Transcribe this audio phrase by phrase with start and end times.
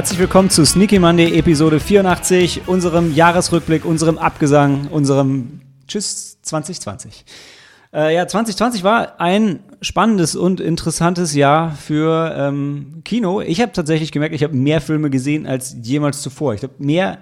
[0.00, 7.26] Herzlich willkommen zu Sneaky Monday Episode 84, unserem Jahresrückblick, unserem Abgesang, unserem Tschüss 2020.
[7.92, 13.42] Äh, ja, 2020 war ein spannendes und interessantes Jahr für ähm, Kino.
[13.42, 16.54] Ich habe tatsächlich gemerkt, ich habe mehr Filme gesehen als jemals zuvor.
[16.54, 17.18] Ich habe mehr,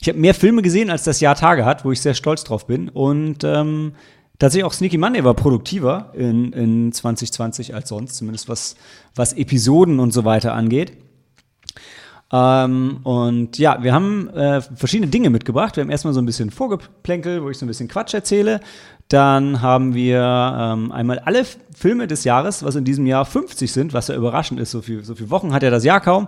[0.00, 2.88] ich mehr Filme gesehen, als das Jahr Tage hat, wo ich sehr stolz drauf bin.
[2.88, 3.92] Und ähm,
[4.38, 8.76] tatsächlich auch Sneaky Monday war produktiver in, in 2020 als sonst, zumindest was,
[9.14, 11.03] was Episoden und so weiter angeht.
[12.34, 15.76] Ähm, und ja, wir haben äh, verschiedene Dinge mitgebracht.
[15.76, 18.60] Wir haben erstmal so ein bisschen Vorgeplänkel, wo ich so ein bisschen Quatsch erzähle.
[19.06, 23.92] Dann haben wir ähm, einmal alle Filme des Jahres, was in diesem Jahr 50 sind,
[23.92, 24.72] was ja überraschend ist.
[24.72, 26.26] So, viel, so viele Wochen hat ja das Jahr kaum.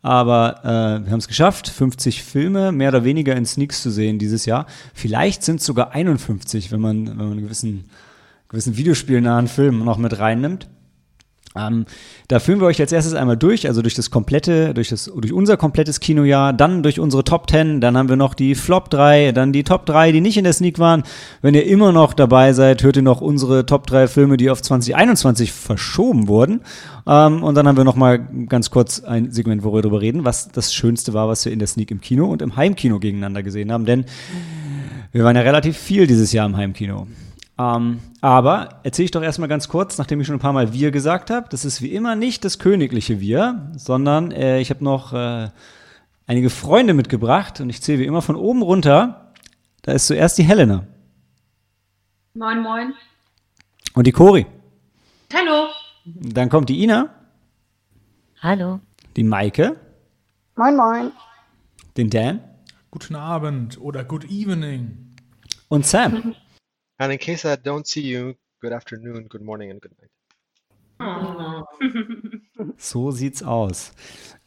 [0.00, 4.20] Aber äh, wir haben es geschafft, 50 Filme mehr oder weniger in Sneaks zu sehen
[4.20, 4.66] dieses Jahr.
[4.94, 7.90] Vielleicht sind es sogar 51, wenn man, wenn man einen gewissen,
[8.48, 10.68] gewissen videospielnahen Film noch mit reinnimmt.
[11.56, 11.86] Ähm,
[12.28, 15.32] da führen wir euch als erstes einmal durch, also durch das komplette, durch, das, durch
[15.32, 19.32] unser komplettes Kinojahr, dann durch unsere Top 10, dann haben wir noch die Flop 3,
[19.32, 21.04] dann die Top 3, die nicht in der Sneak waren.
[21.40, 24.60] Wenn ihr immer noch dabei seid, hört ihr noch unsere Top 3 Filme, die auf
[24.60, 26.60] 2021 verschoben wurden.
[27.06, 30.24] Ähm, und dann haben wir noch mal ganz kurz ein Segment, wo wir darüber reden,
[30.24, 33.42] was das Schönste war, was wir in der Sneak im Kino und im Heimkino gegeneinander
[33.42, 33.86] gesehen haben.
[33.86, 34.04] Denn
[35.12, 37.06] wir waren ja relativ viel dieses Jahr im Heimkino.
[37.58, 40.92] Ähm, aber erzähle ich doch erstmal ganz kurz, nachdem ich schon ein paar Mal wir
[40.92, 45.12] gesagt habe, das ist wie immer nicht das königliche wir, sondern äh, ich habe noch
[45.12, 45.48] äh,
[46.26, 49.32] einige Freunde mitgebracht und ich zähle wie immer von oben runter.
[49.82, 50.86] Da ist zuerst die Helena.
[52.34, 52.94] Moin, moin.
[53.94, 54.46] Und die Cori.
[55.34, 55.68] Hallo.
[56.04, 57.12] Dann kommt die Ina.
[58.40, 58.78] Hallo.
[59.16, 59.76] Die Maike.
[60.54, 61.12] Moin, moin.
[61.96, 62.40] Den Dan.
[62.92, 65.16] Guten Abend oder good evening.
[65.68, 66.34] Und Sam.
[66.98, 70.10] And in case I don't see you, good afternoon, good morning, and good night.
[72.76, 73.92] So sieht's aus.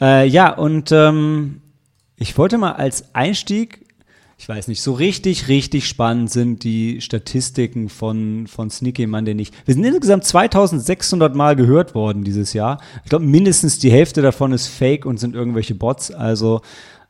[0.01, 1.61] Äh, ja, und ähm,
[2.17, 3.85] ich wollte mal als Einstieg,
[4.37, 9.55] ich weiß nicht, so richtig, richtig spannend sind die Statistiken von, von Sneaky Monday nicht.
[9.65, 12.81] Wir sind insgesamt 2600 Mal gehört worden dieses Jahr.
[13.03, 16.11] Ich glaube, mindestens die Hälfte davon ist Fake und sind irgendwelche Bots.
[16.11, 16.61] Also,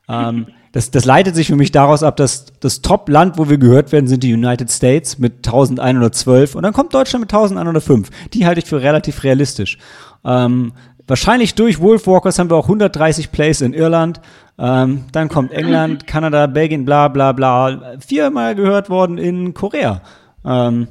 [0.08, 3.92] ähm, das, das leitet sich für mich daraus ab, dass das Top-Land, wo wir gehört
[3.92, 8.08] werden, sind die United States mit 1112 und dann kommt Deutschland mit 1105.
[8.32, 9.76] Die halte ich für relativ realistisch.
[10.24, 10.72] Ähm,
[11.06, 14.20] wahrscheinlich durch Wolfwalkers haben wir auch 130 Plays in Irland.
[14.58, 17.98] Ähm, dann kommt England, Kanada, Belgien, bla bla bla.
[17.98, 20.00] Viermal gehört worden in Korea.
[20.42, 20.88] Ähm,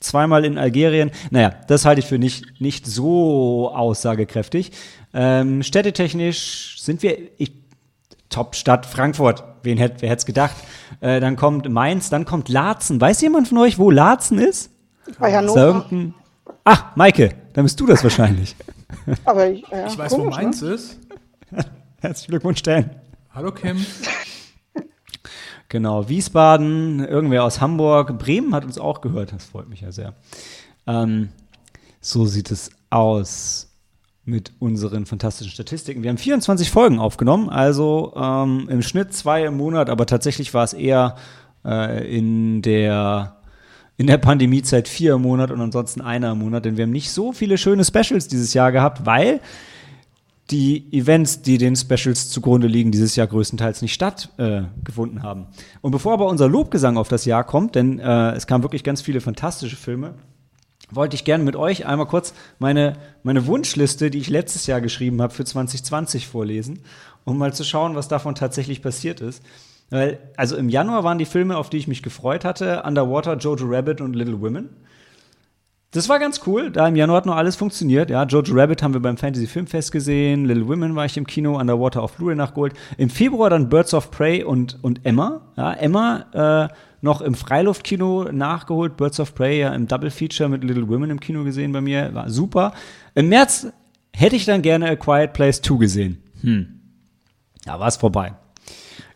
[0.00, 1.10] zweimal in Algerien.
[1.30, 4.72] Naja, das halte ich für nicht, nicht so aussagekräftig.
[5.12, 7.52] Ähm, städtetechnisch sind wir, ich
[8.30, 9.44] Top-Stadt Frankfurt.
[9.62, 10.54] Wen hätt, wer hätte es gedacht?
[11.00, 13.00] Äh, dann kommt Mainz, dann kommt Laatzen.
[13.00, 14.70] Weiß jemand von euch, wo Laatzen ist?
[15.18, 15.60] Bei Ist da Hannover.
[15.66, 16.14] irgendein
[16.64, 18.54] Ah, Maike, dann bist du das wahrscheinlich.
[19.24, 20.68] Aber ich, ja, Ich weiß, komisch, wo Mainz Ne?
[20.70, 20.98] ist.
[22.00, 22.90] Herzlichen Glückwunsch, Dan.
[23.34, 23.84] Hallo Kim.
[25.70, 30.14] Genau, Wiesbaden, irgendwer aus Hamburg, Bremen hat uns auch gehört, das freut mich ja sehr.
[30.86, 31.28] Ähm,
[32.00, 33.67] so sieht es aus
[34.28, 36.02] mit unseren fantastischen Statistiken.
[36.02, 40.64] Wir haben 24 Folgen aufgenommen, also ähm, im Schnitt zwei im Monat, aber tatsächlich war
[40.64, 41.16] es eher
[41.64, 43.34] äh, in der
[43.96, 47.10] in der Pandemiezeit vier im Monat und ansonsten einer im Monat, denn wir haben nicht
[47.10, 49.40] so viele schöne Specials dieses Jahr gehabt, weil
[50.50, 55.46] die Events, die den Specials zugrunde liegen, dieses Jahr größtenteils nicht stattgefunden äh, haben.
[55.80, 59.02] Und bevor aber unser Lobgesang auf das Jahr kommt, denn äh, es kamen wirklich ganz
[59.02, 60.14] viele fantastische Filme,
[60.90, 65.20] wollte ich gerne mit euch einmal kurz meine, meine Wunschliste, die ich letztes Jahr geschrieben
[65.22, 66.80] habe, für 2020 vorlesen,
[67.24, 69.42] um mal zu schauen, was davon tatsächlich passiert ist.
[69.90, 73.66] Weil, also im Januar waren die Filme, auf die ich mich gefreut hatte, Underwater, Jojo
[73.66, 74.68] Rabbit und Little Women.
[75.98, 76.70] Das war ganz cool.
[76.70, 78.08] Da im Januar hat noch alles funktioniert.
[78.08, 80.44] Ja, Jojo Rabbit haben wir beim Fantasy Filmfest gesehen.
[80.44, 81.58] Little Women war ich im Kino.
[81.58, 82.72] Underwater auf Blu-ray nachgeholt.
[82.98, 85.40] Im Februar dann Birds of Prey und, und Emma.
[85.56, 88.96] Ja, Emma äh, noch im Freiluftkino nachgeholt.
[88.96, 92.14] Birds of Prey ja im Double Feature mit Little Women im Kino gesehen bei mir.
[92.14, 92.74] War super.
[93.16, 93.66] Im März
[94.14, 96.22] hätte ich dann gerne A Quiet Place 2 gesehen.
[96.42, 96.78] Hm.
[97.64, 98.34] Da war es vorbei.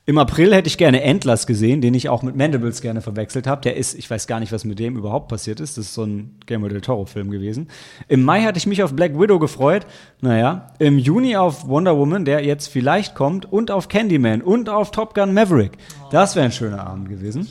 [0.04, 3.60] Im April hätte ich gerne Endless gesehen, den ich auch mit Mandibles gerne verwechselt habe.
[3.60, 5.78] Der ist, ich weiß gar nicht, was mit dem überhaupt passiert ist.
[5.78, 7.68] Das ist so ein Guillermo del Toro-Film gewesen.
[8.08, 9.86] Im Mai hatte ich mich auf Black Widow gefreut.
[10.20, 14.90] Naja, im Juni auf Wonder Woman, der jetzt vielleicht kommt, und auf Candyman und auf
[14.90, 15.78] Top Gun Maverick.
[16.10, 17.46] Das wäre ein schöner Abend gewesen.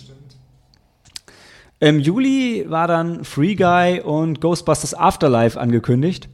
[1.80, 6.28] Im Juli war dann Free Guy und Ghostbusters Afterlife angekündigt.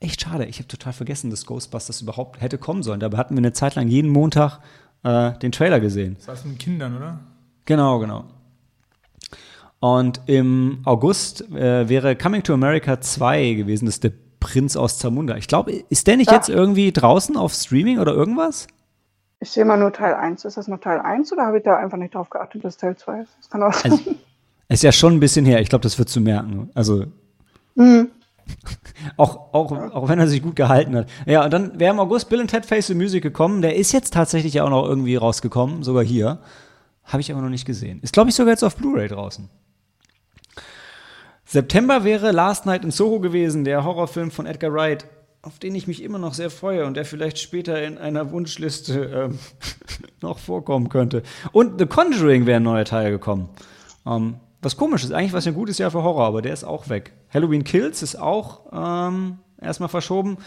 [0.00, 3.00] Echt schade, ich habe total vergessen, dass Ghostbusters überhaupt hätte kommen sollen.
[3.00, 4.60] Dabei hatten wir eine Zeit lang jeden Montag
[5.02, 6.16] äh, den Trailer gesehen.
[6.18, 7.18] Das heißt mit Kindern, oder?
[7.64, 8.24] Genau, genau.
[9.80, 14.98] Und im August äh, wäre Coming to America 2 gewesen, das ist der Prinz aus
[14.98, 15.36] Zamunda.
[15.36, 16.36] Ich glaube, ist der nicht Ja.
[16.36, 18.66] jetzt irgendwie draußen auf Streaming oder irgendwas?
[19.40, 20.44] Ich sehe mal nur Teil 1.
[20.44, 22.96] Ist das noch Teil 1 oder habe ich da einfach nicht drauf geachtet, dass Teil
[22.96, 23.30] 2 ist?
[23.38, 23.92] Das kann auch sein.
[23.92, 24.14] Also,
[24.68, 25.60] ist ja schon ein bisschen her.
[25.60, 26.70] Ich glaube, das wird zu merken.
[26.74, 27.04] Also,
[27.74, 28.08] Mhm.
[29.16, 31.08] auch, auch, auch wenn er sich gut gehalten hat.
[31.26, 33.62] Ja, und dann wäre im August Bill and Ted Face the Music gekommen.
[33.62, 36.40] Der ist jetzt tatsächlich ja auch noch irgendwie rausgekommen, sogar hier.
[37.04, 38.00] Habe ich aber noch nicht gesehen.
[38.02, 39.48] Ist, glaube ich, sogar jetzt auf Blu-ray draußen.
[41.44, 45.06] September wäre Last Night in Soho gewesen, der Horrorfilm von Edgar Wright,
[45.40, 49.30] auf den ich mich immer noch sehr freue und der vielleicht später in einer Wunschliste
[49.30, 49.38] ähm,
[50.20, 51.22] noch vorkommen könnte.
[51.52, 53.48] Und The Conjuring wäre ein neuer Teil gekommen.
[54.06, 56.64] Ähm, was komisch ist, eigentlich war es ein gutes Jahr für Horror, aber der ist
[56.64, 57.12] auch weg.
[57.32, 60.38] Halloween Kills ist auch ähm, erstmal verschoben.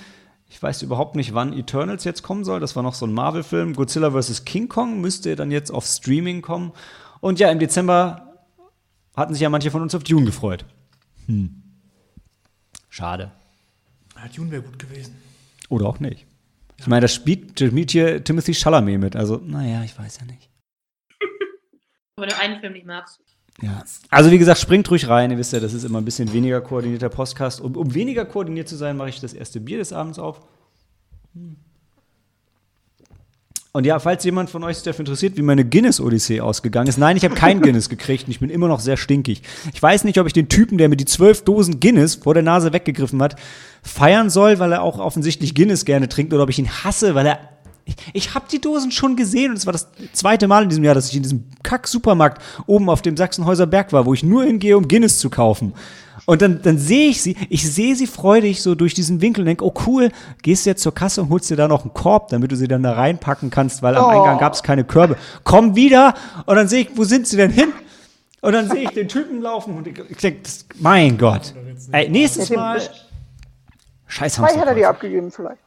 [0.49, 2.59] Ich weiß überhaupt nicht, wann Eternals jetzt kommen soll.
[2.59, 3.73] Das war noch so ein Marvel-Film.
[3.73, 4.43] Godzilla vs.
[4.43, 6.73] King Kong müsste dann jetzt auf Streaming kommen.
[7.21, 8.31] Und ja, im Dezember
[9.15, 10.65] hatten sich ja manche von uns auf Dune gefreut.
[11.27, 11.61] Hm.
[12.89, 13.31] Schade.
[14.15, 15.15] Ja, Dune wäre gut gewesen.
[15.69, 16.25] Oder auch nicht.
[16.77, 19.15] Ich meine, das spielt, spielt hier Timothy Chalamet mit.
[19.15, 20.49] Also, naja, ich weiß ja nicht.
[22.17, 23.21] Wenn du einen Film nicht magst.
[23.61, 23.83] Ja.
[24.09, 25.31] Also, wie gesagt, springt ruhig rein.
[25.31, 27.61] Ihr wisst ja, das ist immer ein bisschen weniger koordinierter Podcast.
[27.61, 30.41] Um, um weniger koordiniert zu sein, mache ich das erste Bier des Abends auf.
[31.33, 31.55] Hm.
[33.73, 36.97] Und ja, falls jemand von euch sich dafür interessiert, wie meine Guinness-Odyssee ausgegangen ist.
[36.97, 39.43] Nein, ich habe kein Guinness gekriegt und ich bin immer noch sehr stinkig.
[39.73, 42.43] Ich weiß nicht, ob ich den Typen, der mir die zwölf Dosen Guinness vor der
[42.43, 43.37] Nase weggegriffen hat,
[43.81, 47.27] feiern soll, weil er auch offensichtlich Guinness gerne trinkt oder ob ich ihn hasse, weil
[47.27, 47.39] er.
[47.85, 50.83] Ich, ich habe die Dosen schon gesehen und es war das zweite Mal in diesem
[50.83, 54.43] Jahr, dass ich in diesem Kack-Supermarkt oben auf dem Sachsenhäuser Berg war, wo ich nur
[54.43, 55.73] hingehe, um Guinness zu kaufen.
[56.25, 59.47] Und dann, dann sehe ich sie, ich sehe sie freudig so durch diesen Winkel und
[59.47, 60.11] denke, oh cool,
[60.43, 62.67] gehst du jetzt zur Kasse und holst dir da noch einen Korb, damit du sie
[62.67, 64.07] dann da reinpacken kannst, weil am Oh.
[64.09, 65.17] Eingang gab es keine Körbe.
[65.43, 66.13] Komm wieder
[66.45, 67.69] und dann sehe ich, wo sind sie denn hin?
[68.41, 70.41] Und dann sehe ich den Typen laufen und ich, denke,
[70.79, 71.53] mein Gott.
[71.91, 72.81] Ey, nächstes Mal.
[74.07, 74.89] Scheiß Zwei hätte er dir Hamsterkäufer.
[74.89, 75.59] abgegeben vielleicht.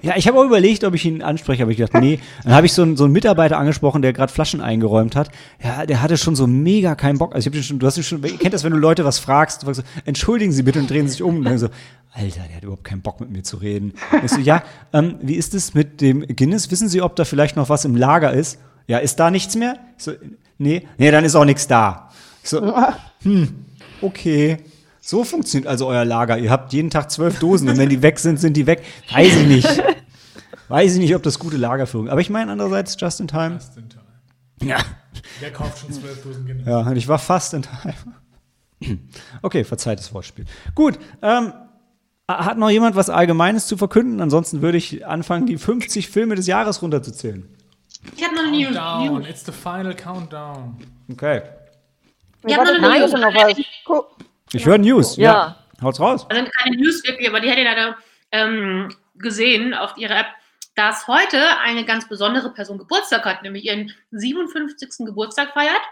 [0.00, 2.20] Ja, ich habe auch überlegt, ob ich ihn anspreche, aber ich dachte, nee.
[2.44, 5.30] Dann habe ich so einen, so einen Mitarbeiter angesprochen, der gerade Flaschen eingeräumt hat.
[5.62, 7.34] Ja, der hatte schon so mega keinen Bock.
[7.34, 9.04] Also ich habe den schon, du hast ihn schon, ihr kennt das, wenn du Leute
[9.04, 11.68] was fragst, du fragst so, entschuldigen Sie bitte und drehen sich um und dann so,
[12.12, 13.92] Alter, der hat überhaupt keinen Bock mit mir zu reden.
[14.24, 14.62] Ich so, ja,
[14.92, 16.70] ähm, wie ist es mit dem Guinness?
[16.70, 18.58] Wissen Sie, ob da vielleicht noch was im Lager ist?
[18.86, 19.78] Ja, ist da nichts mehr?
[19.98, 20.12] Ich so,
[20.58, 22.10] nee, nee, dann ist auch nichts da.
[22.42, 22.74] Ich so,
[23.22, 23.66] hm,
[24.00, 24.58] okay.
[25.00, 26.38] So funktioniert also euer Lager.
[26.38, 28.84] Ihr habt jeden Tag zwölf Dosen und wenn die weg sind, sind die weg.
[29.10, 29.82] Weiß ich nicht.
[30.68, 32.08] Weiß ich nicht, ob das gute Lagerführung.
[32.08, 33.54] Aber ich meine andererseits just in time.
[33.54, 34.04] Just in time.
[34.62, 34.78] Ja.
[35.40, 36.66] Wer kauft schon 12 Dosen Guinness?
[36.66, 37.94] Ja, und ich war fast in time.
[39.42, 40.44] Okay, verzeiht das Wortspiel.
[40.74, 41.52] Gut, ähm,
[42.28, 44.20] hat noch jemand was Allgemeines zu verkünden?
[44.20, 47.48] Ansonsten würde ich anfangen, die 50 Filme des Jahres runterzuzählen.
[48.16, 48.74] Ich habe noch eine News.
[48.74, 49.28] Countdown, News.
[49.28, 50.76] it's the final countdown.
[51.10, 51.42] Okay.
[52.44, 53.56] Ist ja noch was.
[53.84, 54.17] Guck,
[54.52, 55.16] Ich höre News.
[55.16, 55.56] Ja.
[55.82, 56.26] Haut's raus.
[56.28, 57.96] Also keine News wirklich, aber die hätte ich leider
[58.32, 60.26] ähm, gesehen auf ihrer App,
[60.74, 65.06] dass heute eine ganz besondere Person Geburtstag hat, nämlich ihren 57.
[65.06, 65.82] Geburtstag feiert.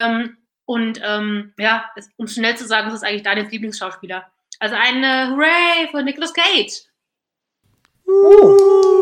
[0.00, 4.30] Ähm, und ähm, ja, es, um schnell zu sagen, es ist eigentlich Daniels Lieblingsschauspieler.
[4.60, 6.88] Also ein äh, Hooray für Nicolas Cage.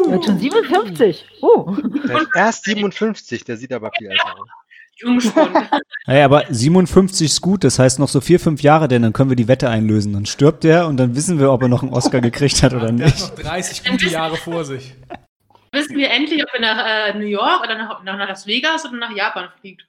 [0.09, 1.26] Er hat schon 57.
[1.40, 1.76] Oh.
[2.09, 4.49] Der ist erst 57, der sieht aber viel älter aus.
[4.96, 5.50] Jungspund.
[6.08, 9.28] Naja, aber 57 ist gut, das heißt noch so vier, fünf Jahre, denn dann können
[9.28, 10.12] wir die Wette einlösen.
[10.12, 12.92] Dann stirbt er und dann wissen wir, ob er noch einen Oscar gekriegt hat oder
[12.92, 13.36] Der hat nicht.
[13.36, 14.94] noch 30 gute Jahre vor sich.
[15.72, 18.96] Wissen wir endlich, ob er nach äh, New York oder nach, nach Las Vegas oder
[18.98, 19.84] nach Japan fliegt.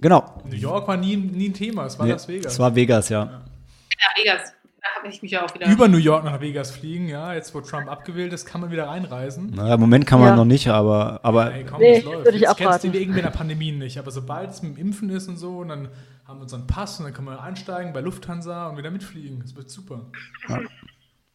[0.00, 0.42] Genau.
[0.48, 2.52] New York war nie, nie ein Thema, es war Nee, Las Vegas.
[2.54, 3.24] Es war Vegas, ja.
[3.26, 4.52] Nach Vegas.
[4.80, 5.66] Da habe ich mich ja auch wieder.
[5.68, 7.34] Über New York nach Vegas fliegen, ja.
[7.34, 9.50] Jetzt, wo Trump abgewählt ist, kann man wieder reinreisen.
[9.50, 10.36] Naja, im Moment kann man Ja.
[10.36, 12.24] noch nicht, aber, aber Ey, komm, Nee, das läuft.
[12.26, 13.98] würde ich Jetzt kennst du wegen der Pandemie nicht.
[13.98, 15.88] Aber sobald es mit dem Impfen ist und so, und dann
[16.26, 19.40] haben wir unseren Pass und dann können wir einsteigen bei Lufthansa und wieder mitfliegen.
[19.42, 20.02] Das wird super.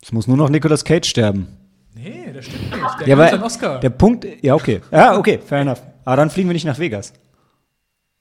[0.01, 1.47] es muss nur noch Nicolas Cage sterben.
[1.95, 2.99] Nee, das stimmt nicht.
[2.99, 3.79] Der Ja, ja, weil einen Oscar.
[3.79, 4.81] der Punkt, ja, okay.
[4.91, 5.81] Ja, okay, fair enough.
[6.05, 7.13] Aber dann fliegen wir nicht nach Vegas.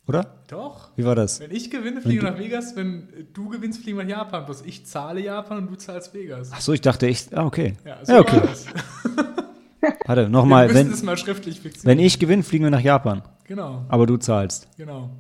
[0.09, 0.35] Oder?
[0.49, 0.89] Doch.
[0.97, 1.39] Wie war das?
[1.41, 2.75] Wenn ich gewinne, fliegen wir nach Vegas.
[2.75, 4.45] Wenn du gewinnst, fliegen wir nach Japan.
[4.47, 6.51] Bloß ich zahle Japan und du zahlst Vegas.
[6.53, 7.75] Ach so, ich dachte echt, ah, okay.
[7.85, 8.41] Ja, Ja, okay.
[10.07, 11.87] Warte, Wir nochmal, müssen wenn, es mal schriftlich fixieren.
[11.89, 13.23] wenn ich gewinne, fliegen wir nach Japan.
[13.45, 14.69] Genau, Aber du zahlst.
[14.77, 15.11] genau.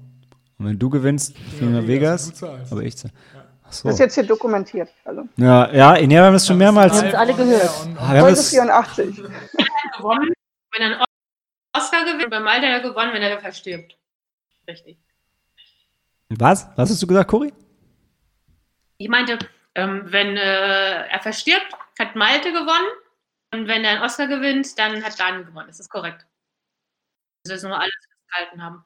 [0.58, 2.40] Und wenn du gewinnst, fliegen wir nach Vegas, Vegas.
[2.40, 2.72] du zahlst.
[2.72, 3.12] Aber ich zahle.
[3.64, 3.88] Ach so.
[3.88, 4.88] das ist jetzt hier dokumentiert.
[5.04, 6.92] Also, Ja, ja, nee, wir haben das schon mehrmals.
[6.94, 7.70] Wir haben es alle gehört.
[7.96, 9.16] Ah, wir haben das, 84.
[9.96, 10.32] gewonnen,
[10.72, 11.04] wenn er einen
[11.76, 12.30] Oscar gewinnt.
[12.30, 13.96] Beim Alter ja gewonnen, wenn er verstirbt.
[14.68, 14.98] Richtig.
[16.28, 16.66] was?
[16.76, 17.52] Was hast du gesagt, Cory?
[18.98, 19.38] Ich meinte,
[19.74, 22.88] ähm, wenn äh, er verstirbt, hat Malte gewonnen.
[23.52, 25.66] Und wenn er einen Oscar gewinnt, dann hat Daniel gewonnen.
[25.66, 26.26] Das ist korrekt.
[27.44, 28.84] Das ist nur alles, was wir gehalten haben.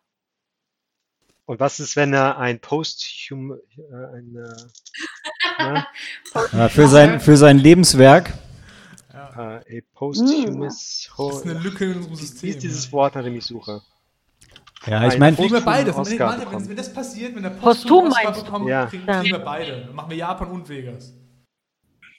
[1.45, 5.87] Und was ist, wenn er ein Posthum, äh, ein, äh, ne?
[6.53, 8.33] Ja, für, sein, für sein Lebenswerk.
[9.13, 9.63] äh, a
[9.95, 12.51] posthumous, Das ist eine Lücke in unserem wie System.
[12.51, 13.83] ist dieses Wort, nach dem ich suche?
[14.87, 15.59] Ja, ich Ein meine, Kriegen wir.
[15.97, 18.87] Oscar Wenn, wenn, das passiert, wenn der Posthum Posthum Oscar bekommt, Ja.
[18.87, 19.83] kriegen, kriegen wir beide.
[19.87, 21.13] Dann machen wir Japan und Vegas.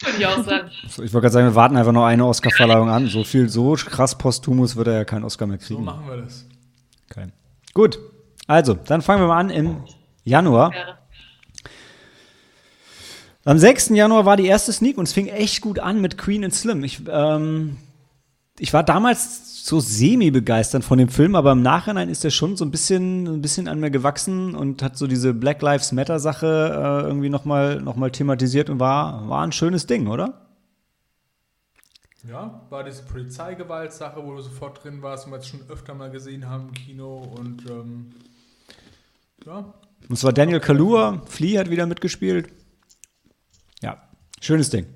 [0.03, 0.69] Würde ich auch sagen.
[0.83, 3.07] ich wollte gerade sagen, wir warten einfach noch eine Oscar-Verleihung an.
[3.07, 5.85] So viel, so krass posthumus wird er ja keinen Oscar mehr So kriegen.
[5.85, 6.45] machen wir das.
[7.09, 7.27] Okay.
[7.73, 7.99] Gut,
[8.47, 9.83] also, dann fangen wir mal an im
[10.23, 10.73] Januar.
[10.73, 10.97] Ja.
[13.45, 13.89] Am 6.
[13.89, 16.83] Januar war die erste Sneak und es fing echt gut an mit Queen and Slim.
[16.83, 17.77] Ich, ähm,
[18.59, 22.63] ich war damals so semi-begeistert von dem Film, aber im Nachhinein ist der schon so
[22.63, 27.07] ein bisschen, ein bisschen an mir gewachsen und hat so diese Black Lives Matter-Sache äh,
[27.07, 30.47] irgendwie nochmal noch mal thematisiert und war, war ein schönes Ding, oder?
[32.29, 36.11] Ja, war diese Polizeigewaltsache, wo du sofort drin warst und wir es schon öfter mal
[36.11, 38.11] gesehen haben im Kino und ähm,
[39.45, 42.49] ja, Und es war Daniel Kaluuya, Flea hat wieder mitgespielt.
[43.81, 44.01] Ja,
[44.39, 44.87] schönes Ding.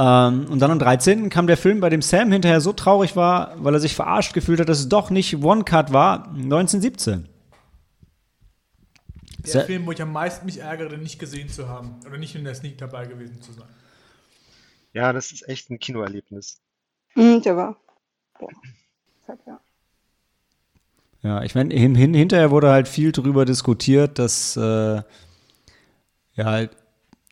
[0.00, 1.28] Ähm, und dann am 13.
[1.28, 4.58] kam der Film, bei dem Sam hinterher so traurig war, weil er sich verarscht gefühlt
[4.58, 7.28] hat, dass es doch nicht One Cut war, 1917.
[9.44, 12.34] der Film, wo ich am meisten mich ärgere, den nicht gesehen zu haben oder nicht
[12.34, 13.68] in der Sneak dabei gewesen zu sein.
[14.94, 16.62] Ja, das ist echt ein Kinoerlebnis.
[17.14, 17.76] Mhm, der war.
[19.46, 19.60] Ja.
[21.22, 25.04] Ja, ich meine, hin, hin, hinterher wurde halt viel darüber diskutiert, dass äh, ja
[26.38, 26.70] halt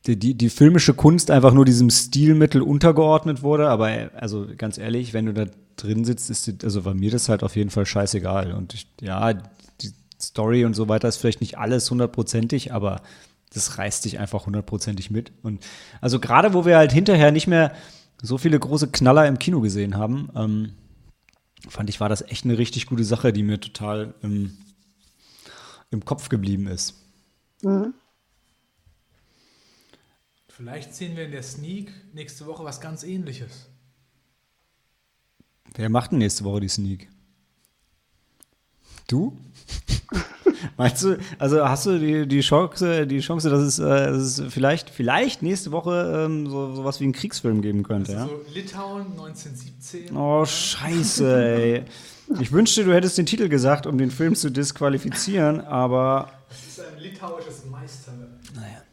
[0.06, 3.68] die, die, die filmische Kunst einfach nur diesem Stilmittel untergeordnet wurde.
[3.68, 7.10] Aber äh, also ganz ehrlich, wenn du da drin sitzt, ist die, also war mir
[7.10, 8.52] das halt auf jeden Fall scheißegal.
[8.52, 13.02] Und ich, ja, die Story und so weiter ist vielleicht nicht alles hundertprozentig, aber
[13.52, 15.32] das reißt dich einfach hundertprozentig mit.
[15.42, 15.64] Und
[16.00, 17.72] also gerade wo wir halt hinterher nicht mehr
[18.20, 20.72] so viele große Knaller im Kino gesehen haben, ähm,
[21.68, 24.58] fand ich, war das echt eine richtig gute Sache, die mir total im,
[25.90, 26.94] im Kopf geblieben ist.
[27.62, 27.94] Mhm.
[30.58, 33.68] Vielleicht sehen wir in der Sneak nächste Woche was ganz ähnliches.
[35.76, 37.08] Wer macht denn nächste Woche die Sneak?
[39.06, 39.38] Du?
[40.76, 44.52] Meinst du, also hast du die, die Chance, die Chance, dass es, äh, dass es
[44.52, 48.22] vielleicht, vielleicht nächste Woche ähm, so sowas wie einen Kriegsfilm geben könnte, ja?
[48.22, 50.16] Also Litauen 1917.
[50.16, 51.84] Oh, scheiße, ey.
[52.40, 56.80] Ich wünschte, du hättest den Titel gesagt, um den Film zu disqualifizieren, aber Das ist
[56.80, 58.87] ein litauisches Meisterwerk.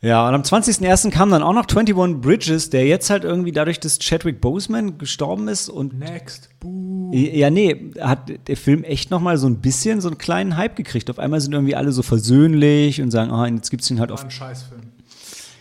[0.00, 1.10] Ja, und am 20.01.
[1.10, 5.48] kam dann auch noch 21 Bridges, der jetzt halt irgendwie dadurch, dass Chadwick Boseman gestorben
[5.48, 6.50] ist und Next.
[6.60, 7.12] Buh.
[7.12, 10.76] ja, nee, hat der Film echt noch mal so ein bisschen so einen kleinen Hype
[10.76, 11.10] gekriegt.
[11.10, 14.22] Auf einmal sind irgendwie alle so versöhnlich und sagen, ah, jetzt gibt's den halt auf
[14.22, 14.82] ein Scheißfilm.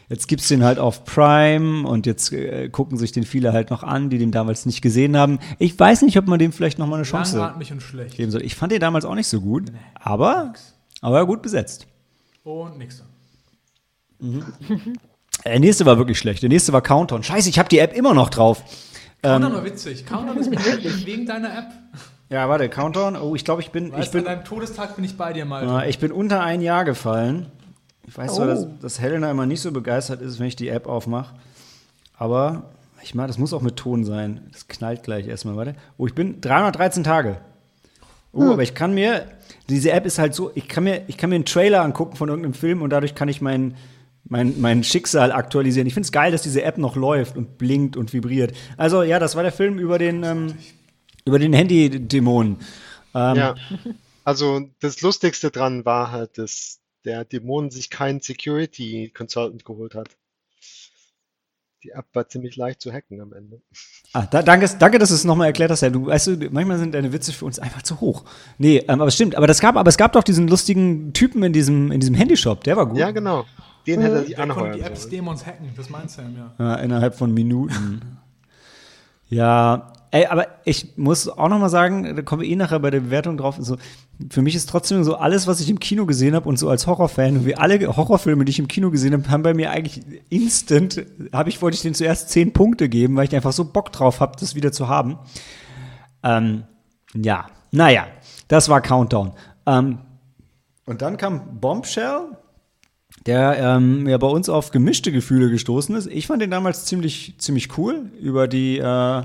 [0.08, 3.82] jetzt gibt's den halt auf Prime und jetzt äh, gucken sich den viele halt noch
[3.82, 5.40] an, die den damals nicht gesehen haben.
[5.58, 8.18] Ich weiß nicht, ob man dem vielleicht noch mal eine Chance Langatmig und schlecht.
[8.18, 8.44] geben soll.
[8.44, 10.54] Ich fand den damals auch nicht so gut, aber
[11.02, 11.88] aber gut besetzt.
[12.44, 13.02] Und nix.
[15.46, 16.42] Der nächste war wirklich schlecht.
[16.44, 17.24] Der nächste war Countdown.
[17.24, 18.64] Scheiße, ich habe die App immer noch drauf.
[19.22, 20.06] Countdown war witzig.
[20.06, 20.60] Countdown ist mir
[21.06, 21.66] wegen deiner App.
[22.30, 23.16] Ja, warte, Countdown.
[23.16, 25.32] Oh, ich glaube, ich bin, Weißt ich du, an bin, deinem Todestag bin ich bei
[25.34, 25.86] dir, Malte.
[25.86, 27.48] äh, ich bin unter ein Jahr gefallen.
[28.08, 28.50] Ich weiß zwar, Oh.
[28.50, 31.36] dass, dass Helena immer nicht so begeistert ist, wenn ich die App aufmache.
[32.18, 32.64] Aber
[33.04, 34.42] ich meine, das muss auch mit Ton sein.
[34.52, 35.76] Das knallt gleich erstmal, warte.
[35.98, 37.38] Oh, ich bin 313 Tage.
[38.34, 39.26] Oh, aber ich kann mir,
[39.70, 42.28] diese App ist halt so, ich kann mir, ich kann mir einen Trailer angucken von
[42.30, 43.76] irgendeinem Film und dadurch kann ich mein,
[44.30, 45.88] mein, mein Schicksal aktualisieren.
[45.88, 48.54] Ich finde es geil, dass diese App noch läuft und blinkt und vibriert.
[48.78, 50.54] Also ja, das war der Film über den, ähm,
[51.26, 52.58] über den Handy-Dämonen.
[53.14, 53.56] Ähm, Ja.
[54.24, 60.10] Also das Lustigste dran war halt, dass der Dämon sich keinen Security Consultant geholt hat.
[61.84, 63.62] Die App war ziemlich leicht zu hacken am Ende.
[64.12, 65.82] Ah, da, danke, danke, dass du es nochmal erklärt hast.
[65.82, 68.26] Ja, du, weißt du, manchmal sind deine Witze für uns einfach zu hoch.
[68.58, 69.36] Nee, ähm, aber es stimmt.
[69.36, 72.66] Aber, das gab, aber es gab doch diesen lustigen Typen in diesem, in diesem Handyshop.
[72.66, 72.98] Der war gut.
[72.98, 73.46] Ja, genau.
[73.88, 75.16] Den hätte er sich anheuern die App des sollen.
[75.16, 75.70] Dämons hacken.
[75.76, 76.54] Das meint Sam, ja.
[76.60, 78.20] Ja, innerhalb von Minuten.
[79.30, 82.92] ja, ey, aber ich muss auch noch mal sagen, da kommen wir eh nachher bei
[82.92, 83.56] der Bewertung drauf.
[83.60, 83.78] So,
[84.30, 86.88] für mich ist trotzdem so alles, was ich im Kino gesehen habe und so als
[86.88, 91.06] Horrorfan, wie alle Horrorfilme, die ich im Kino gesehen habe, haben bei mir eigentlich instant,
[91.32, 94.20] habe ich wollte ich denen zuerst zehn Punkte geben, weil ich einfach so Bock drauf
[94.20, 95.18] habe, das wieder zu haben.
[96.24, 96.64] Ähm,
[97.14, 98.08] ja, naja,
[98.48, 99.34] das war Countdown.
[99.66, 100.00] Ähm,
[100.86, 102.38] und dann kam Bombshell,
[103.28, 106.08] der ähm, ja bei uns auf gemischte Gefühle gestoßen ist.
[106.08, 108.78] Ich fand den damals ziemlich, ziemlich cool über die.
[108.80, 109.24] Äh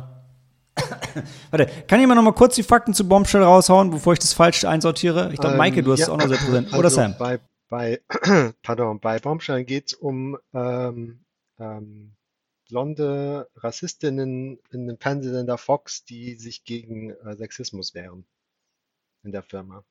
[1.51, 4.65] Warte, kann jemand noch mal kurz die Fakten zu Bombshell raushauen, bevor ich das falsch
[4.65, 5.31] einsortiere?
[5.33, 6.69] Ich glaube, Ähm, Maike, du hast ja, es auch noch sehr präsent.
[6.73, 7.15] Oder also Sam?
[7.19, 8.01] Bei, bei,
[8.63, 11.21] pardon, bei Bombshell geht es um ähm,
[11.59, 12.13] ähm,
[12.69, 18.25] blonde Rassistinnen in dem Fernsehsender Fox, die sich gegen äh, Sexismus wehren.
[19.25, 19.85] in der Firma.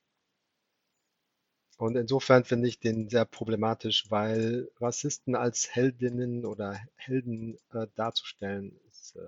[1.82, 8.74] Und insofern finde ich den sehr problematisch, weil Rassisten als Heldinnen oder Helden äh, darzustellen,
[8.88, 9.22] ist äh,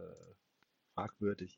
[0.94, 1.58] fragwürdig.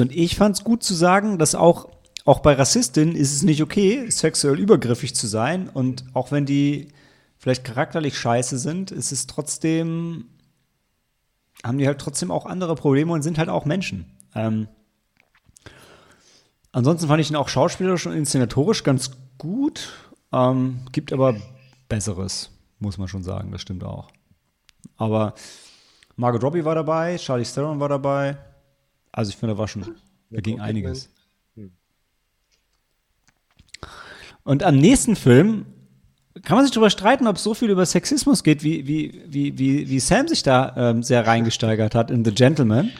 [0.00, 1.88] Und ich fand es gut zu sagen, dass auch,
[2.24, 5.68] auch bei Rassistinnen ist es nicht okay, sexuell übergriffig zu sein.
[5.68, 6.88] Und auch wenn die
[7.36, 10.30] vielleicht charakterlich scheiße sind, ist es trotzdem,
[11.62, 14.18] haben die halt trotzdem auch andere Probleme und sind halt auch Menschen.
[14.34, 14.66] Ähm,
[16.72, 20.07] ansonsten fand ich ihn auch schauspielerisch und inszenatorisch ganz gut.
[20.32, 21.36] Ähm, gibt aber
[21.88, 24.10] Besseres, muss man schon sagen, das stimmt auch.
[24.96, 25.34] Aber
[26.16, 28.36] Margot Robbie war dabei, Charlie Theron war dabei.
[29.12, 29.94] Also ich finde, da war schon,
[30.30, 31.08] da ging einiges.
[34.44, 35.66] Und am nächsten Film
[36.42, 39.58] kann man sich darüber streiten, ob es so viel über Sexismus geht, wie, wie, wie,
[39.58, 42.90] wie, wie Sam sich da ähm, sehr reingesteigert hat in The Gentleman.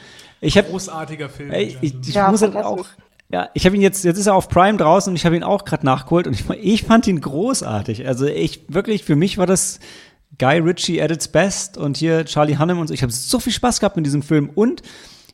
[0.41, 1.51] Ich habe Großartiger Film.
[1.51, 2.87] Ey, ich, ich Ja, muss halt auch.
[3.31, 5.43] Ja, ich habe ihn jetzt, jetzt ist er auf Prime draußen und ich habe ihn
[5.43, 8.07] auch gerade nachgeholt und ich, ich fand ihn großartig.
[8.07, 9.81] Also ich wirklich, für mich war das
[10.39, 12.95] Guy Ritchie at its best und hier Charlie Hunnam und so.
[12.95, 14.83] Ich habe so viel Spaß gehabt mit diesem Film und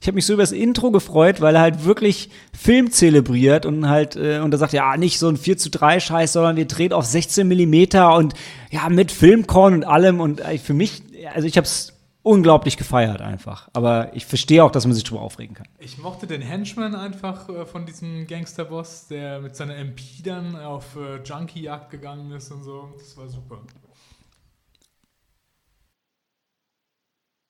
[0.00, 3.88] ich habe mich so über das Intro gefreut, weil er halt wirklich Film zelebriert und
[3.88, 6.66] halt, äh, und er sagt, ja, nicht so ein 4 zu 3 Scheiß, sondern wir
[6.66, 8.34] drehen auf 16 Millimeter und
[8.70, 11.93] ja, mit Filmkorn und allem und äh, für mich, also ich habe es
[12.24, 13.68] unglaublich gefeiert einfach.
[13.72, 15.68] Aber ich verstehe auch, dass man sich drüber aufregen kann.
[15.78, 20.96] Ich mochte den Henchman einfach äh, von diesem Gangsterboss, der mit seiner MP dann auf
[20.96, 22.92] äh, Junkie-Jagd gegangen ist und so.
[22.98, 23.60] Das war super.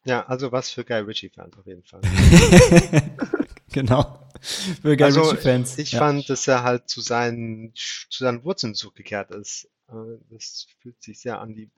[0.05, 2.03] Ja, also was für Guy Ritchie-Fans auf jeden Fall.
[3.73, 4.21] Genau.
[4.41, 5.79] Für Guy Also Ritchie-Fans.
[5.79, 5.99] ich ja.
[5.99, 9.69] fand, dass er halt zu seinen, zu seinen Wurzeln zurückgekehrt ist.
[9.89, 11.71] Äh, Das fühlt sich sehr an wie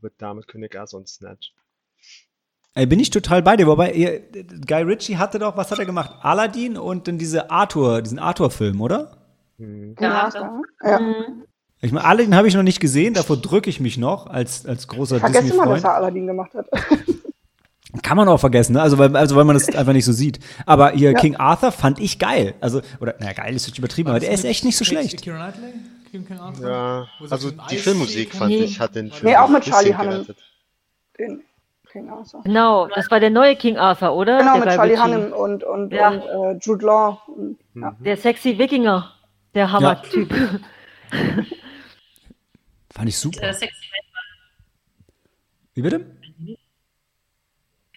[0.00, 1.52] mit Dame König Ass und Snatch.
[2.78, 3.66] Ey, bin ich total bei dir.
[3.66, 4.20] Wobei, ihr,
[4.66, 6.12] Guy Ritchie hatte doch, was hat er gemacht?
[6.22, 9.16] Aladdin und dann diese Arthur, diesen Arthur-Film, oder?
[9.58, 9.96] Hm.
[10.00, 10.30] Ja,
[10.84, 10.98] Ja.
[11.00, 11.42] Mhm.
[11.80, 14.86] Ich meine, Aladdin habe ich noch nicht gesehen, davor drücke ich mich noch als, als
[14.88, 15.84] großer Vergessen mal, dass Disney-Freund.
[15.84, 16.66] er Aladdin gemacht hat.
[18.02, 18.82] Kann man auch vergessen, ne?
[18.82, 20.38] Also weil, also weil man das einfach nicht so sieht.
[20.66, 21.18] Aber hier Ja.
[21.18, 22.54] King Arthur fand ich geil.
[22.60, 25.22] Also, oder, naja, geil ist jetzt übertrieben, aber der ist echt nicht so schlecht.
[25.22, 25.72] Knightley?
[26.10, 26.68] King, King Arthur?
[26.70, 28.58] Ja, also die Filmmusik fand Nee.
[28.64, 30.26] ich hat den Film Nee, auch mit Charlie Hunnam.
[31.18, 31.42] Den
[31.92, 32.42] King Arthur.
[32.44, 34.38] Genau, das war der neue King Arthur, oder?
[34.38, 34.96] Genau, der mit Charlie.
[34.98, 36.08] Hunnam und, und, Ja.
[36.10, 37.18] und äh, Jude Law.
[37.28, 37.90] Und, ja.
[37.92, 38.04] Mhm.
[38.04, 39.12] Der sexy Wikinger.
[39.54, 40.30] Der Hammer-Typ.
[42.90, 43.42] Fand ich super.
[43.42, 43.72] Äh, Sex
[45.74, 46.04] Wie bitte?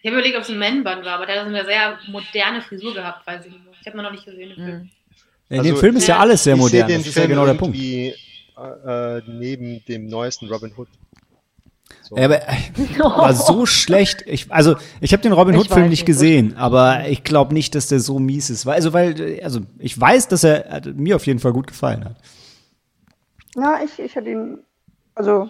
[0.03, 2.61] ich habe überlegt, ob es ein Man-Bun war, aber der hat so eine sehr moderne
[2.61, 3.63] Frisur gehabt, weiß ich nicht.
[3.81, 4.49] Ich habe ihn noch nicht gesehen.
[4.51, 4.77] im Film.
[4.77, 4.89] Mhm.
[5.49, 6.81] In Also, dem Film ist ja ja, alles sehr modern.
[6.81, 7.77] Das den ist ja genau der Punkt.
[7.77, 10.87] äh, äh, neben dem neuesten Robin Hood.
[12.01, 12.17] So.
[12.17, 12.57] Ja, aber, äh,
[12.99, 14.23] war so schlecht.
[14.25, 17.53] Ich, also, ich habe den Robin Ich Hood-Film weiß nicht nicht, gesehen, aber ich glaube
[17.53, 18.65] nicht, dass der so mies ist.
[18.65, 22.05] Weil, also, weil, also, ich weiß, dass er äh, mir auf jeden Fall gut gefallen
[22.05, 22.17] hat.
[23.55, 24.59] Na, ich, ich hätte ihn.
[25.15, 25.49] Also,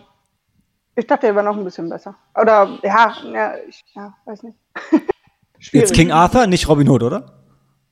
[0.95, 2.15] ich dachte, er wäre noch ein bisschen besser.
[2.39, 4.57] Oder, ja, ja, ich ja, weiß nicht.
[5.71, 7.43] Jetzt King Arthur, nicht Robin Hood, oder?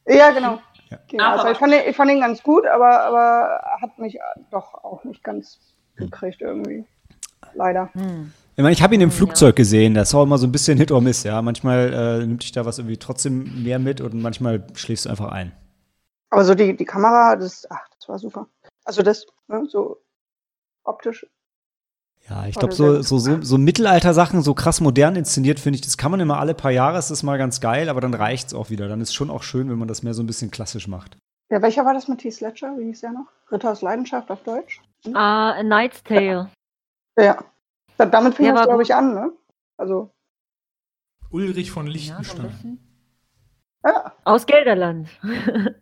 [0.08, 0.60] Ja, genau.
[0.90, 0.98] Ja.
[1.08, 1.52] King Arthur.
[1.52, 4.18] Ich, fand ihn, ich fand ihn ganz gut, aber, aber hat mich
[4.52, 5.60] doch auch nicht ganz
[5.96, 6.86] gekriegt irgendwie.
[7.54, 7.90] Leider.
[7.94, 8.32] Hm.
[8.56, 9.94] Ich meine, ich habe ihn im Flugzeug gesehen.
[9.94, 11.42] Das ist auch immer so ein bisschen Hit or Miss, ja.
[11.42, 15.32] Manchmal äh, nimmt dich da was irgendwie trotzdem mehr mit und manchmal schläfst du einfach
[15.32, 15.54] ein.
[16.30, 18.48] Aber so die, die Kamera, das, ach, das war super.
[18.84, 20.02] Also das, ne, so
[20.84, 21.26] optisch.
[22.30, 25.82] Ja, ich War glaube, so, so, so, so Mittelalter-Sachen, so krass modern inszeniert, finde ich,
[25.82, 28.54] das kann man immer alle paar Jahre, ist das mal ganz geil, aber dann reicht's
[28.54, 28.88] auch wieder.
[28.88, 31.18] Dann ist schon auch schön, wenn man das mehr so ein bisschen klassisch macht.
[31.50, 32.78] Ja, welcher war das mit Heath Ledger?
[32.78, 33.28] Wie hieß der noch?
[33.52, 34.82] Ritter aus Leidenschaft auf Deutsch?
[35.14, 36.50] Ah, A Knight's Tale.
[37.20, 37.44] Ja.
[37.98, 39.32] Da, damit fing Der das, glaube ich, an, ne?
[39.78, 40.12] Also,
[41.32, 42.48] Ulrich von Ja, so ein Liechtenstein.
[42.48, 42.80] bisschen.
[43.86, 44.14] ja.
[44.24, 45.10] Aus Gelderland.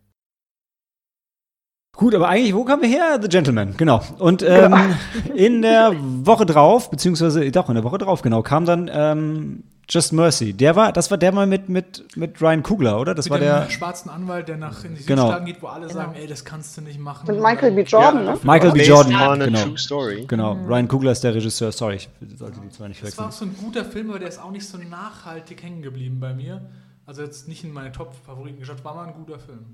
[1.96, 3.20] Gut, aber eigentlich, wo kamen wir her?
[3.20, 4.02] The Gentleman, genau.
[4.20, 4.76] Und ähm,
[5.34, 10.12] in der Woche drauf, beziehungsweise doch, in der Woche drauf, genau, kam dann ähm, Just
[10.12, 10.52] Mercy.
[10.54, 13.16] Der war, das war der mal mit, mit, mit Ryan Kugler, oder?
[13.16, 15.24] Das Mit war dem der schwarzen Anwalt, der nach in die Genau.
[15.24, 15.94] Südstaaten geht, wo alle Genau.
[16.00, 17.26] sagen, ey, das kannst du nicht machen.
[17.32, 17.84] Mit Michael B.
[17.84, 18.40] Jordan, Ja, ne?
[18.44, 18.84] Michael B.
[18.84, 19.64] Jordan, on a genau.
[19.64, 20.26] true story.
[20.28, 23.32] Genau, Ryan Kugler ist der Regisseur, sorry, ich sollte die zwei nicht Das war auch
[23.32, 26.62] so ein guter Film, aber der ist auch nicht so nachhaltig hängen geblieben bei mir.
[27.06, 29.66] Also jetzt nicht in meine Top-Favoriten geschaut, war mal ein guter Film.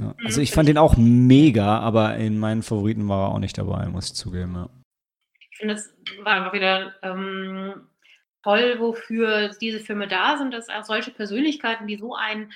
[0.00, 0.14] Ja.
[0.24, 3.86] Also ich fand den auch mega, aber in meinen Favoriten war er auch nicht dabei,
[3.88, 4.54] muss ich zugeben.
[4.54, 4.68] Ja.
[5.50, 5.92] Ich finde, es
[6.24, 7.74] war einfach wieder ähm,
[8.42, 12.52] toll, wofür diese Filme da sind, dass auch solche Persönlichkeiten, die so ein,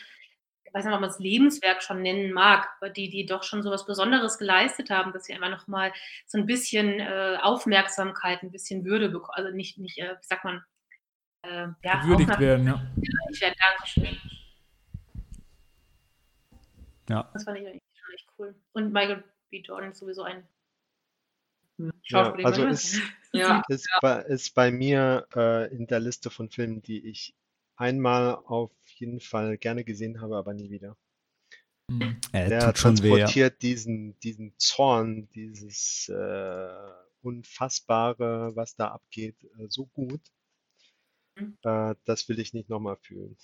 [0.64, 3.62] ich weiß nicht, ob man es Lebenswerk schon nennen mag, aber die, die doch schon
[3.62, 5.92] so was Besonderes geleistet haben, dass sie einfach nochmal
[6.26, 10.44] so ein bisschen äh, Aufmerksamkeit, ein bisschen Würde bekommen, also nicht, nicht äh, wie sagt
[10.44, 10.64] man,
[11.42, 12.82] äh, ja, Gewürdigt werden, ja.
[13.40, 13.54] werden.
[13.70, 14.18] Dankeschön.
[17.08, 17.30] Ja.
[17.34, 18.54] Das fand ich eigentlich schon echt cool.
[18.72, 19.60] Und Michael B.
[19.60, 20.48] Jordan ist sowieso ein
[21.76, 22.46] Ja, Schauspieler.
[22.48, 22.70] also ne?
[22.70, 23.00] ist,
[23.38, 23.62] ja.
[23.68, 27.34] ist, bei, ist bei mir äh, in der Liste von Filmen, die ich
[27.76, 30.96] einmal auf jeden Fall gerne gesehen habe, aber nie wieder.
[31.90, 32.16] Mhm.
[32.32, 33.08] Äh, Der tut schon weh.
[33.08, 33.14] Ja.
[33.16, 36.68] transportiert diesen, diesen Zorn, dieses äh,
[37.22, 40.20] Unfassbare, was da abgeht, äh, so gut.
[41.36, 41.56] Mhm.
[41.62, 43.36] Äh, das will ich nicht nochmal fühlen.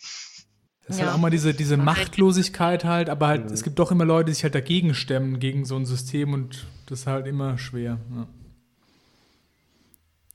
[0.86, 1.06] Das ist Ja.
[1.06, 3.52] halt auch mal diese, diese Machtlosigkeit halt, aber halt, Mhm.
[3.52, 6.66] es gibt doch immer Leute, die sich halt dagegen stemmen, gegen so ein System und
[6.86, 7.98] das ist halt immer schwer.
[8.14, 8.28] Ja.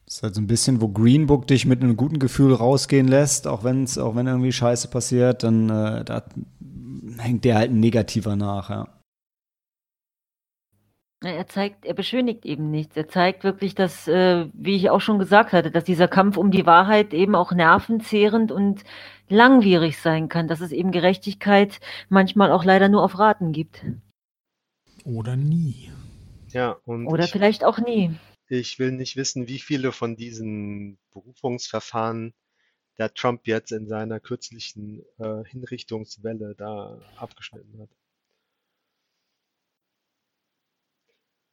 [0.05, 3.07] Das ist halt so ein bisschen, wo Green Book dich mit einem guten Gefühl rausgehen
[3.07, 6.23] lässt, auch wenn es, auch wenn irgendwie Scheiße passiert, dann äh, da
[7.17, 8.87] hängt der halt ein negativer nach, ja.
[11.23, 12.95] Er zeigt, er beschönigt eben nichts.
[12.95, 16.51] Er zeigt wirklich, dass, äh, wie ich auch schon gesagt hatte, dass dieser Kampf um
[16.51, 18.83] die Wahrheit eben auch nervenzehrend und
[19.27, 23.83] langwierig sein kann, dass es eben Gerechtigkeit manchmal auch leider nur auf Raten gibt.
[25.03, 25.89] Oder nie.
[26.49, 28.11] Ja, und Oder ich, vielleicht auch nie.
[28.47, 32.34] Ich will nicht wissen, wie viele von diesen Berufungsverfahren
[32.97, 37.89] der Trump jetzt in seiner kürzlichen äh, Hinrichtungswelle da abgeschnitten hat.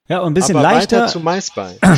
[0.09, 1.07] Ja, und ein bisschen Aber leichter.
[1.07, 1.79] zu MySpy.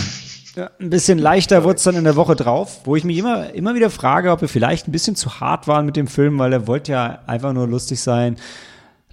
[0.57, 3.52] Ja, ein bisschen leichter wurde es dann in der Woche drauf, wo ich mich immer,
[3.54, 6.52] immer wieder frage, ob wir vielleicht ein bisschen zu hart waren mit dem Film, weil
[6.52, 8.37] er wollte ja einfach nur lustig sein.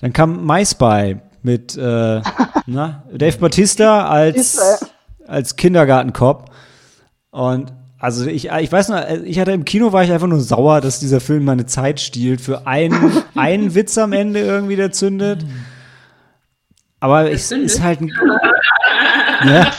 [0.02, 2.22] Dann kam MySpy mit äh,
[2.67, 4.90] na, Dave Bautista als, Ist
[5.32, 6.52] als Kindergartenkopf.
[7.32, 10.82] Und also ich, ich weiß noch, ich hatte im Kino war ich einfach nur sauer,
[10.82, 15.46] dass dieser Film meine Zeit stiehlt für einen, einen Witz am Ende irgendwie, der zündet.
[17.00, 18.12] Aber es ist halt ein,
[19.46, 19.72] ja.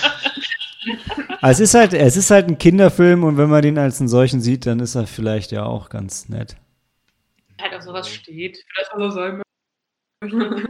[1.41, 4.09] Also es ist halt, es ist halt ein Kinderfilm und wenn man den als einen
[4.09, 6.57] solchen sieht, dann ist er vielleicht ja auch ganz nett.
[7.61, 8.65] halt auf sowas steht.
[8.73, 9.43] Vielleicht soll er sein.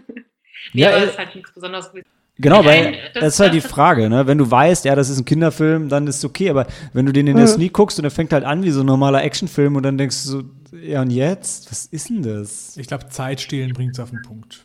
[0.72, 2.08] nee, Ja, aber äh, es ist halt nichts Besonderes gewesen.
[2.42, 4.26] Genau, weil das- ist halt die Frage, ne?
[4.26, 7.12] Wenn du weißt, ja, das ist ein Kinderfilm, dann ist es okay, aber wenn du
[7.12, 7.50] den in der Mhm.
[7.52, 10.22] Sneak guckst und der fängt halt an wie so ein normaler Actionfilm und dann denkst
[10.24, 10.42] du so,
[10.76, 11.70] ja und jetzt?
[11.70, 12.76] Was ist denn das?
[12.76, 14.62] Ich glaube, Zeit stehlen bringt es auf den Punkt.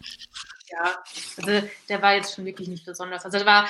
[0.72, 0.98] Ja,
[1.38, 3.24] also der war jetzt schon wirklich nicht besonders.
[3.26, 3.68] Also der war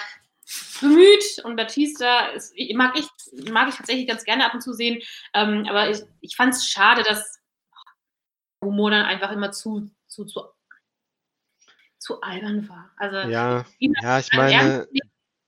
[0.79, 3.05] bemüht und Batista ist, mag ich,
[3.51, 5.01] mag ich tatsächlich ganz gerne ab und zu sehen,
[5.33, 7.39] ähm, aber ich, ich fand es schade, dass
[8.63, 10.41] Humor dann einfach immer zu, zu, zu,
[12.07, 12.89] zu albern war.
[12.95, 14.87] Also Ja, ja, ich meine,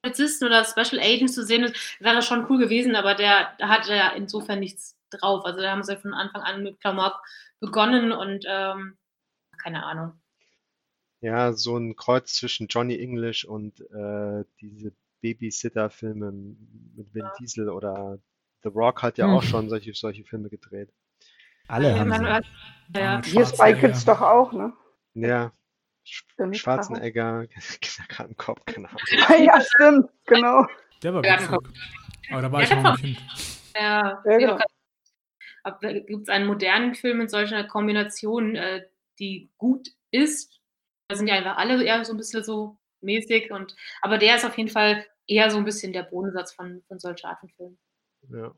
[0.01, 4.09] Polizisten oder Special Agents zu sehen, wäre schon cool gewesen, aber der da hat ja
[4.09, 5.43] insofern nichts drauf.
[5.45, 7.15] Also da haben sie von Anfang an mit Klamauk
[7.59, 8.97] begonnen und ähm,
[9.61, 10.13] keine Ahnung.
[11.21, 18.19] ja, so ein Kreuz zwischen Johnny English und äh, diese Babysitter-Filme mit Vin Diesel oder
[18.63, 19.33] The Rock hat ja Hm.
[19.33, 20.93] auch schon solche, solche Filme gedreht.
[21.67, 22.25] Alle Ja, haben sie.
[22.25, 22.45] hat-
[22.95, 23.21] ja.
[23.23, 23.79] Hier Spy Schwarzenegger.
[23.79, 24.71] Kids doch auch, ne?
[25.13, 25.51] Ja,
[26.37, 27.47] Mit Schwarzenegger,
[27.81, 29.01] Kindergartenkopf, keine Ahnung.
[29.45, 30.65] ja, stimmt, genau.
[31.03, 31.49] Der war witzig.
[32.31, 33.17] Aber da war Ja, ich noch ein Kind.
[33.75, 34.59] Ja, Ja, genau.
[35.81, 38.87] Gibt es einen modernen Film mit solcher Kombination, äh,
[39.19, 40.61] die gut ist?
[41.07, 44.45] Da sind ja einfach alle eher so ein bisschen so mäßig und aber der ist
[44.45, 47.77] auf jeden Fall eher so ein bisschen der Bodensatz von, von solcher Art von Filmen.
[48.29, 48.51] Ja.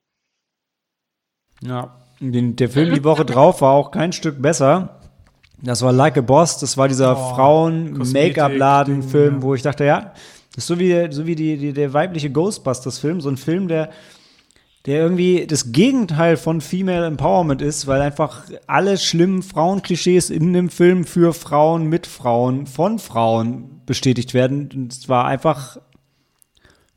[1.64, 5.01] Ja, den, der Film die Woche drauf war auch kein Stück besser.
[5.64, 9.42] Das war Like a Boss, das war dieser Oh, Frauen-Make-up-Laden-Film, ja.
[9.42, 10.14] wo ich dachte, ja,
[10.56, 13.92] das ist so wie, so wie die, die, der weibliche Ghostbusters-Film, so ein Film, der,
[14.86, 20.70] der irgendwie das Gegenteil von Female Empowerment ist, weil einfach alle schlimmen Frauenklischees in dem
[20.70, 24.72] Film für Frauen, mit Frauen, von Frauen bestätigt werden.
[24.74, 25.78] Und es war einfach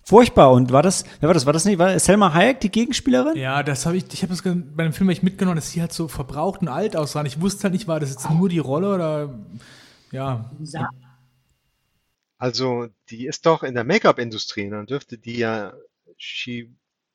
[0.04, 0.52] furchtbar.
[0.52, 1.46] Und war das, wer war das?
[1.46, 3.36] War das nicht, war Selma Hayek die Gegenspielerin?
[3.36, 5.92] Ja, das habe ich, ich habe das bei dem Film ich mitgenommen, dass sie halt
[5.92, 7.26] so verbraucht und alt aussahen.
[7.26, 9.34] Ich wusste halt nicht, war das jetzt nur die Rolle oder
[10.12, 10.50] ja.
[12.38, 15.72] Also, die ist doch in der Make-up-Industrie, dann dürfte die ja,
[16.16, 16.70] she,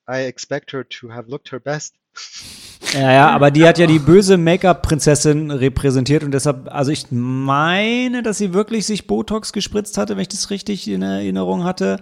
[0.09, 1.95] I expect her to have looked her best.
[2.93, 8.23] Ja, ja, aber die hat ja die böse Make-up-Prinzessin repräsentiert und deshalb, also ich meine,
[8.23, 11.99] dass sie wirklich sich Botox gespritzt hatte, wenn ich das richtig in Erinnerung hatte.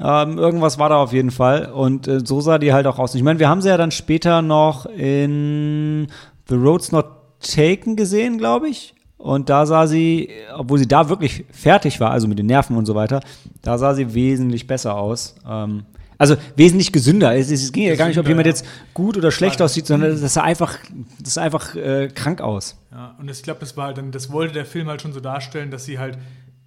[0.00, 3.14] Ähm, irgendwas war da auf jeden Fall und äh, so sah die halt auch aus.
[3.14, 6.08] Ich meine, wir haben sie ja dann später noch in
[6.48, 7.06] The Road's Not
[7.40, 8.94] Taken gesehen, glaube ich.
[9.18, 12.86] Und da sah sie, obwohl sie da wirklich fertig war, also mit den Nerven und
[12.86, 13.20] so weiter,
[13.62, 15.36] da sah sie wesentlich besser aus.
[15.48, 15.84] Ähm,
[16.18, 17.34] also wesentlich gesünder.
[17.36, 18.52] Es, es ging ja gar nicht, ob jemand ja.
[18.52, 20.78] jetzt gut oder schlecht aussieht, sondern das sah einfach,
[21.20, 22.76] das sah einfach äh, krank aus.
[22.92, 25.20] Ja, und ich glaube, das war halt dann, das wollte der Film halt schon so
[25.20, 26.18] darstellen, dass sie halt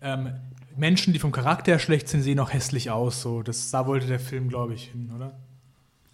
[0.02, 0.30] ähm,
[0.78, 3.22] Menschen, die vom Charakter her schlecht sind, sehen auch hässlich aus.
[3.22, 5.38] So, das da wollte der Film, glaube ich, hin, oder?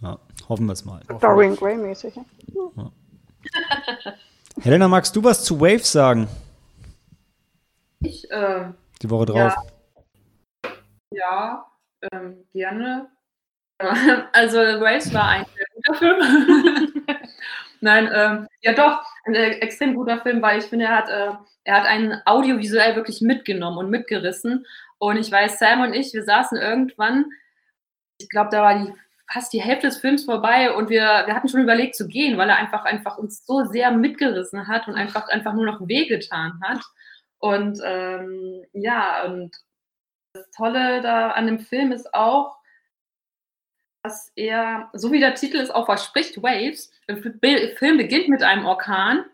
[0.02, 1.02] Ja, hoffen wir es mal.
[1.21, 2.15] Dorian Gray mäßig.
[2.15, 2.91] Ne?
[4.62, 6.28] Helena, magst du was zu Waves sagen?
[8.02, 8.65] Ich, äh,
[9.02, 9.54] die Woche drauf?
[11.12, 11.65] Ja,
[12.12, 13.10] ähm, gerne.
[14.34, 17.04] Also Race war ein sehr guter Film.
[17.84, 21.34] Nein, ähm, ja doch, ein äh, extrem guter Film, weil ich finde, er hat, äh,
[21.65, 24.65] er hat einen audiovisuell wirklich mitgenommen und mitgerissen.
[25.00, 27.26] Und ich weiß, Sam und ich, wir saßen irgendwann,
[28.22, 28.93] ich glaube, da war die,
[29.30, 32.48] fast die Hälfte des Films vorbei und wir, wir hatten schon überlegt zu gehen, weil
[32.48, 36.80] er einfach, einfach uns so sehr mitgerissen hat und einfach, einfach nur noch wehgetan hat.
[37.39, 39.54] Und ähm, ja, und
[40.32, 42.56] das Tolle da an dem Film ist auch,
[44.04, 49.26] dass er, so wie der Titel es auch verspricht, Waves, Film beginnt mit einem Orkan,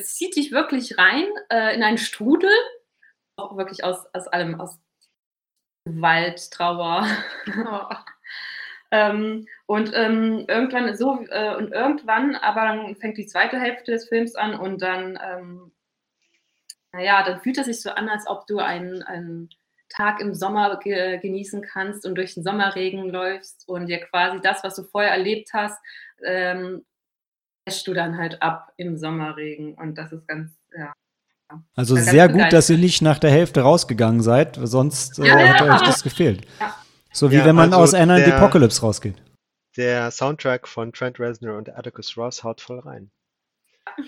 [0.00, 2.50] zieht dich wirklich rein äh, in einen Strudel,
[3.36, 4.78] auch wirklich aus, aus allem, aus
[5.84, 7.06] Wald, Trauer.
[8.90, 14.08] ähm, und ähm, irgendwann so, äh, und irgendwann, aber dann fängt die zweite Hälfte des
[14.08, 15.72] Films an und dann, ähm,
[16.92, 19.50] naja, dann fühlt es sich so an, als ob du einen, einen
[19.88, 24.62] Tag im Sommer ge genießen kannst und durch den Sommerregen läufst und dir quasi das,
[24.62, 25.80] was du vorher erlebt hast,
[26.24, 26.84] ähm,
[27.70, 29.74] du dann halt ab im Sommerregen.
[29.74, 30.92] Und das ist ganz, ja.
[31.74, 35.66] Also sehr gut, dass ihr nicht nach der Hälfte rausgegangen seid, sonst äh, ja, hätte
[35.66, 35.74] ja.
[35.74, 36.46] euch das gefehlt.
[36.60, 36.76] Ja.
[37.12, 39.16] So wie wenn man also aus and the Apocalypse rausgeht.
[39.76, 43.10] Der Soundtrack von Trent Reznor und Atticus Ross haut voll rein.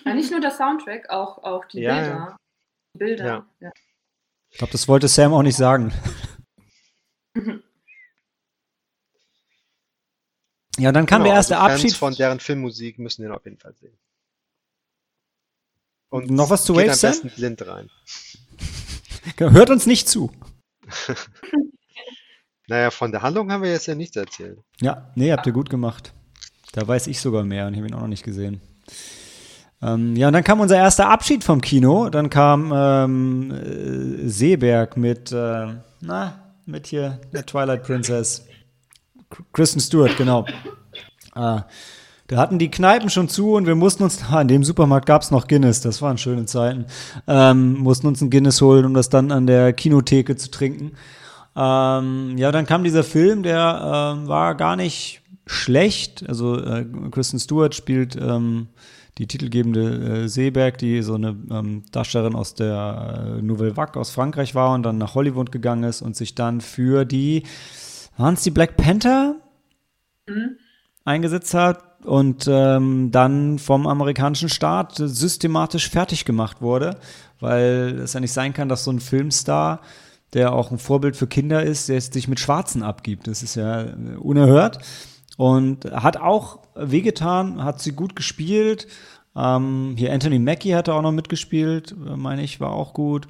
[0.04, 2.36] Ja, nicht nur der Soundtrack, auch, auch die Bilder.
[2.96, 3.46] Bilder.
[3.60, 3.72] Ja.
[4.50, 5.92] Ich glaube, das wollte Sam auch nicht sagen.
[10.82, 11.96] ja, dann kam genau, der erste also Abschied.
[11.96, 13.96] von deren Filmmusik müssen den auf jeden Fall sehen.
[16.10, 17.30] Und noch was zu Waves, Sam?
[17.36, 17.88] blind rein.
[19.38, 20.32] Hört uns nicht zu.
[22.66, 24.58] naja, von der Handlung haben wir jetzt ja nichts erzählt.
[24.80, 26.12] Ja, nee, habt ihr gut gemacht.
[26.72, 28.60] Da weiß ich sogar mehr und ich habe ihn auch noch nicht gesehen.
[29.80, 32.08] Ähm, ja, und dann kam unser erster Abschied vom Kino.
[32.08, 38.46] Dann kam ähm, äh, Seeberg mit, äh, na, mit hier der Twilight Princess.
[39.52, 40.46] Kristen Stewart, genau.
[41.34, 41.60] Äh,
[42.28, 45.22] da hatten die Kneipen schon zu und wir mussten uns, ah, in dem Supermarkt gab
[45.22, 46.86] es noch Guinness, das waren schöne Zeiten,
[47.26, 50.92] ähm, mussten uns ein Guinness holen, um das dann an der Kinotheke zu trinken.
[51.54, 53.58] Ähm, ja, dann kam dieser Film, der
[54.24, 56.24] äh, war gar nicht schlecht.
[56.28, 58.68] Also äh, Kristen Stewart spielt ähm,
[59.18, 64.10] die titelgebende äh, Seeberg, die so eine ähm, Darstellerin aus der äh, Nouvelle Vague aus
[64.10, 67.42] Frankreich war und dann nach Hollywood gegangen ist und sich dann für die,
[68.16, 69.36] waren es die Black Panther
[70.26, 70.56] mhm.
[71.04, 76.98] eingesetzt hat und ähm, dann vom amerikanischen Staat systematisch fertig gemacht wurde,
[77.40, 79.80] weil es ja nicht sein kann, dass so ein Filmstar
[80.32, 83.26] der auch ein Vorbild für Kinder ist, der sich mit Schwarzen abgibt.
[83.26, 84.78] Das ist ja äh, unerhört.
[85.36, 88.86] Und hat auch wehgetan, hat sie gut gespielt.
[89.34, 93.28] Ähm, hier Anthony Mackie hatte auch noch mitgespielt, äh, meine ich, war auch gut.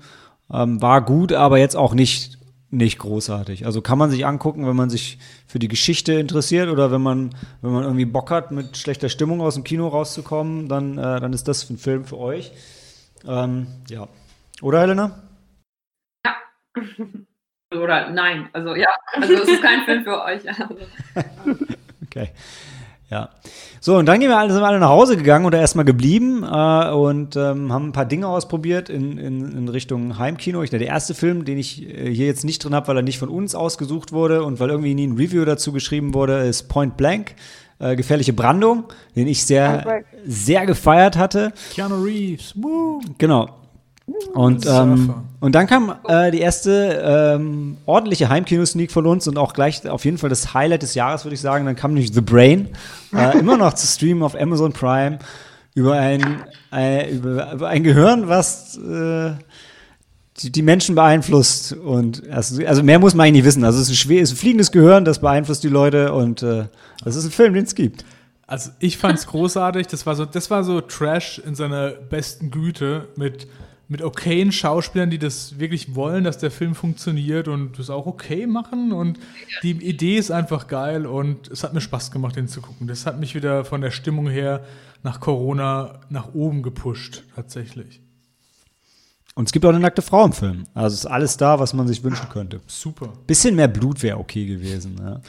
[0.53, 2.39] Ähm, war gut, aber jetzt auch nicht,
[2.73, 3.67] nicht großartig.
[3.67, 7.35] Also kann man sich angucken, wenn man sich für die Geschichte interessiert oder wenn man,
[7.61, 11.35] wenn man irgendwie Bock hat, mit schlechter Stimmung aus dem Kino rauszukommen, dann, äh, dann
[11.35, 12.51] ist das ein Film für euch.
[13.29, 14.09] Ähm, ja.
[14.63, 15.23] Oder Helena?
[16.25, 16.35] Ja.
[17.79, 18.49] Oder nein.
[18.55, 20.43] Also ja, also es ist kein Film für euch.
[22.07, 22.31] okay.
[23.13, 23.29] Ja.
[23.83, 26.45] So, und dann gehen wir alle, sind wir alle nach Hause gegangen oder erstmal geblieben
[26.45, 30.63] äh, und ähm, haben ein paar Dinge ausprobiert in, in, in Richtung Heimkino.
[30.63, 33.19] Ich, der erste Film, den ich äh, hier jetzt nicht drin habe, weil er nicht
[33.19, 36.97] von uns ausgesucht wurde und weil irgendwie nie ein Review dazu geschrieben wurde, ist Point
[36.97, 37.35] Blank.
[37.79, 41.53] Äh, gefährliche Brandung, den ich sehr, sehr gefeiert hatte.
[41.75, 42.55] Keanu Reeves.
[42.57, 43.01] Woo.
[43.19, 43.62] Genau.
[44.35, 47.03] Und, ähm, und dann kam äh, die erste
[47.37, 51.25] ähm, ordentliche Heimkino-Sneak von uns und auch gleich auf jeden Fall das Highlight des Jahres,
[51.25, 51.67] würde ich sagen.
[51.67, 52.69] Dann kam nämlich The Brain,
[53.15, 55.19] äh, immer noch zu streamen auf Amazon Prime
[55.75, 59.33] über ein, äh, über, über, ein Gehirn, was äh,
[60.39, 61.73] die, die, Menschen beeinflusst.
[61.73, 63.65] Und also, also, mehr muss man eigentlich nicht wissen.
[63.65, 66.67] Also es ist ein, ist ein fliegendes Gehirn, das beeinflusst die Leute und äh,
[67.05, 68.05] das ist ein Film, den es gibt.
[68.47, 69.87] Also ich fand es großartig.
[69.87, 73.47] Das war so, das war so Trash in seiner besten Güte mit
[73.93, 78.47] mit okayen Schauspielern, die das wirklich wollen, dass der Film funktioniert und das auch okay
[78.47, 78.91] machen.
[78.91, 79.19] Und
[79.63, 82.87] die Idee ist einfach geil und es hat mir Spaß gemacht, den zu gucken.
[82.87, 84.65] Das hat mich wieder von der Stimmung her
[85.03, 88.01] nach Corona nach oben gepusht, tatsächlich.
[89.35, 90.65] Und es gibt auch eine nackte Frau im Film.
[90.73, 92.63] Also ist alles da, was man sich wünschen könnte.
[92.67, 93.13] Super.
[93.27, 94.97] Bisschen mehr Blut wäre okay gewesen.
[95.03, 95.21] Ja.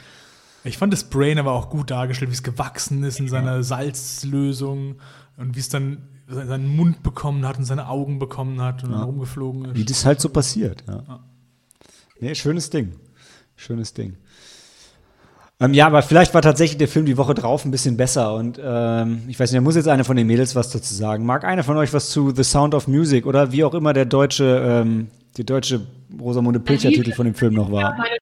[0.64, 4.96] Ich fand das Brain aber auch gut dargestellt, wie es gewachsen ist in seiner Salzlösung
[5.36, 8.96] und wie es dann seinen Mund bekommen hat und seine Augen bekommen hat und ja.
[8.98, 9.76] dann rumgeflogen ist.
[9.76, 11.02] Wie das halt so passiert, ja.
[11.06, 11.20] ja.
[12.20, 12.94] Nee, schönes Ding.
[13.56, 14.16] Schönes Ding.
[15.60, 18.34] Ähm, ja, aber vielleicht war tatsächlich der Film die Woche drauf ein bisschen besser.
[18.34, 21.24] Und ähm, ich weiß nicht, da muss jetzt eine von den Mädels was dazu sagen.
[21.24, 24.04] Mag einer von euch was zu The Sound of Music oder wie auch immer der
[24.04, 25.86] deutsche, ähm, die deutsche
[26.20, 27.94] Rosamunde Pilcher-Titel von dem Film noch war.
[27.96, 28.16] Meine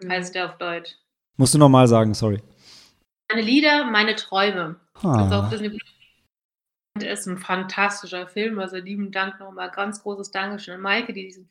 [0.00, 0.90] Träume heißt der auf Deutsch.
[1.36, 2.40] Musst du nochmal sagen, sorry.
[3.30, 4.76] Meine Lieder, meine Träume.
[4.94, 5.48] Also auf Ah.
[5.50, 5.70] Disney
[7.02, 8.58] ist ein fantastischer Film.
[8.58, 9.70] Also lieben Dank nochmal.
[9.70, 11.48] Ganz großes Dankeschön an Maike, die diesen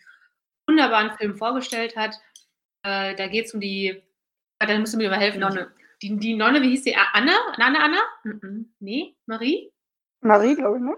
[0.67, 2.15] wunderbaren Film vorgestellt hat.
[2.83, 4.01] Äh, da geht es um die.
[4.59, 5.39] Ah, da musst du mir mal helfen.
[5.39, 5.71] Nonne.
[6.01, 6.95] Die, die Nonne, wie hieß sie?
[7.13, 7.37] Anna?
[7.57, 7.99] Anna, Anna?
[8.23, 8.73] Mhm.
[8.79, 9.15] Nee?
[9.25, 9.71] Marie?
[10.21, 10.97] Marie, glaube ich, ne?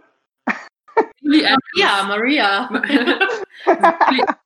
[1.21, 2.67] Julie Ja, Maria.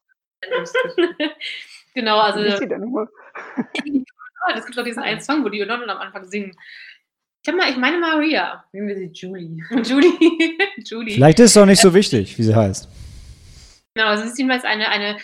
[1.94, 2.39] genau, also.
[2.39, 2.94] Wie hieß sie denn?
[4.48, 6.56] Ah, das gibt doch diesen einen Song, wo die Nonnen am Anfang singen.
[7.47, 8.63] Ich, mal, ich meine Maria.
[8.71, 9.58] Nehmen wir sie Julie.
[9.84, 10.58] Julie.
[10.84, 11.13] Julie.
[11.13, 12.88] Vielleicht ist es doch nicht so wichtig, wie sie heißt.
[13.93, 15.17] Genau, sie ist jedenfalls eine, eine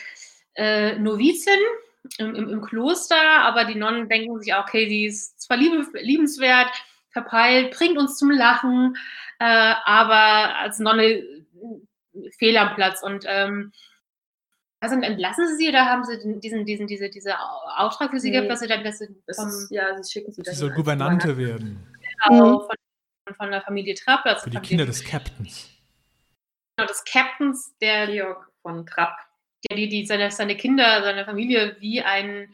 [0.55, 1.59] äh, Novizin
[2.19, 5.83] im, im, im Kloster, aber die Nonnen denken sich auch, okay, sie ist zwar liebe,
[5.99, 6.69] liebenswert,
[7.09, 8.95] verpeilt, bringt uns zum Lachen,
[9.39, 11.25] äh, aber als Nonne äh,
[12.37, 13.01] fehl am Platz.
[13.01, 13.71] Und ähm,
[14.79, 17.33] also entlassen sie sie oder haben sie diesen, diesen, diese, diese
[17.77, 18.37] Auftrag für sie Nee.
[18.37, 21.35] gehabt, dass sie dann dass sie vom, ist, ja, sie schicken sie Sie soll Gouvernante
[21.37, 21.90] werden.
[22.27, 25.69] Genau, von, von der Familie Trapp, also Für die von Kinder des Captains.
[26.75, 29.17] genau, des Captains, der Georg von Trapp.
[29.69, 32.53] der die, die seine, seine Kinder, seine Familie wie ein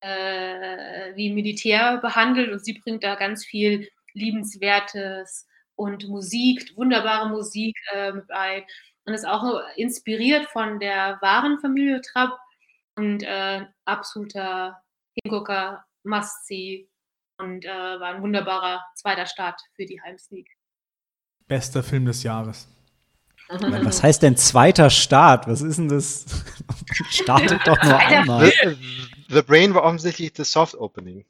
[0.00, 7.76] äh, wie Militär behandelt und sie bringt da ganz viel Liebenswertes und Musik, wunderbare Musik
[7.92, 8.64] äh, mit ein
[9.04, 12.38] und ist auch inspiriert von der wahren Familie Trapp
[12.96, 14.82] und äh, absoluter
[15.14, 16.88] Hingucker, Must-See
[17.38, 20.50] und äh, war ein wunderbarer zweiter Start für die Heims League.
[21.46, 22.68] Bester Film des Jahres.
[23.48, 25.48] Was heißt denn zweiter Start?
[25.48, 26.26] Was ist denn das?
[27.10, 28.46] Startet doch nur einmal.
[28.50, 28.76] The,
[29.30, 31.24] The Brain war offensichtlich das Soft Opening.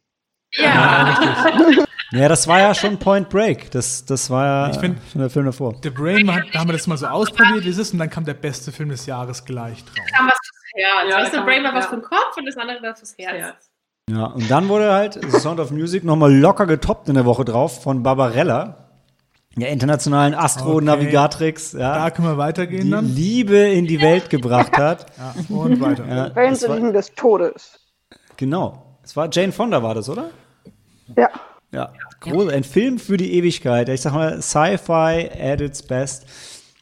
[0.53, 1.19] Ja,
[2.11, 3.71] Ja, das war ja schon Point Break.
[3.71, 5.79] Das, das war ja Ich find- schon der Film davor.
[5.83, 8.25] The Brain, da haben wir das mal so ausprobiert, wie es ist, und dann kam
[8.25, 10.07] der beste Film des Jahres gleich drauf.
[10.17, 11.11] kam was fürs Herz.
[11.11, 11.91] Ja, weißt du, kam- Brain war was ja.
[11.91, 13.68] für den Kopf und das andere war fürs Herz.
[14.09, 14.27] Ja.
[14.27, 17.83] Und dann wurde halt The Sound of Music nochmal locker getoppt in der Woche drauf
[17.83, 18.89] von Barbarella,
[19.57, 23.07] der internationalen Astro-Navigatrix, Da ja, können wir die weitergehen dann.
[23.07, 25.07] Liebe in die Welt gebracht hat.
[25.19, 26.07] Ja, und weiter.
[26.07, 27.79] Ja, Wellen lieben des Todes.
[28.37, 28.85] genau.
[29.03, 30.31] Es war Jane Fonda, war das, oder?
[31.17, 31.31] Ja.
[31.73, 33.89] Ja, groß, ein Film für die Ewigkeit.
[33.89, 36.27] Ich sag mal, Sci-Fi at its best.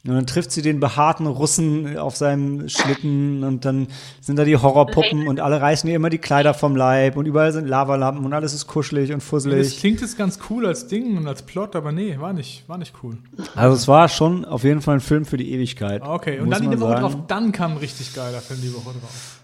[0.09, 3.89] Und dann trifft sie den behaarten Russen auf seinem Schlitten und dann
[4.21, 7.53] sind da die Horrorpuppen und alle reißen ihr immer die Kleider vom Leib und überall
[7.53, 9.79] sind Lavalampen und alles ist kuschelig und Das fusselig.
[9.81, 12.93] klingt jetzt ganz cool als Ding und als Plot, aber nee, war nicht, war nicht
[13.03, 13.19] cool.
[13.57, 16.03] Also es war schon auf jeden Fall ein Film für die Ewigkeit.
[16.03, 17.01] Okay, und dann die man Woche sagen.
[17.03, 19.43] drauf, dann kam ein richtig geiler Film die Woche drauf.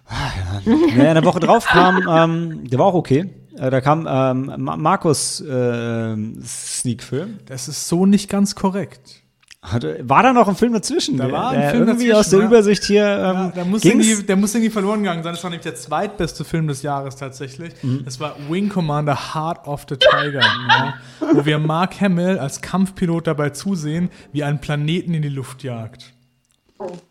[0.96, 3.30] Ja, in der Woche drauf kam, ähm, der war auch okay.
[3.56, 7.38] Äh, da kam ähm, Ma- Markus äh, Sneak-Film.
[7.46, 9.21] Das ist so nicht ganz korrekt.
[9.64, 11.16] Hatte- War da noch ein Film dazwischen?
[11.18, 12.46] Da war ein Film irgendwie dazwischen, aus der ja.
[12.46, 13.04] Übersicht hier.
[13.06, 15.34] Ja, Ähm, der, muss ging's- irgendwie, der muss irgendwie verloren gegangen sein.
[15.34, 17.72] Das war nämlich der zweitbeste Film des Jahres tatsächlich.
[17.82, 18.04] Mhm.
[18.04, 20.94] Das war Wing Commander Heart of the Tiger, ja,
[21.32, 26.12] wo wir Mark Hamill als Kampfpilot dabei zusehen, wie einen Planeten in die Luft jagt.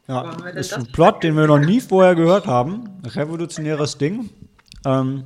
[0.09, 2.89] Ja, wir denn ist das ein Plot, den wir noch nie vorher gehört haben.
[3.05, 4.29] Revolutionäres Ding.
[4.85, 5.23] Ähm,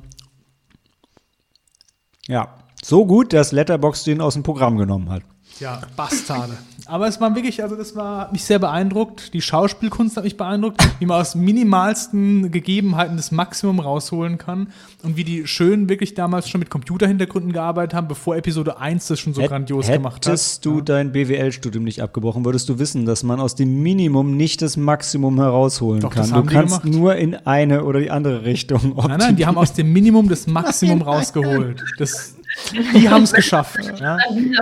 [2.28, 5.22] ja, so gut, dass Letterboxd den aus dem Programm genommen hat.
[5.60, 6.52] Ja, Bastarde.
[6.88, 9.34] Aber es war wirklich, also das war hat mich sehr beeindruckt.
[9.34, 14.68] Die Schauspielkunst hat mich beeindruckt, wie man aus minimalsten Gegebenheiten das Maximum rausholen kann
[15.02, 19.18] und wie die schön wirklich damals schon mit Computerhintergründen gearbeitet haben, bevor Episode 1 das
[19.18, 20.32] schon so Hätt- grandios gemacht hat.
[20.32, 24.62] Hättest du dein BWL-Studium nicht abgebrochen, würdest du wissen, dass man aus dem Minimum nicht
[24.62, 26.36] das Maximum herausholen Doch, das kann.
[26.38, 26.98] haben Du die kannst gemacht.
[26.98, 30.46] nur in eine oder die andere Richtung Nein, nein, die haben aus dem Minimum das
[30.46, 31.82] Maximum rausgeholt.
[31.98, 32.34] Das,
[32.72, 33.78] die haben es geschafft.
[33.98, 34.18] Ja?
[34.18, 34.54] Film.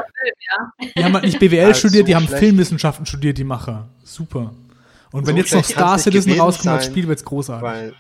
[0.97, 2.41] Die haben halt nicht BWL Also studiert, die haben schlecht.
[2.41, 3.89] Filmwissenschaften studiert, die Macher.
[4.03, 4.55] Super.
[5.13, 7.63] Und wenn So jetzt noch Star Citizen rauskommt als sein, Spiel, wird's großartig.
[7.63, 7.95] Weil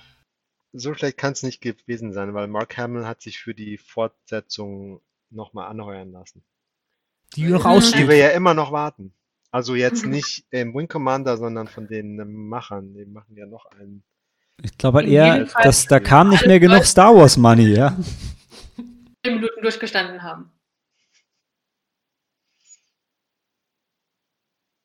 [0.72, 5.00] so schlecht kann es nicht gewesen sein, weil Mark Hamill hat sich für die Fortsetzung
[5.30, 6.42] nochmal anheuern lassen.
[7.36, 9.12] die noch Die wir ja immer noch warten.
[9.52, 12.92] Also jetzt nicht im Wing Commander, sondern von den ähm, Machern.
[12.94, 14.02] Die machen ja noch einen.
[14.60, 17.96] Ich glaube halt eher, dass da kam nicht mehr genug Star Wars Money, ja.
[19.24, 20.50] Zehn Minuten durchgestanden haben.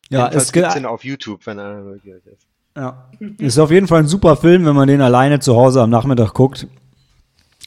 [0.08, 2.46] Ja, Jedenfalls es gibt's den auf YouTube, wenn neugierig ist.
[2.76, 3.10] Ja.
[3.38, 6.34] Ist auf jeden Fall ein super Film, wenn man den alleine zu Hause am Nachmittag
[6.34, 6.66] guckt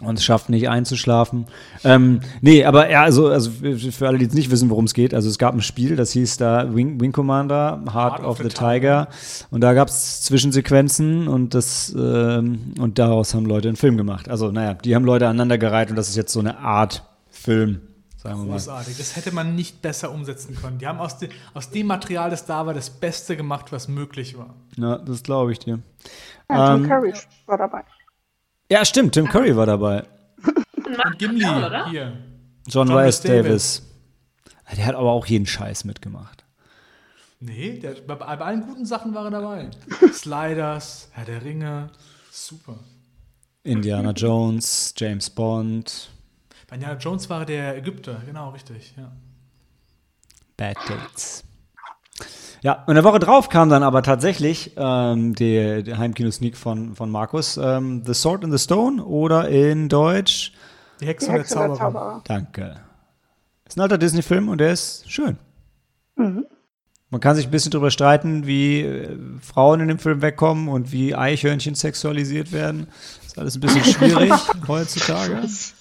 [0.01, 1.45] und es schafft nicht einzuschlafen.
[1.83, 5.13] Ähm, nee, aber ja, also, also für alle, die jetzt nicht wissen, worum es geht,
[5.13, 9.07] also es gab ein Spiel, das hieß da Wing, Wing Commander, Heart, of, the, Tiger.
[9.51, 14.29] Und da gab es Zwischensequenzen und das ähm, und daraus haben Leute einen Film gemacht.
[14.29, 17.81] Also, naja, die haben Leute aneinandergereiht und das ist jetzt so eine Art Film
[18.23, 18.51] sagen wir mal.
[18.53, 18.97] Großartig.
[18.97, 20.77] Das hätte man nicht besser umsetzen können.
[20.77, 24.37] Die haben aus, de, aus dem Material, das da war, das Beste gemacht, was möglich
[24.37, 24.53] war.
[24.77, 25.79] Ja, das glaube ich dir.
[26.49, 27.13] Ja, Tim Ähm, Curry
[27.45, 27.83] war dabei.
[28.73, 30.03] Ja, stimmt, Tim Curry war dabei.
[30.43, 31.87] Und Gimli oder?
[31.91, 32.17] hier.
[32.65, 33.83] John, Rhys Davis.
[34.65, 34.75] Davis.
[34.75, 36.43] Der hat aber auch jeden Scheiß mitgemacht.
[37.39, 39.69] Nee, der, bei, bei allen guten Sachen war er dabei.
[40.11, 41.91] Sliders, Herr der Ringe.
[42.31, 42.79] Super.
[43.61, 46.09] Indiana Jones, James Bond,
[46.67, 48.95] Bei Indiana Jones war er der Ägypter, genau, richtig.
[48.97, 49.11] Ja.
[50.57, 51.43] Bad Dates.
[52.63, 57.11] Ja, und eine Woche drauf kam dann aber tatsächlich ähm, der, der Heimkino-Sneak von, von
[57.11, 60.53] Markus, ähm, The Sword in the Stone oder in Deutsch,
[61.01, 61.77] Die Hexe, und der der Zauberer.
[61.77, 62.21] Zauberer.
[62.23, 62.79] danke.
[63.67, 65.37] Ist ein alter Disney-Film und der ist schön.
[66.15, 66.45] Mhm.
[67.09, 70.93] Man kann sich ein bisschen drüber streiten, wie äh, Frauen in dem Film wegkommen und
[70.93, 72.87] wie Eichhörnchen sexualisiert werden.
[73.25, 74.31] ist alles ein bisschen schwierig
[74.69, 75.35] heutzutage.
[75.41, 75.73] Das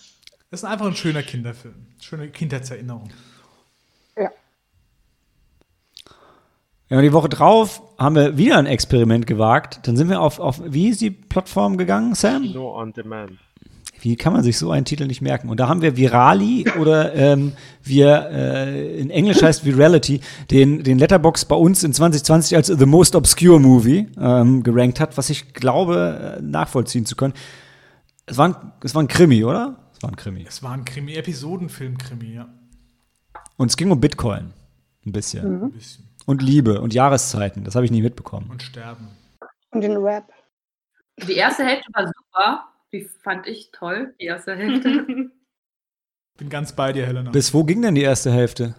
[0.50, 1.86] ist einfach ein schöner Kinderfilm.
[2.00, 3.08] Schöne Kindheitserinnerung.
[6.92, 9.80] Ja, und die Woche drauf haben wir wieder ein Experiment gewagt.
[9.84, 12.42] Dann sind wir auf, auf wie ist die Plattform gegangen, Sam?
[12.42, 13.38] Kino on Demand.
[14.02, 15.48] Wie kann man sich so einen Titel nicht merken?
[15.48, 20.20] Und da haben wir Virali oder ähm, wir äh, in Englisch heißt Virality,
[20.50, 25.16] den, den Letterbox bei uns in 2020 als The Most Obscure Movie ähm, gerankt hat,
[25.16, 27.32] was ich glaube äh, nachvollziehen zu können.
[28.26, 29.76] Es war, ein, es war ein Krimi, oder?
[29.94, 30.44] Es war ein Krimi.
[30.46, 32.48] Es war ein Krimi, Episodenfilm-Krimi, ja.
[33.56, 34.52] Und es ging um Bitcoin.
[35.06, 35.62] Ein bisschen.
[35.62, 36.11] Ein bisschen.
[36.26, 37.64] Und Liebe und Jahreszeiten.
[37.64, 38.48] Das habe ich nie mitbekommen.
[38.50, 39.08] Und sterben.
[39.70, 40.32] Und den Rap.
[41.26, 42.68] Die erste Hälfte war super.
[42.92, 45.06] Die fand ich toll, die erste Hälfte.
[46.38, 47.30] Bin ganz bei dir, Helena.
[47.30, 48.74] Bis wo ging denn die erste Hälfte?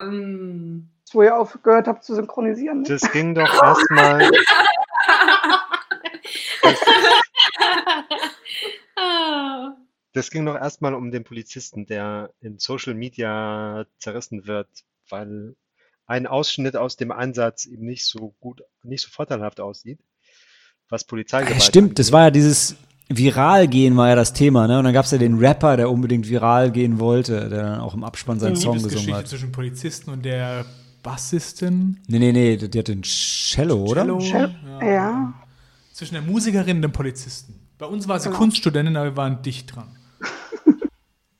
[0.00, 2.82] Ähm, Wo ihr aufgehört habt zu synchronisieren.
[2.82, 2.88] Ne?
[2.88, 4.30] Das ging doch erstmal.
[10.12, 14.68] Das ging doch erstmal um den Polizisten, der in Social Media zerrissen wird,
[15.10, 15.54] weil
[16.06, 19.98] ein Ausschnitt aus dem Einsatz ihm nicht so gut, nicht so vorteilhaft aussieht,
[20.88, 22.12] was Polizeigewalt Ja, stimmt, das angeht.
[22.14, 22.76] war ja dieses
[23.08, 24.78] viral gehen war ja das Thema, ne?
[24.78, 27.94] Und dann gab es ja den Rapper, der unbedingt viral gehen wollte, der dann auch
[27.94, 29.28] im Abspann seinen Song gesungen Liebesgeschichte hat.
[29.28, 30.64] zwischen Polizisten und der
[31.04, 32.00] Bassistin.
[32.08, 34.02] Nee, nee, nee, der hat den Cello, oder?
[34.02, 34.18] Cello.
[34.18, 34.50] Cello,
[34.82, 35.34] ja.
[35.92, 37.60] Zwischen der Musikerin und dem Polizisten.
[37.78, 38.38] Bei uns war sie Genau.
[38.38, 39.96] Kunststudentin, aber wir waren dicht dran.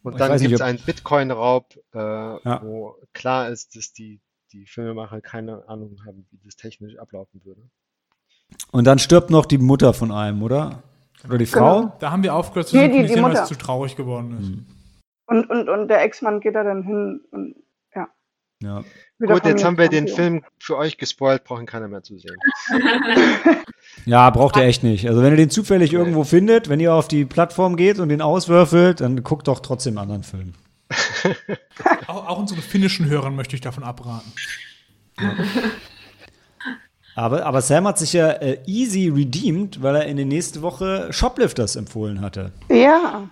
[0.03, 4.21] Und dann gibt es einen Bitcoin-Raub, äh, wo klar ist, dass die,
[4.61, 7.61] die Filmemacher keine Ahnung haben, wie das technisch ablaufen würde.
[8.73, 10.83] Und dann stirbt noch die Mutter von einem, oder?
[11.27, 11.81] Oder die Frau?
[11.81, 11.97] Genau.
[11.99, 13.45] Da haben wir aufgehört zu Nee, die- die weil es Mutter.
[13.45, 14.49] zu traurig geworden ist.
[14.49, 14.67] Hm.
[15.29, 17.57] Und, und, und der Ex-Mann geht da dann hin und
[17.95, 18.09] ja.
[18.63, 18.85] Ja.
[19.19, 20.07] Gut, jetzt haben wir den.
[20.07, 22.37] Film für euch gespoilt, brauchen keiner mehr zu sehen.
[24.05, 25.09] ja, braucht ihr echt nicht.
[25.09, 28.23] Also wenn ihr den zufällig irgendwo findet, wenn ihr auf die Plattform geht und den
[28.23, 30.53] auswürfelt, dann guckt doch trotzdem einen anderen Film.
[32.07, 34.33] Auch, auch unseren finnischen Hörern möchte ich davon abraten.
[37.17, 41.13] Aber, aber Sam hat sich ja äh, easy redeemed, weil er in der nächsten Woche
[41.13, 42.53] Shoplifters empfohlen hatte.
[42.69, 43.29] Ja,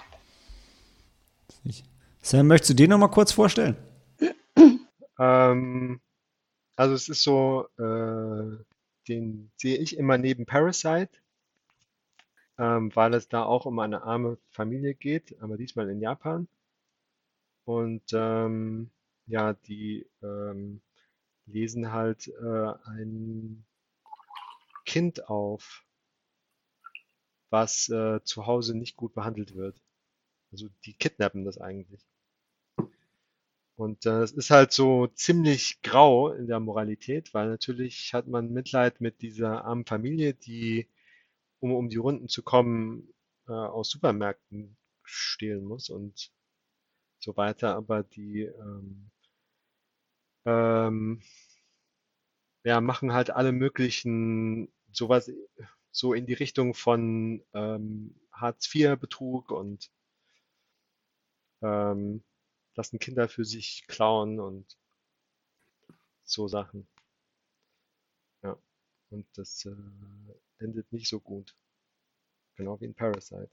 [2.25, 3.77] Sam, möchtest du den noch mal kurz vorstellen?
[5.17, 6.01] Ähm,
[6.75, 8.57] also es ist so, äh,
[9.07, 11.11] den sehe ich immer neben Parasite,
[12.59, 16.49] ähm, weil es da auch um eine arme Familie geht, aber diesmal in Japan.
[17.65, 18.91] Und ähm,
[19.27, 20.81] ja, die ähm,
[21.47, 23.65] lesen halt äh, ein
[24.85, 25.85] Kind auf,
[27.51, 29.81] was äh, zu Hause nicht gut behandelt wird.
[30.53, 32.05] Also die kidnappen das eigentlich.
[33.77, 38.53] Und äh, es ist halt so ziemlich grau in der Moralität, weil natürlich hat man
[38.53, 40.89] Mitleid mit dieser armen Familie, die,
[41.61, 43.13] um um die Runden zu kommen,
[43.49, 46.33] äh, aus Supermärkten stehlen muss und
[47.25, 47.75] so weiter.
[47.75, 49.11] Aber die ähm,
[50.47, 51.23] ähm,
[52.65, 55.31] ja, machen halt alle möglichen sowas
[55.91, 59.91] so in die Richtung von ähm, Hartz-IV-Betrug und
[61.63, 62.23] ähm,
[62.75, 64.77] lassen Kinder für sich klauen und
[66.25, 66.87] so Sachen.
[68.43, 68.57] Ja,
[69.11, 69.75] und das äh,
[70.59, 71.55] endet nicht so gut.
[72.57, 73.51] Genau wie in Parasite.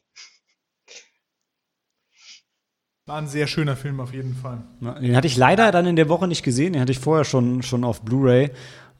[3.12, 4.59] War ein sehr schöner Film auf jeden Fall.
[4.80, 6.72] Ja, Den hatte ich leider dann in der Woche nicht gesehen.
[6.72, 8.51] Den hatte ich vorher schon, schon auf Blu-ray.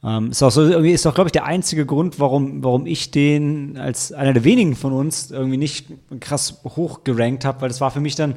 [0.04, 3.10] Ähm, ist auch so, irgendwie ist auch, glaube ich, der einzige Grund, warum, warum ich
[3.10, 7.80] den als einer der wenigen von uns irgendwie nicht krass hoch gerankt habe, weil das
[7.80, 8.34] war für mich dann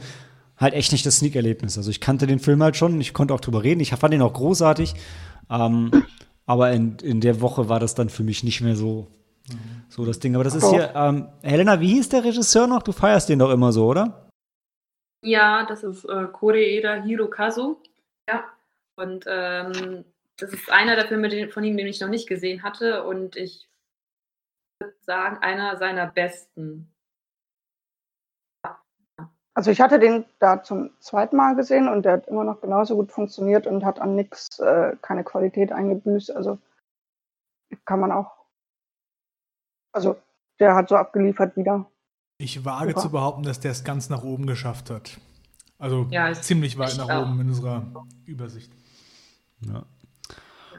[0.55, 1.78] halt echt nicht das Sneak-Erlebnis.
[1.78, 4.21] Also ich kannte den Film halt schon, ich konnte auch drüber reden, ich fand ihn
[4.21, 4.93] auch großartig.
[5.49, 5.91] Ähm,
[6.45, 9.07] aber in, in der Woche war das dann für mich nicht mehr so,
[9.89, 10.36] so das Ding.
[10.36, 12.82] Aber das ist hier, ähm, Helena, wie hieß der Regisseur noch?
[12.82, 14.24] Du feierst den doch immer so, oder?
[15.26, 17.82] Ja, das ist äh, Koreeda Hirokazu.
[18.30, 18.45] Ja.
[18.95, 20.05] Und ähm,
[20.38, 23.03] das ist einer der Filme von ihm, den ich noch nicht gesehen hatte.
[23.03, 23.67] Und ich
[24.80, 26.93] würde sagen, einer seiner besten.
[29.55, 32.95] Also ich hatte den da zum zweiten Mal gesehen und der hat immer noch genauso
[32.95, 36.36] gut funktioniert und hat an nichts äh, keine Qualität eingebüßt.
[36.36, 36.59] Also
[37.86, 38.45] kann man auch.
[39.91, 40.21] Also
[40.59, 41.89] der hat so abgeliefert wieder.
[42.38, 43.01] Ich wage Super.
[43.01, 45.17] zu behaupten, dass der es ganz nach oben geschafft hat.
[45.79, 47.21] Also Ja, ich- ziemlich weit nach auch.
[47.23, 47.86] oben in unserer
[48.25, 48.71] Übersicht.
[49.65, 49.83] Ja.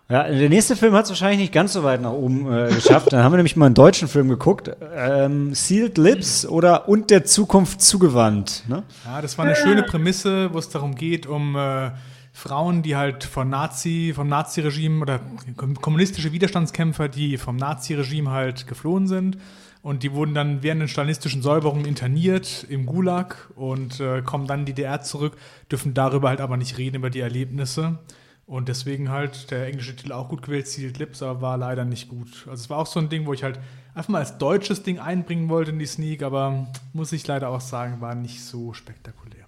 [0.09, 3.13] Ja, der nächste Film hat es wahrscheinlich nicht ganz so weit nach oben äh, geschafft.
[3.13, 4.71] Dann haben wir nämlich mal einen deutschen Film geguckt.
[4.95, 8.63] Ähm, Sealed Lips oder Und der Zukunft zugewandt.
[8.69, 8.85] Ne?
[9.05, 11.91] Ja, das war eine schöne Prämisse, wo es darum geht, um äh,
[12.33, 15.21] Frauen, die halt von Nazi, vom Nazi-Regime oder
[15.57, 19.39] kom- kommunistische Widerstandskämpfer, die vom Nazi-Regime halt geflohen sind.
[19.87, 24.61] Und die wurden dann während den stalinistischen Säuberungen interniert im Gulag und äh, kommen dann
[24.61, 25.37] in die DDR zurück,
[25.71, 28.01] dürfen darüber halt aber nicht reden, über die Erlebnisse.
[28.47, 32.09] Und deswegen halt der englische Titel auch gut gewählt, Sealed Lips, aber war leider nicht
[32.09, 32.49] gut.
[32.51, 33.61] Also es war auch so ein Ding, wo ich halt
[33.95, 37.61] einfach mal als deutsches Ding einbringen wollte in die Sneak, aber muss ich leider auch
[37.61, 39.47] sagen, war nicht so spektakulär.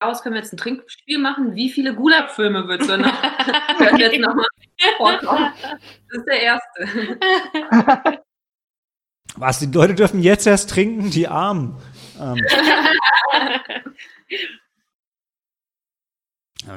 [0.00, 1.54] Daraus können wir jetzt ein Trinkspiel machen.
[1.54, 3.06] Wie viele Gulag-Filme wird so noch,
[3.96, 4.46] jetzt nochmal
[4.96, 5.52] vorkommen?
[6.08, 8.22] Das ist der erste.
[9.36, 11.76] Was, die Leute dürfen jetzt erst trinken, die Armen.
[12.20, 12.36] Ähm.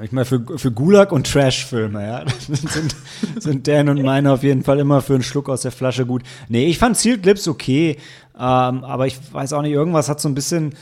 [0.03, 2.25] Ich mal für, für Gulag und Trash-Filme, ja.
[2.39, 2.95] Sind,
[3.37, 6.23] sind Dan und meine auf jeden Fall immer für einen Schluck aus der Flasche gut.
[6.49, 7.97] Nee, ich fand Sealed Lips okay,
[8.35, 10.73] ähm, aber ich weiß auch nicht, irgendwas hat so ein bisschen.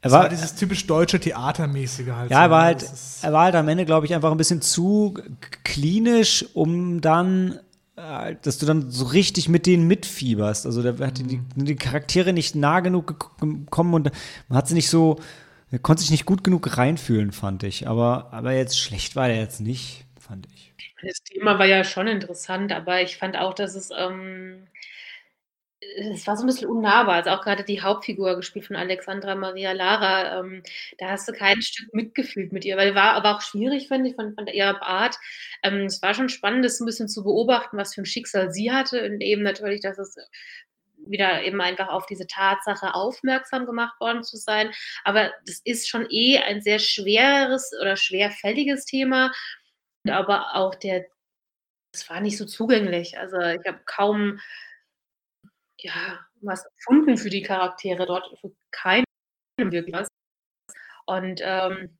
[0.00, 2.30] Er Es war war, dieses typisch deutsche Theatermäßige halt.
[2.30, 2.66] ja, so, er war ne?
[2.66, 2.90] halt,
[3.22, 5.18] er war halt am Ende, glaube ich, einfach ein bisschen zu
[5.64, 7.58] klinisch, um dann,
[8.42, 10.66] dass du dann so richtig mit denen mitfieberst.
[10.66, 14.10] Also da hat die, die Charaktere nicht nah genug gek- gekommen und
[14.48, 15.20] man hat sie nicht so,
[15.70, 17.88] er konnte sich nicht gut genug reinfühlen, fand ich.
[17.88, 20.72] Aber, aber jetzt schlecht war der jetzt nicht, fand ich.
[21.02, 24.66] Das Thema war ja schon interessant, aber ich fand auch, dass es, ähm,
[25.96, 27.16] es war so ein bisschen unnahbar.
[27.16, 30.62] Also auch gerade die Hauptfigur, gespielt von Alexandra Maria Lara, ähm,
[30.98, 34.16] da hast du kein Stück mitgefühlt mit ihr, weil war aber auch schwierig, finde ich,
[34.16, 35.16] von, von ihrer Art.
[35.62, 38.72] Ähm, es war schon spannend, das ein bisschen zu beobachten, was für ein Schicksal sie
[38.72, 40.16] hatte und eben natürlich, dass es
[41.04, 44.70] wieder eben einfach auf diese Tatsache aufmerksam gemacht worden zu sein.
[45.04, 49.32] Aber das ist schon eh ein sehr schweres oder schwerfälliges Thema.
[50.08, 51.06] Aber auch der,
[51.92, 53.18] es war nicht so zugänglich.
[53.18, 54.38] Also ich habe kaum
[55.82, 59.04] ja, was gefunden für die Charaktere dort, für keinen
[59.58, 60.08] wirklich was.
[61.06, 61.98] Und ähm,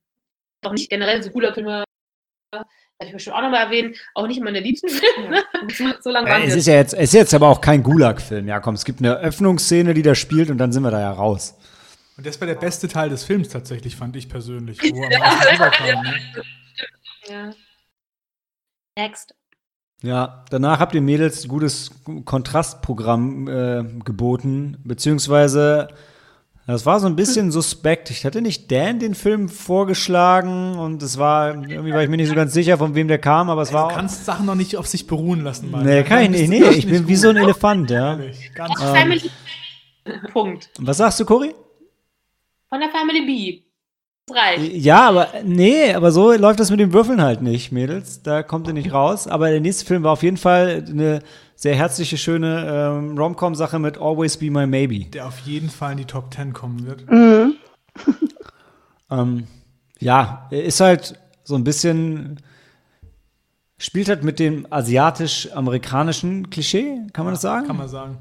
[0.65, 1.83] auch nicht generell so cooler Filme,
[2.51, 2.65] werde
[3.07, 5.43] ich bestimmt auch nochmal erwähnen, auch nicht meine liebsten Filme.
[5.73, 8.47] So, so lange Ja, es ist ja jetzt, es ist jetzt aber auch kein Gulag-Film.
[8.47, 11.11] Ja, komm, es gibt eine Öffnungsszene, die da spielt und dann sind wir da ja
[11.11, 11.57] raus.
[12.17, 14.79] Und das war der beste Teil des Films tatsächlich, fand ich persönlich.
[14.81, 16.15] Wo am rüberkam, ne?
[17.27, 17.53] Ja.
[18.97, 19.33] Next.
[20.03, 21.91] Ja, danach habt ihr Mädels ein gutes
[22.25, 25.87] Kontrastprogramm äh, geboten, beziehungsweise
[26.67, 28.09] das war so ein bisschen suspekt.
[28.09, 32.29] Ich hatte nicht Dan den Film vorgeschlagen und es war, irgendwie war ich mir nicht
[32.29, 33.97] so ganz sicher, von wem der kam, aber es war Du auch.
[33.97, 35.85] kannst Sachen noch nicht auf sich beruhen lassen, Mann.
[35.85, 36.49] Nee, kann ich nicht.
[36.49, 37.43] Nee, ich bin nicht wie so ein gut.
[37.45, 38.17] Elefant, ja.
[38.55, 39.31] Ganz Ähm, Family.
[40.33, 40.69] Punkt.
[40.79, 41.53] Was sagst du, Cory?
[42.69, 43.62] Von der Family B.
[44.27, 44.73] Das reicht.
[44.73, 48.21] Ja, aber nee, aber so läuft das mit den Würfeln halt nicht, Mädels.
[48.23, 49.27] Da kommt ihr nicht raus.
[49.27, 51.21] Aber der nächste Film war auf jeden Fall eine
[51.55, 52.65] sehr herzliche, schöne
[52.97, 55.05] ähm, Rom-Com-Sache mit Always Be My Maybe.
[55.09, 57.09] der auf jeden Fall in die Top 10 kommen wird.
[57.09, 57.55] Mhm.
[59.11, 59.45] Ähm,
[59.99, 62.39] ja, er ist halt so ein bisschen,
[63.77, 67.67] spielt halt mit dem asiatisch-amerikanischen Klischee, kann man das sagen?
[67.67, 68.17] Kann man sagen.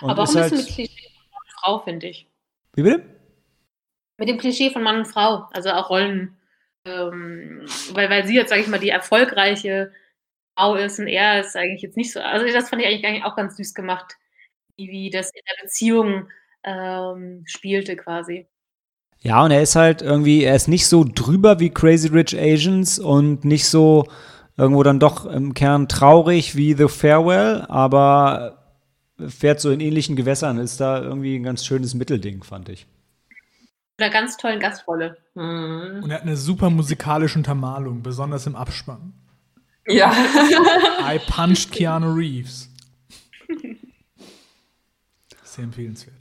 [0.00, 2.26] Und Aber auch ist ein bisschen halt, mit Klischee von und Frau, finde ich.
[2.76, 3.02] wie bitte?
[4.22, 5.48] Mit dem Klischee von Mann und Frau.
[5.50, 6.36] Also auch Rollen.
[6.86, 9.90] Ähm, weil, weil sie jetzt, sage ich mal, die erfolgreiche
[10.56, 12.20] Frau ist und er ist eigentlich jetzt nicht so.
[12.20, 14.14] Also das fand ich eigentlich, auch ganz süß gemacht,
[14.76, 16.28] wie, wie das in der Beziehung
[16.62, 18.46] ähm, spielte quasi.
[19.18, 23.00] Ja, und er ist halt irgendwie, er ist nicht so drüber wie Crazy Rich Asians
[23.00, 24.06] und nicht so
[24.56, 28.62] irgendwo dann doch im Kern traurig wie The Farewell, aber
[29.26, 32.86] fährt so in ähnlichen Gewässern, ist da irgendwie ein ganz schönes Mittelding, fand ich.
[34.02, 35.16] Einer ganz tollen Gastrolle.
[35.34, 36.00] Mhm.
[36.02, 39.12] Und er hat eine super musikalische Untermalung, besonders im Abspann.
[39.86, 40.12] Ja.
[41.00, 42.68] I punched Keanu Reeves.
[45.44, 46.16] Sehr empfehlenswert.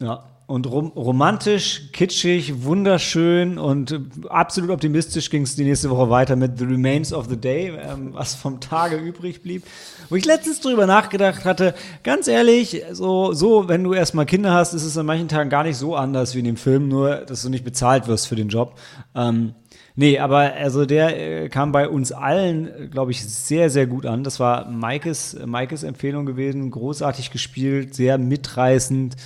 [0.00, 6.36] Ja, und rom romantisch, kitschig, wunderschön und absolut optimistisch ging es die nächste Woche weiter
[6.36, 9.64] mit The Remains of the Day, ähm, was vom Tage übrig blieb.
[10.08, 14.72] Wo ich letztens drüber nachgedacht hatte, ganz ehrlich, so, so wenn du erstmal Kinder hast,
[14.72, 17.42] ist es an manchen Tagen gar nicht so anders wie in dem Film, nur dass
[17.42, 18.78] du nicht bezahlt wirst für den Job.
[19.14, 19.54] Ähm,
[20.00, 24.22] Nee, aber also der äh, kam bei uns allen, glaube ich, sehr, sehr gut an.
[24.22, 26.70] Das war Maikes, Maikes Empfehlung gewesen.
[26.70, 29.16] Großartig gespielt, sehr mitreißend,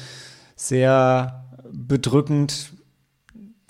[0.68, 2.72] sehr bedrückend,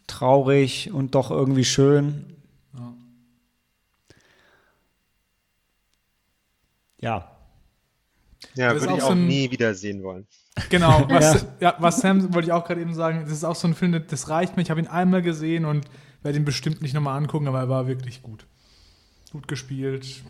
[0.07, 2.27] traurig und doch irgendwie schön.
[7.01, 7.29] Ja.
[8.55, 10.27] Ja, Das ist würde ich auch auch so ein- nie wieder sehen wollen.
[10.69, 11.75] Genau, was, ja.
[11.79, 14.29] was Sam wollte ich auch gerade eben sagen, das ist auch so ein Film, das
[14.29, 14.63] reicht mir.
[14.63, 15.87] Ich habe ihn einmal gesehen und
[16.23, 18.47] werde ihn bestimmt nicht nochmal angucken, aber er war wirklich gut.
[19.33, 20.23] Gut gespielt.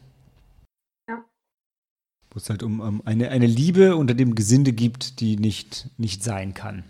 [2.32, 6.24] Wo es halt um, um eine, eine Liebe unter dem Gesinde gibt, die nicht, nicht
[6.24, 6.82] sein kann.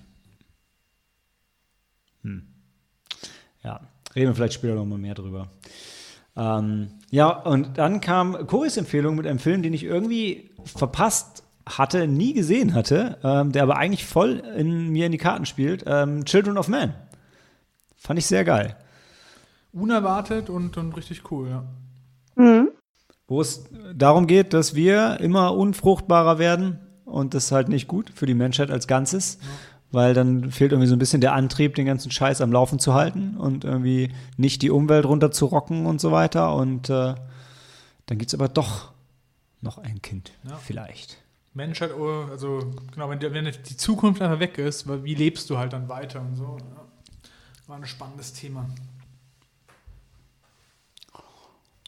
[2.23, 2.47] Hm.
[3.65, 3.81] Ja,
[4.15, 5.49] reden wir vielleicht später noch mal mehr drüber.
[6.37, 12.07] Ähm, ja, und dann kam Coris Empfehlung mit einem Film, den ich irgendwie verpasst hatte,
[12.07, 15.85] nie gesehen hatte, ähm, der aber eigentlich voll in mir in die Karten spielt.
[15.87, 16.95] Ähm, Children of Man.
[17.97, 18.77] Fand ich sehr geil.
[19.73, 21.65] Unerwartet und, und richtig cool, ja.
[22.37, 22.69] Mhm.
[23.33, 23.65] Wo es
[23.95, 28.35] darum geht, dass wir immer unfruchtbarer werden und das ist halt nicht gut für die
[28.35, 29.39] Menschheit als Ganzes,
[29.91, 32.93] weil dann fehlt irgendwie so ein bisschen der Antrieb, den ganzen Scheiß am Laufen zu
[32.93, 36.55] halten und irgendwie nicht die Umwelt runter zu rocken und so weiter.
[36.55, 37.15] Und äh,
[38.05, 38.93] dann gibt es aber doch
[39.63, 40.57] noch ein Kind, Ja.
[40.59, 41.17] vielleicht.
[41.55, 45.57] Menschheit, oh, also genau, wenn, die- wenn die Zukunft einfach weg ist, wie lebst du
[45.57, 46.59] halt dann weiter und so.
[46.59, 46.83] Ja.
[47.67, 48.67] War ein spannendes Thema.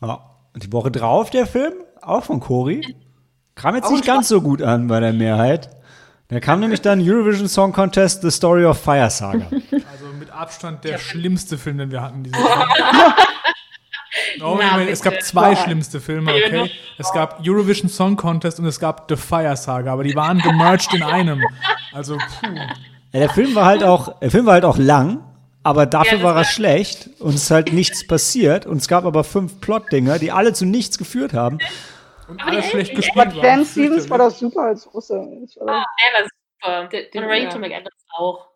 [0.01, 0.31] Ja.
[0.55, 2.97] Und die Woche drauf der Film, auch von Cory,
[3.55, 5.71] kam jetzt Auch nicht ganz so gut an bei der Mehrheit.
[6.29, 9.47] Da kam nämlich dann Eurovision Song Contest The Story of Fire Saga.
[9.51, 12.69] Also mit Abstand der schlimmste Film, den wir hatten dieses Jahr.
[14.41, 16.59] Oh, Na, Moment, es gab zwei schlimmste Filme, Ja, okay?
[16.61, 16.69] noch.
[16.99, 20.95] Es gab Eurovision Song Contest und es gab The Fire Saga, aber die waren gemerged
[20.95, 21.43] in einem.
[21.93, 22.55] Also, puh.
[23.13, 25.21] Ja, der Film war halt auch, der Film war halt auch lang,
[25.65, 29.05] aber dafür Ja, war er schlecht und es ist halt nichts passiert und es gab
[29.05, 31.59] aber fünf Plot-Dinger, die alle zu nichts geführt haben.
[32.29, 33.65] Und Aber alles die- schlecht gespielt Aber Dan waren.
[33.67, 35.15] Stevens war doch super als Russe.
[35.67, 36.29] Ah, er war
[36.63, 36.89] super.
[36.89, 37.59] Den- Und ja.
[37.59, 38.49] McAdams auch.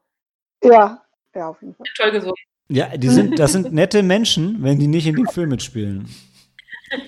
[0.65, 1.03] ja,
[1.35, 1.87] ja, auf jeden Fall.
[1.97, 2.35] Toll gesungen.
[2.71, 6.09] Ja, die sind, das sind nette Menschen, wenn die nicht in dem Film mitspielen.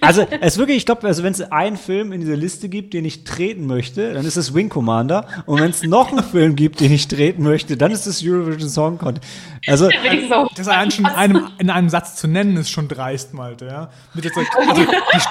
[0.01, 2.95] Also, es ist wirklich, ich glaube, also wenn es einen Film in dieser Liste gibt,
[2.95, 5.27] den ich treten möchte, dann ist es Wing Commander.
[5.47, 8.69] Und wenn es noch einen Film gibt, den ich treten möchte, dann ist es Eurovision
[8.69, 9.27] Song Contest.
[9.67, 9.89] Also,
[10.33, 10.53] auch.
[10.55, 13.91] Das allein schon in einem, in einem Satz zu nennen, ist schon dreist, Malte, ja.
[14.15, 14.87] Mit jetzt, also die,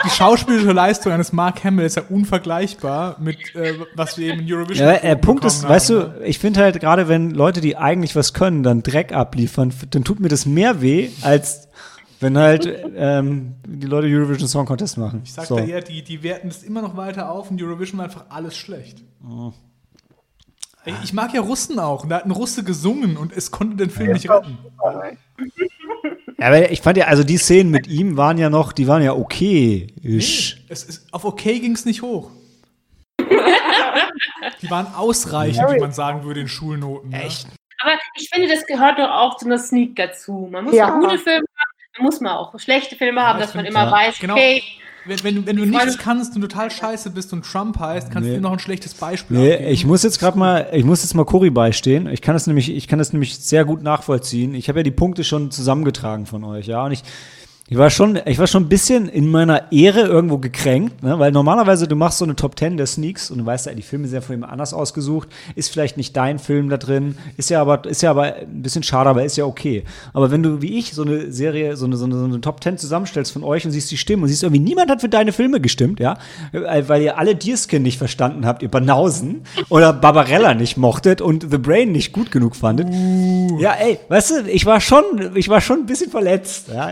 [0.05, 4.53] die schauspielerische Leistung eines Mark Hamill ist ja unvergleichbar mit, äh, was wir eben in
[4.53, 7.77] Eurovision Ja, der Punkt ist, haben, weißt du, ich finde halt gerade, wenn Leute, die
[7.77, 11.68] eigentlich was können, dann Dreck abliefern, dann tut mir das mehr weh, als
[12.19, 12.65] wenn halt
[12.95, 15.21] ähm, die Leute Eurovision Song Contest machen.
[15.23, 15.55] Ich sag So.
[15.57, 18.57] da eher, die, die werten das immer noch weiter auf und Eurovision war einfach alles
[18.57, 19.03] schlecht.
[19.27, 19.51] Oh.
[20.85, 22.03] Ey, Ich mag ja Russen auch.
[22.03, 24.57] Und da hat ein Russe gesungen und es konnte den Film nicht retten.
[26.37, 29.03] Ja, aber ich fand ja, also die Szenen mit ihm waren ja noch, die waren
[29.03, 29.87] ja okay.
[30.01, 32.31] Es ist, auf okay ging es nicht hoch.
[34.61, 37.09] Die waren ausreichend, wie man sagen würde, in Schulnoten.
[37.11, 37.23] ne?
[37.23, 37.47] Echt?
[37.81, 40.49] Aber ich finde, das gehört doch auch zu einer Sneak dazu.
[40.51, 40.87] Man muss Ja.
[40.89, 40.99] ja.
[40.99, 43.91] gute Filme haben, man muss mal auch schlechte Filme haben, dass man immer ja.
[43.91, 44.33] weiß, Genau.
[44.33, 44.63] okay,
[45.05, 48.27] Wenn, wenn, du- wenn du nichts kannst und total scheiße bist und Trump heißt, kannst
[48.27, 48.35] Nee.
[48.35, 49.71] du dir noch ein schlechtes Beispiel Nee, abgeben.
[49.71, 52.07] ich muss jetzt gerade mal, ich muss jetzt mal Cory beistehen.
[52.07, 54.53] Ich kann das nämlich, ich kann das nämlich sehr gut nachvollziehen.
[54.53, 56.83] Ich habe ja die Punkte schon zusammengetragen von euch, ja.
[56.85, 57.03] Und ich,
[57.71, 61.19] ich war schon, ich war schon ein bisschen in meiner Ehre irgendwo gekränkt, ne?
[61.19, 63.83] weil normalerweise du machst so eine Top 10 der Sneaks und du weißt ja, die
[63.83, 67.51] Filme sind ja von ihm anders ausgesucht, ist vielleicht nicht dein Film da drin, ist
[67.51, 69.83] ja aber, ist ja aber ein bisschen schade, aber ist ja okay.
[70.13, 72.63] Aber wenn du wie ich so eine Serie, so eine, so eine, so eine Top
[72.63, 75.31] 10 zusammenstellst von euch und siehst die Stimmen und siehst irgendwie, niemand hat für deine
[75.31, 76.17] Filme gestimmt, ja,
[76.51, 81.51] weil weil ihr alle Deerskin nicht verstanden habt, ihr Banausen oder Barbarella nicht mochtet und
[81.51, 82.87] The Brain nicht gut genug fandet.
[83.59, 85.03] Ja, ey, weißt du, ich war schon,
[85.35, 86.89] ich war schon ein bisschen verletzt, ja,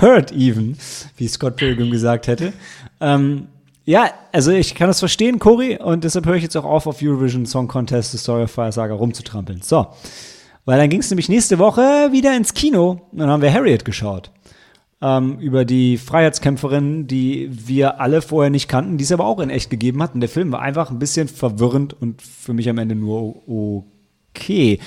[0.00, 0.76] hurt even,
[1.16, 2.52] wie Scott Pilgrim gesagt hätte.
[3.00, 3.48] Ähm,
[3.84, 7.00] ja, also ich kann das verstehen, Cory, und deshalb höre ich jetzt auch auf, auf
[7.00, 9.62] Eurovision Song Contest The Story of Fire Saga rumzutrampeln.
[9.62, 9.86] So,
[10.64, 13.84] weil dann ging es nämlich nächste Woche wieder ins Kino und dann haben wir Harriet
[13.84, 14.30] geschaut.
[15.00, 19.50] Ähm, über die Freiheitskämpferin, die wir alle vorher nicht kannten, die es aber auch in
[19.50, 20.14] echt gegeben hat.
[20.14, 24.80] Und der Film war einfach ein bisschen verwirrend und für mich am Ende nur okay.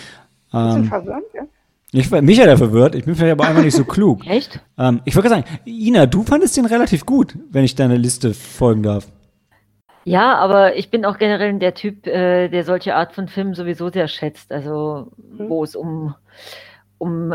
[0.51, 1.43] Bisschen Ähm, verwirrend, ja.
[1.91, 4.25] Ich, mich hat er verwirrt, ich bin vielleicht aber einfach nicht so klug.
[4.27, 4.59] Echt?
[4.77, 8.33] Ähm, ich wollte gerade sagen, Ina, du fandest den relativ gut, wenn ich deine Liste
[8.33, 9.07] folgen darf.
[10.05, 13.89] Ja, aber ich bin auch generell der Typ, äh, der solche Art von Filmen sowieso
[13.89, 14.51] sehr schätzt.
[14.51, 15.49] Also, Mhm.
[15.49, 16.15] wo es um,
[16.97, 17.33] um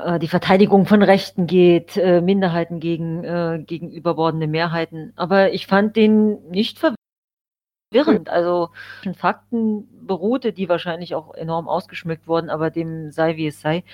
[0.00, 5.12] äh, die Verteidigung von Rechten geht, äh, Minderheiten gegen, äh, gegen überbordende Mehrheiten.
[5.16, 8.30] Aber ich fand den nicht verwirrend.
[8.30, 8.70] Also,
[9.16, 13.84] Fakten beruhte, die wahrscheinlich auch enorm ausgeschmückt wurden, aber dem sei wie es sei.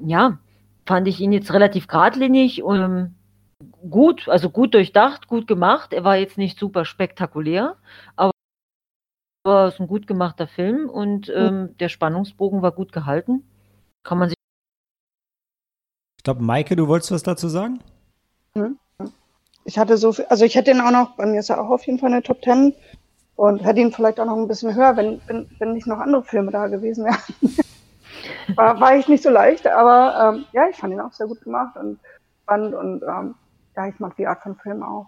[0.00, 0.38] Ja,
[0.86, 3.14] fand ich ihn jetzt relativ geradlinig und ähm,
[3.90, 5.92] gut, also gut durchdacht, gut gemacht.
[5.92, 7.76] Er war jetzt nicht super spektakulär,
[8.16, 8.32] aber
[9.44, 13.44] es ist ein gut gemachter Film und ähm, der Spannungsbogen war gut gehalten.
[14.02, 14.36] Kann man sich
[16.18, 17.80] Ich glaube, Maike, du wolltest was dazu sagen?
[19.64, 21.70] Ich hatte so viel, also ich hätte ihn auch noch, bei mir ist er auch
[21.70, 22.74] auf jeden Fall eine Top Ten
[23.38, 26.24] und hätte ihn vielleicht auch noch ein bisschen höher, wenn, wenn, wenn nicht noch andere
[26.24, 27.56] Filme da gewesen wären.
[28.56, 31.40] war, war ich nicht so leicht, aber ähm, ja, ich fand ihn auch sehr gut
[31.42, 32.00] gemacht und
[32.42, 33.36] spannend und ähm,
[33.76, 35.06] ja, ich mag die Art von Film auch.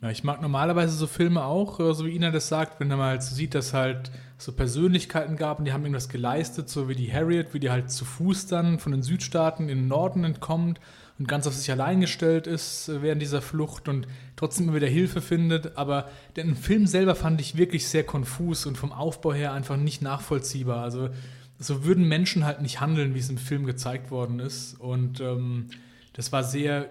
[0.00, 3.00] Ja, ich mag normalerweise so Filme auch, äh, so wie Ina das sagt, wenn man
[3.00, 6.94] halt so sieht, dass halt so Persönlichkeiten gab und die haben irgendwas geleistet, so wie
[6.94, 10.78] die Harriet, wie die halt zu Fuß dann von den Südstaaten in den Norden entkommt
[11.20, 14.88] und ganz auf sich allein gestellt ist äh, während dieser Flucht und trotzdem immer wieder
[14.88, 15.76] Hilfe findet.
[15.76, 20.00] Aber den Film selber fand ich wirklich sehr konfus und vom Aufbau her einfach nicht
[20.00, 20.82] nachvollziehbar.
[20.82, 21.10] Also
[21.58, 24.80] so würden Menschen halt nicht handeln, wie es im Film gezeigt worden ist.
[24.80, 25.66] Und ähm,
[26.14, 26.88] das war sehr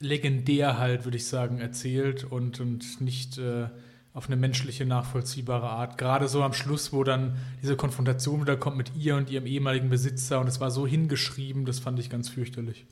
[0.00, 3.68] legendär halt, würde ich sagen, erzählt und, und nicht äh,
[4.12, 5.96] auf eine menschliche, nachvollziehbare Art.
[5.96, 9.88] Gerade so am Schluss, wo dann diese Konfrontation wieder kommt mit ihr und ihrem ehemaligen
[9.88, 12.84] Besitzer und es war so hingeschrieben, das fand ich ganz fürchterlich.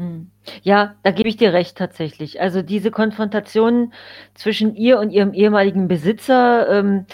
[0.00, 0.30] Hm.
[0.62, 2.40] Ja, da gebe ich dir recht tatsächlich.
[2.40, 3.92] Also diese Konfrontation
[4.32, 7.04] zwischen ihr und ihrem ehemaligen Besitzer, ähm,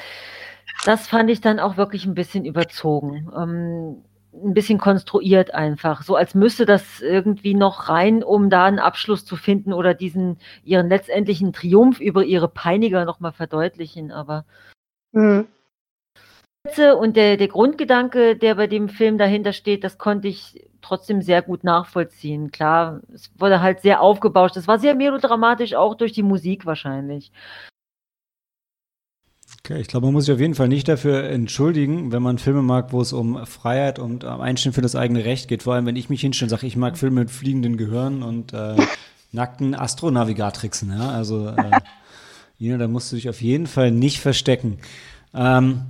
[0.84, 3.28] das fand ich dann auch wirklich ein bisschen überzogen.
[3.37, 6.03] Ähm, ein bisschen konstruiert einfach.
[6.03, 10.39] So als müsste das irgendwie noch rein, um da einen Abschluss zu finden oder diesen
[10.62, 14.12] ihren letztendlichen Triumph über ihre Peiniger nochmal verdeutlichen.
[14.12, 14.45] Aber
[15.11, 15.49] Mhm.
[16.99, 21.43] und der, der Grundgedanke, der bei dem Film dahinter steht, das konnte ich trotzdem sehr
[21.43, 22.51] gut nachvollziehen.
[22.51, 24.57] Klar, es wurde halt sehr aufgebauscht.
[24.57, 27.32] Es war sehr melodramatisch, auch durch die Musik wahrscheinlich.
[29.61, 32.62] Okay, ich glaube, man muss sich auf jeden Fall nicht dafür entschuldigen, wenn man Filme
[32.62, 35.64] mag, wo es um Freiheit und am Einstehen für das eigene Recht geht.
[35.64, 38.53] Vor allem, wenn ich mich hinstelle und sage, ich mag Filme mit fliegenden Gehirnen und
[38.53, 38.76] äh,
[39.32, 40.91] nackten Astronavigatrixen.
[40.91, 41.11] Ja?
[41.11, 41.80] Also, äh,
[42.61, 44.78] Ina, da musst du dich auf jeden Fall nicht verstecken.
[45.34, 45.82] Ähm,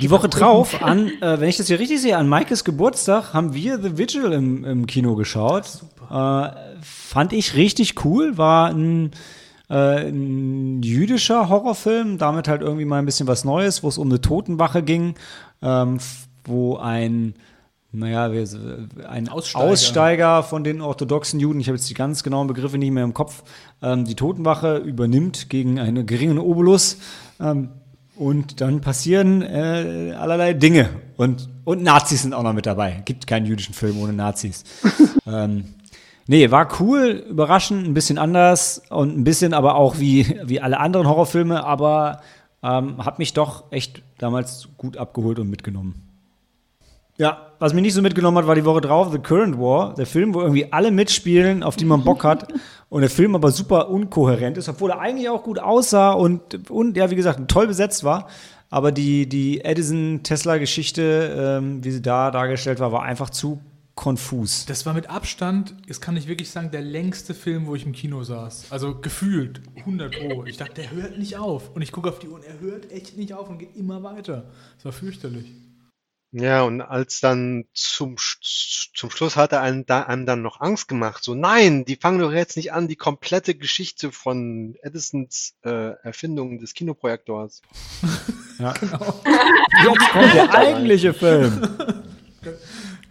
[0.00, 3.54] die Woche drauf, an, äh, wenn ich das hier richtig sehe, an Maikes Geburtstag haben
[3.54, 5.66] wir The Vigil im, im Kino geschaut.
[6.10, 6.48] Äh,
[6.82, 9.12] fand ich richtig cool, war ein,
[9.70, 14.08] äh, ein jüdischer Horrorfilm, damit halt irgendwie mal ein bisschen was Neues, wo es um
[14.08, 15.14] eine Totenwache ging,
[15.62, 15.98] ähm,
[16.44, 17.34] wo ein
[17.92, 18.24] naja,
[19.08, 19.64] ein Aussteiger.
[19.64, 20.42] Aussteiger.
[20.42, 23.44] von den orthodoxen Juden, ich habe jetzt die ganz genauen Begriffe nicht mehr im Kopf,
[23.82, 26.98] ähm, die Totenwache übernimmt gegen einen geringen Obolus.
[27.38, 27.68] Ähm,
[28.16, 30.90] und dann passieren äh, allerlei Dinge.
[31.16, 33.02] Und, und Nazis sind auch noch mit dabei.
[33.04, 34.64] Gibt keinen jüdischen Film ohne Nazis.
[35.26, 35.74] ähm,
[36.26, 40.78] nee, war cool, überraschend, ein bisschen anders und ein bisschen aber auch wie, wie alle
[40.80, 42.20] anderen Horrorfilme, aber
[42.62, 46.03] ähm, hat mich doch echt damals gut abgeholt und mitgenommen.
[47.16, 50.06] Ja, was mich nicht so mitgenommen hat, war die Woche drauf The Current War, der
[50.06, 52.52] Film, wo irgendwie alle mitspielen, auf die man Bock hat
[52.88, 56.96] und der Film aber super unkohärent ist, obwohl er eigentlich auch gut aussah und, und
[56.96, 58.28] ja, wie gesagt, toll besetzt war.
[58.68, 63.60] Aber die, die Edison-Tesla-Geschichte, ähm, wie sie da dargestellt war, war einfach zu
[63.94, 64.66] konfus.
[64.66, 67.92] Das war mit Abstand, das kann ich wirklich sagen, der längste Film, wo ich im
[67.92, 68.66] Kino saß.
[68.70, 70.44] Also gefühlt 100 Pro.
[70.44, 71.70] Ich dachte, der hört nicht auf.
[71.76, 74.02] Und ich gucke auf die Uhr und er hört echt nicht auf und geht immer
[74.02, 74.50] weiter.
[74.76, 75.52] Das war fürchterlich.
[76.36, 80.60] Ja, und als dann zum, Sch- zum Schluss hat er einem, da, einem dann noch
[80.60, 81.22] Angst gemacht.
[81.22, 86.58] So, nein, die fangen doch jetzt nicht an, die komplette Geschichte von Edisons äh, Erfindung
[86.58, 87.62] des Kinoprojektors.
[88.60, 88.72] Ja.
[88.72, 91.68] Jetzt kommt der eigentliche Film.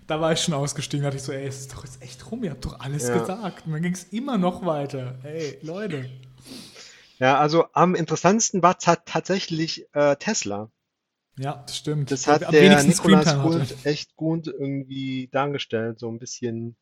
[0.08, 2.46] Da war ich schon ausgestiegen, dachte ich so, ey, es ist doch jetzt echt rum,
[2.46, 3.18] ihr habt doch alles Ja.
[3.18, 3.66] gesagt.
[3.66, 5.16] Und dann ging es immer noch weiter.
[5.24, 6.10] Ey, Leute.
[7.20, 10.70] Ja, also am interessantesten war ta tatsächlich äh, Tesla.
[11.38, 12.12] Ja, das stimmt.
[12.12, 12.78] Das hat der
[13.26, 13.42] hatte.
[13.42, 16.76] Gould echt gut irgendwie dargestellt, so ein bisschen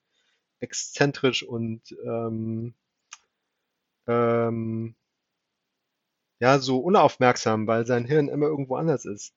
[0.60, 2.74] exzentrisch und ähm,
[4.08, 4.96] ähm,
[6.40, 9.34] ja, so unaufmerksam, weil sein Hirn immer irgendwo anders ist.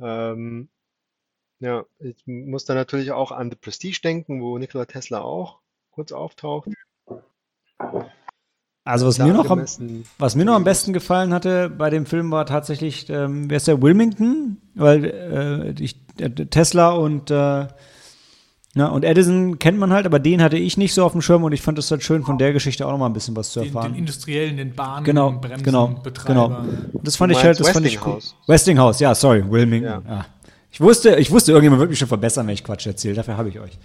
[0.00, 0.70] Ähm,
[1.60, 6.12] ja, ich muss da natürlich auch an The Prestige denken, wo Nikola Tesla auch kurz
[6.12, 6.70] auftaucht.
[8.90, 9.64] Also was mir, noch am,
[10.18, 13.68] was mir noch am besten gefallen hatte bei dem Film war tatsächlich, ähm, wer ist
[13.68, 14.58] der, Wilmington?
[14.74, 15.04] Weil
[15.76, 17.66] äh, ich, äh, Tesla und äh,
[18.76, 21.42] Ja, und Edison kennt man halt, aber den hatte ich nicht so auf dem Schirm
[21.42, 23.50] und ich fand es halt schön, von der Geschichte auch noch mal ein bisschen was
[23.52, 23.92] zu Den, erfahren.
[23.92, 26.46] den Industriellen, den Bahnen, Genau, Bremsen, genau, Betreiber.
[26.48, 26.58] genau.
[26.92, 28.14] Und das fand ich halt, das fand ich cool.
[28.16, 28.36] Westinghouse.
[28.46, 29.82] Westinghouse, ja, sorry, Wilming.
[29.82, 30.02] Ja.
[30.08, 30.24] Ja.
[30.70, 33.14] Ich wusste, ich wusste, irgendjemand wird mich schon verbessern, wenn ich Quatsch erzähle.
[33.16, 33.76] Dafür habe ich euch.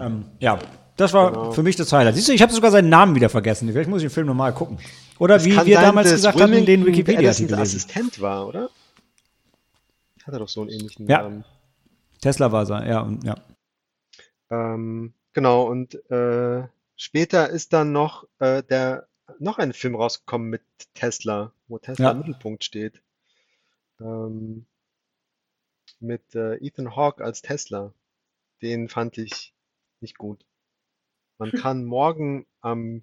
[0.00, 0.58] Ähm, ja,
[1.02, 1.52] das war Genau.
[1.52, 2.14] für mich das Highlight.
[2.14, 3.70] Siehst du, ich habe sogar seinen Namen wieder vergessen.
[3.70, 4.78] Vielleicht muss ich den Film nochmal gucken.
[5.18, 7.60] Oder wie Kann wir sein, damals gesagt hatten, Wilmington den Wikipedia-Artikel lesen.
[7.62, 8.70] Assistent war, oder?
[10.24, 11.22] Hat er doch so einen ähnlichen Ja.
[11.22, 11.44] Namen.
[12.20, 13.34] Tesla war sein, ja, und, ja.
[14.50, 20.62] Ähm, genau, und äh, später ist dann noch äh, der noch ein Film rausgekommen mit
[20.94, 22.10] Tesla, wo Tesla Ja.
[22.12, 23.02] im Mittelpunkt steht.
[24.00, 24.66] Ähm,
[26.00, 27.92] mit äh, Ethan Hawke als Tesla.
[28.60, 29.54] Den fand ich
[30.00, 30.44] nicht gut.
[31.42, 33.02] Man kann morgen am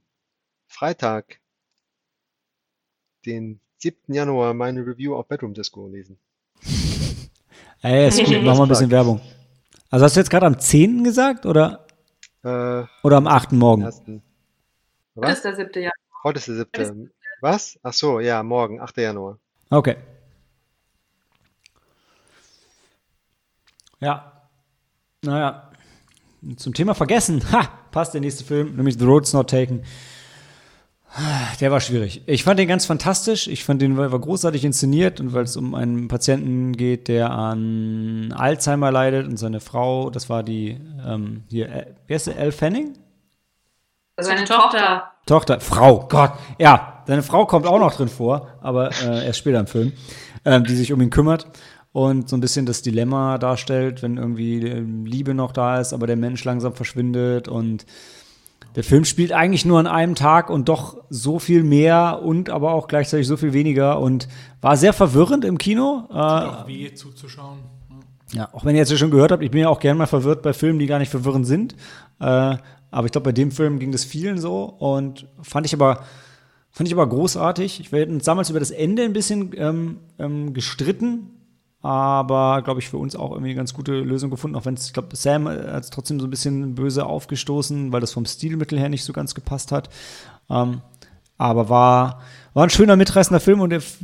[0.65, 1.41] Freitag,
[3.25, 4.13] den 7.
[4.13, 6.17] Januar, meine Review auf Bedroom Disco lesen.
[7.81, 9.19] Ey, ist gut, machen wir ein bisschen Werbung.
[9.89, 11.03] Also hast du jetzt gerade am 10.
[11.03, 11.85] gesagt oder,
[12.41, 13.51] Äh, oder am 8.
[13.51, 13.83] morgen?
[15.15, 15.33] Was?
[15.33, 15.91] ist der siebte Jahr.
[16.23, 17.11] Heute ist der 7.
[17.41, 17.77] Was?
[17.83, 18.95] Ach so, ja, morgen, 8.
[18.99, 19.37] Januar.
[19.69, 19.97] Okay.
[23.99, 24.47] Ja.
[25.25, 25.68] Naja.
[26.57, 27.43] Zum Thema vergessen.
[27.51, 27.69] Ha!
[27.91, 29.83] Passt der nächste Film, nämlich The Road's Not Taken.
[31.59, 32.21] Der war schwierig.
[32.27, 33.47] Ich fand den ganz fantastisch.
[33.47, 38.31] Ich fand den war großartig inszeniert und weil es um einen Patienten geht, der an
[38.31, 42.37] Alzheimer leidet und seine Frau, das war die, ähm, hier, äh, wer ist der?
[42.37, 42.93] Elle Fanning?
[44.17, 45.11] Also Seine eine Tochter.
[45.25, 45.59] Tochter.
[45.59, 49.67] Frau, Gott, ja, seine Frau kommt auch noch drin vor, aber äh, erst später im
[49.67, 49.93] Film,
[50.45, 51.47] ähm, die sich um ihn kümmert
[51.91, 56.07] und so ein bisschen das Dilemma darstellt, wenn irgendwie ähm, Liebe noch da ist, aber
[56.07, 57.85] der Mensch langsam verschwindet und
[58.75, 62.73] der Film spielt eigentlich nur an einem Tag und doch so viel mehr und aber
[62.73, 64.27] auch gleichzeitig so viel weniger und
[64.61, 66.07] war sehr verwirrend im Kino.
[66.11, 67.59] Äh, Auch weh zuzuschauen.
[68.31, 68.41] Ja.
[68.41, 70.43] ja, auch wenn ihr jetzt schon gehört habt, ich bin ja auch gern mal verwirrt
[70.43, 71.73] bei Filmen, die gar nicht verwirrend sind.
[72.19, 72.57] Äh,
[72.91, 76.03] aber ich glaube, bei dem Film ging das vielen so und fand ich aber,
[76.69, 77.91] fand ich aber großartig.
[77.91, 81.31] Wir hatten uns damals über das Ende ein bisschen ähm, ähm, gestritten,
[81.81, 84.87] aber glaube ich für uns auch irgendwie eine ganz gute Lösung gefunden, auch wenn es,
[84.87, 88.77] ich glaube, Sam hat es trotzdem so ein bisschen böse aufgestoßen, weil das vom Stilmittel
[88.77, 89.89] her nicht so ganz gepasst hat.
[90.49, 90.81] Ähm,
[91.37, 92.21] aber war,
[92.53, 93.99] war ein schöner, mitreißender Film und der f-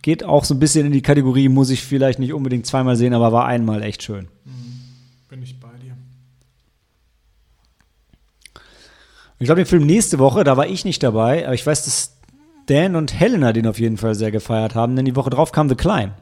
[0.00, 3.12] geht auch so ein bisschen in die Kategorie, muss ich vielleicht nicht unbedingt zweimal sehen,
[3.12, 4.28] aber war einmal echt schön.
[5.28, 5.94] Bin ich bei dir.
[9.38, 12.16] Ich glaube, den Film nächste Woche, da war ich nicht dabei, aber ich weiß, dass
[12.66, 15.68] Dan und Helena den auf jeden Fall sehr gefeiert haben, denn die Woche drauf kam
[15.68, 16.12] The Climb.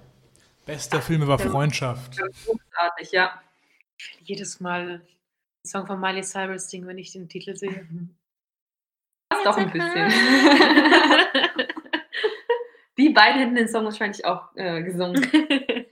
[0.68, 2.18] Bester Film über Freundschaft.
[2.18, 3.40] Großartig, ja.
[4.20, 5.02] Jedes Mal einen
[5.66, 7.88] Song von Miley Cyrus singen, wenn ich den Titel sehe.
[9.30, 10.12] Passt auch ein bisschen.
[12.98, 15.26] Die beiden hätten den Song wahrscheinlich auch äh, gesungen.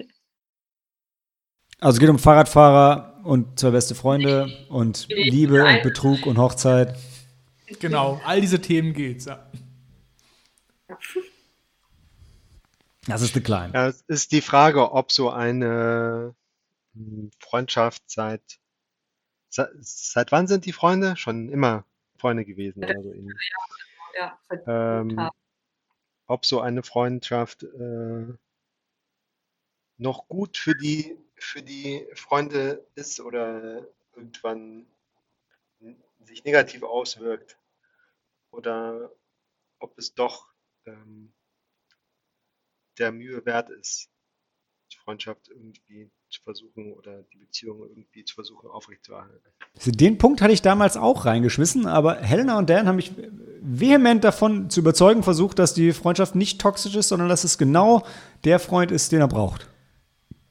[1.78, 6.96] Also es geht um Fahrradfahrer und zwei beste Freunde und Liebe und Betrug und Hochzeit.
[7.80, 9.26] Genau, all diese Themen geht's.
[9.26, 9.46] Ja.
[13.06, 13.74] Das ist The Climb.
[13.74, 16.34] Ja, es ist die Frage, ob so eine
[16.94, 18.42] hm, Freundschaft seit,
[19.48, 21.16] seit, seit wann sind die Freunde?
[21.16, 21.84] Schon immer
[22.18, 23.52] Freunde gewesen oder so ähnlich.
[24.18, 25.30] Ja, Ähm,
[26.26, 28.34] ob so eine Freundschaft äh,
[29.98, 34.86] noch gut für die, für die Freunde ist oder irgendwann
[36.24, 37.58] sich negativ auswirkt.
[38.50, 39.12] Oder
[39.78, 40.50] ob es doch
[40.86, 41.32] ähm,
[42.98, 44.08] der Mühe wert ist,
[44.92, 49.52] die Freundschaft irgendwie zu versuchen oder die Beziehung irgendwie zu versuchen aufrechtzuerhalten.
[49.76, 53.12] Also Den Punkt hatte ich damals auch reingeschmissen, aber Helena und Dan haben mich
[53.60, 58.04] vehement davon zu überzeugen versucht, dass die Freundschaft nicht toxisch ist, sondern dass es genau
[58.44, 59.68] der Freund ist, den er braucht.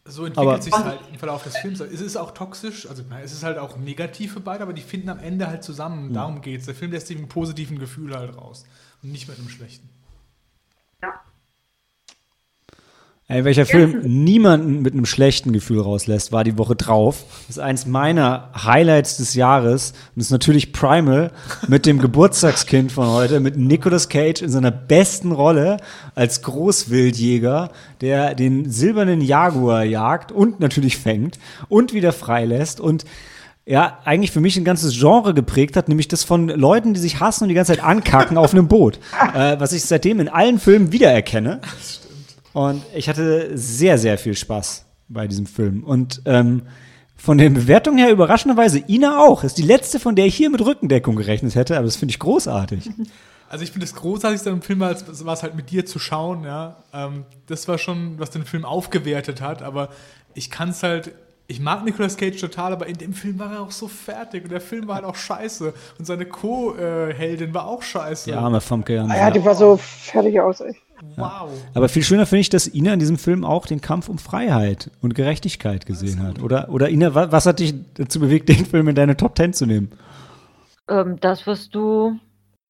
[0.08, 1.80] So entwickelt sich halt im Verlauf des Films.
[1.80, 4.84] Es ist auch toxisch, also na, es ist halt auch negativ für beide, aber die
[4.84, 6.14] finden am Ende halt zusammen.
[6.14, 6.66] Darum geht's.
[6.66, 8.66] Der Film lässt sich mit einem positiven Gefühl halt raus
[9.02, 9.90] und nicht mit einem schlechten.
[13.28, 17.24] Ey, welcher Film niemanden mit einem schlechten Gefühl rauslässt, war die Woche drauf.
[17.48, 19.94] Das ist eins meiner Highlights des Jahres.
[19.94, 21.32] Und das ist natürlich Primal
[21.68, 25.78] mit dem Geburtstagskind von heute, mit Nicolas Cage in seiner besten Rolle
[26.14, 27.72] als Großwildjäger,
[28.02, 33.06] der den silbernen Jaguar jagt und natürlich fängt und wieder freilässt und
[33.66, 37.20] ja, eigentlich für mich ein ganzes Genre geprägt hat, nämlich das von Leuten, die sich
[37.20, 39.00] hassen und die ganze Zeit ankacken auf einem Boot.
[39.34, 41.60] Äh, was ich seitdem in allen Filmen wiedererkenne.
[42.56, 45.84] Und ich hatte sehr, sehr viel Spaß bei diesem Film.
[45.84, 46.62] Und ähm,
[47.18, 49.44] von den Bewertungen her überraschenderweise Ina auch.
[49.44, 52.20] Ist die letzte, von der ich hier mit Rückendeckung gerechnet hätte, aber das finde ich
[52.20, 52.90] großartig.
[53.48, 56.00] Also ich finde das Großartigste am Film war es war es halt mit dir zu
[56.00, 56.78] schauen, ja.
[56.92, 59.90] Ähm, das war schon, was den Film aufgewertet hat, aber
[60.34, 61.14] ich kann es halt
[61.46, 64.52] ich mag Nicolas Cage total, aber in dem Film war er auch so fertig und
[64.52, 68.32] der Film war halt auch scheiße und seine Co-Heldin war auch scheiße.
[68.32, 69.06] Ja, arme Famke.
[69.08, 70.76] Ah ja, die war so fertig aus, ey.
[71.16, 71.50] Wow.
[71.74, 74.92] Aber viel schöner finde ich, dass Ina in diesem Film auch den Kampf um Freiheit
[75.02, 76.42] und Gerechtigkeit gesehen hat.
[76.42, 79.54] Oder, oder Ina, wa- was hat dich dazu bewegt, den Film in deine Top Ten
[79.54, 79.92] zu nehmen?
[80.90, 82.18] Ähm, das, was du,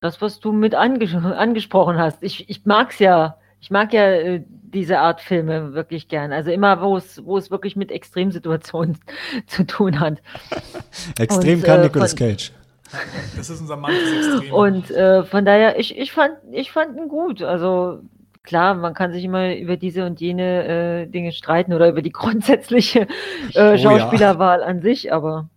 [0.01, 2.21] das, was du mit anges angesprochen hast.
[2.21, 3.37] Ich, ich mag's ja.
[3.61, 6.31] Ich mag ja äh, diese Art Filme wirklich gern.
[6.31, 8.97] Also immer, wo es, wo es wirklich mit Extremsituationen
[9.47, 10.21] zu tun hat.
[11.19, 12.51] Extrem Und, kann äh, Nicolas Cage.
[13.35, 14.51] Das ist unser Mann des Extremen.
[14.53, 17.41] Und äh, von daher, ich, ich fand, ich fand ihn gut.
[17.41, 18.01] Also
[18.45, 22.11] klar, man kann sich immer über diese und jene äh, Dinge streiten oder über die
[22.11, 23.07] grundsätzliche
[23.55, 23.77] Oh äh, ja.
[23.77, 25.49] Schauspielerwahl an sich, aber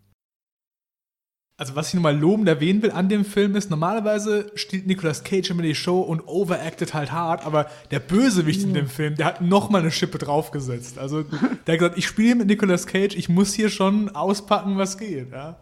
[1.60, 5.50] Also, was ich nochmal lobend erwähnen will an dem Film ist, normalerweise stiehlt Nicolas Cage
[5.50, 9.40] immer die Show und overacted halt hart, aber der Bösewicht in dem Film, der hat
[9.40, 10.98] nochmal eine Schippe draufgesetzt.
[10.98, 14.96] Also, der hat gesagt, ich spiele mit Nicolas Cage, ich muss hier schon auspacken, was
[14.98, 15.32] geht.
[15.32, 15.56] Ja?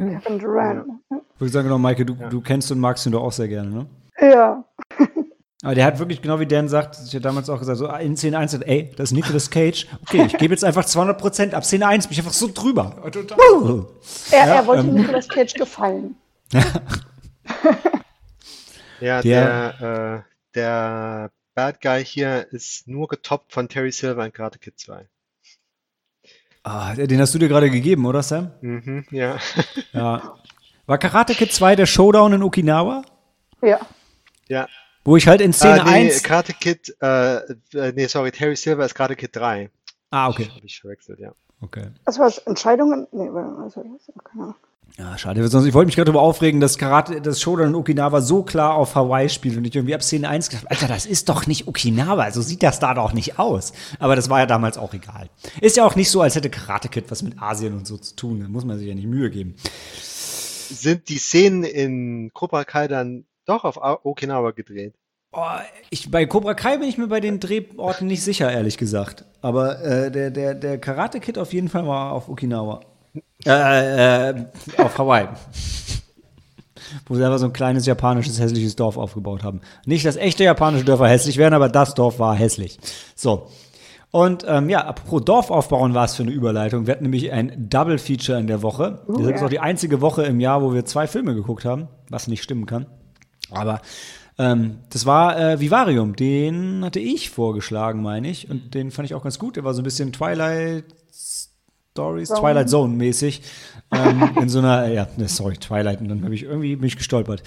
[0.00, 0.84] Kevin Durant.
[1.34, 2.28] Ich würde sagen, genau, Maike, du, Ja.
[2.28, 3.86] du kennst und magst ihn doch auch sehr gerne, ne?
[4.20, 4.64] Ja.
[5.62, 8.16] Aber der hat wirklich, genau wie Dan sagt, ich habe damals auch gesagt, so in
[8.16, 9.86] Szene 1, ey, das ist Nicolas Cage.
[10.02, 11.64] Okay, ich gebe jetzt einfach 200 Prozent ab.
[11.64, 12.94] Szene 1 bin ich einfach so drüber.
[13.52, 13.84] Uh.
[14.30, 14.94] Er, Ja, er wollte ähm.
[14.94, 16.14] Nicolas Cage gefallen.
[19.00, 24.32] Ja, Der- der, äh, der Bad Guy hier ist nur getoppt von Terry Silver in
[24.32, 25.06] Karate Kid 2.
[26.64, 28.50] Ah, den hast du dir gerade gegeben, oder Sam?
[28.60, 29.38] Mhm, ja.
[29.92, 30.34] Ja.
[30.86, 33.02] War Karate Kid 2 der Showdown in Okinawa?
[33.62, 33.78] Ja.
[34.48, 34.66] ja.
[35.08, 36.22] Wo ich halt in Szene ah, nee, 1.
[36.22, 39.70] Karate Kid, äh, äh, nee, sorry, Terry Silver ist Karate Kid 3.
[40.10, 40.50] Ah, okay.
[40.54, 41.32] Habe ich verwechselt, ja.
[41.62, 41.86] okay.
[42.04, 42.36] Was war das?
[42.40, 43.06] Entscheidungen?
[43.12, 44.14] Nee, was war das?
[44.22, 44.54] Keine Ahnung.
[44.98, 45.48] Ja, schade.
[45.48, 48.74] Sonst, ich wollte mich gerade darüber aufregen, dass Karate, das Showdown in Okinawa so klar
[48.74, 51.68] auf Hawaii spielt und ich irgendwie ab Szene 1 gedacht, Alter, das ist doch nicht
[51.68, 53.72] Okinawa, so sieht das da doch nicht aus.
[53.98, 55.30] Aber das war ja damals auch egal.
[55.62, 58.14] Ist ja auch nicht so, als hätte Karate Kid was mit Asien und so zu
[58.14, 58.40] tun.
[58.40, 59.56] Da muss man sich ja nicht Mühe geben.
[59.94, 64.94] Sind die Szenen in Cobra Kai dann doch auf Okinawa gedreht?
[65.32, 65.42] Oh,
[65.90, 69.26] ich, bei Cobra Kai bin ich mir bei den Drehorten nicht sicher, ehrlich gesagt.
[69.42, 72.80] Aber äh, der, der, der Karate Kid auf jeden Fall war auf Okinawa.
[73.44, 74.44] Äh, äh,
[74.78, 75.28] auf Hawaii.
[77.06, 79.60] Wo sie einfach so ein kleines japanisches hässliches Dorf aufgebaut haben.
[79.84, 82.78] Nicht, dass echte japanische Dörfer hässlich wären, aber das Dorf war hässlich.
[83.14, 83.48] So.
[84.10, 86.86] Und ähm, ja, apropos Dorf aufbauen war es für eine Überleitung.
[86.86, 89.02] Wir hatten nämlich ein Double Feature in der Woche.
[89.06, 89.46] Oh, Deshalb ist ja.
[89.46, 92.64] auch die einzige Woche im Jahr, wo wir zwei Filme geguckt haben, was nicht stimmen
[92.64, 92.86] kann.
[93.50, 93.80] Aber
[94.38, 98.48] ähm, das war äh, Vivarium, den hatte ich vorgeschlagen, meine ich.
[98.50, 99.56] Und den fand ich auch ganz gut.
[99.56, 102.40] Der war so ein bisschen Twilight Stories, Zone.
[102.40, 103.42] Twilight Zone mäßig.
[103.90, 106.00] ähm, in so einer, ja, ne, sorry, Twilight.
[106.00, 107.42] Und dann habe ich irgendwie bin ich gestolpert.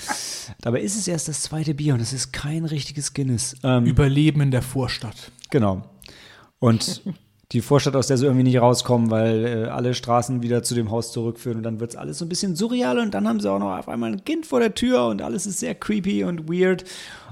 [0.61, 3.55] Dabei ist es erst das zweite Bier und es ist kein richtiges Guinness.
[3.63, 5.31] Ähm, Überleben in der Vorstadt.
[5.49, 5.83] Genau.
[6.59, 7.01] Und
[7.51, 10.89] die Vorstadt, aus der sie irgendwie nicht rauskommen, weil äh, alle Straßen wieder zu dem
[10.89, 13.51] Haus zurückführen und dann wird es alles so ein bisschen surreal und dann haben sie
[13.51, 16.49] auch noch auf einmal ein Kind vor der Tür und alles ist sehr creepy und
[16.49, 16.85] weird.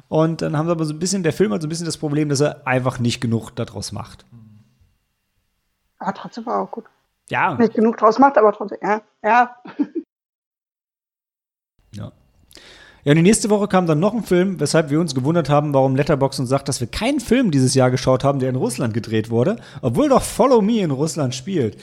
[0.09, 1.97] Und dann haben sie aber so ein bisschen, der Film hat so ein bisschen das
[1.97, 4.25] Problem, dass er einfach nicht genug daraus macht.
[5.99, 6.85] Aber trotzdem war auch gut.
[7.29, 9.01] Ja, Nicht genug draus macht, aber trotzdem, ja.
[9.23, 9.29] Ja.
[9.29, 9.55] Ja.
[13.09, 15.73] Ja, und die nächste Woche kam dann noch ein Film, weshalb wir uns gewundert haben,
[15.73, 18.93] warum Letterboxd uns sagt, dass wir keinen Film dieses Jahr geschaut haben, der in Russland
[18.93, 21.75] gedreht wurde, obwohl doch Follow Me in Russland spielt.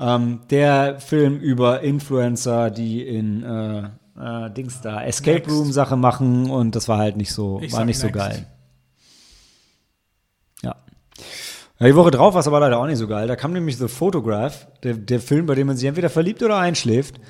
[0.00, 5.50] Ähm, der Film über Influencer, die in äh, äh, Dings da Escape Next.
[5.50, 8.18] Room Sache machen und das war halt nicht so, Ich war nicht so Next.
[8.18, 8.46] geil.
[10.62, 10.76] Ja.
[11.78, 13.28] Ja, die Woche drauf war es aber leider auch nicht so geil.
[13.28, 16.56] Da kam nämlich The Photograph, der, der Film, bei dem man sich entweder verliebt oder
[16.56, 17.20] einschläft,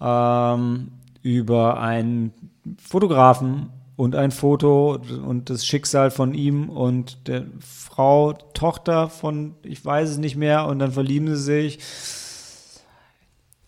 [0.00, 2.32] ähm, über einen
[2.78, 9.84] Fotografen und ein Foto und das Schicksal von ihm und der Frau, Tochter von, ich
[9.84, 11.78] weiß es nicht mehr, und dann verlieben sie sich.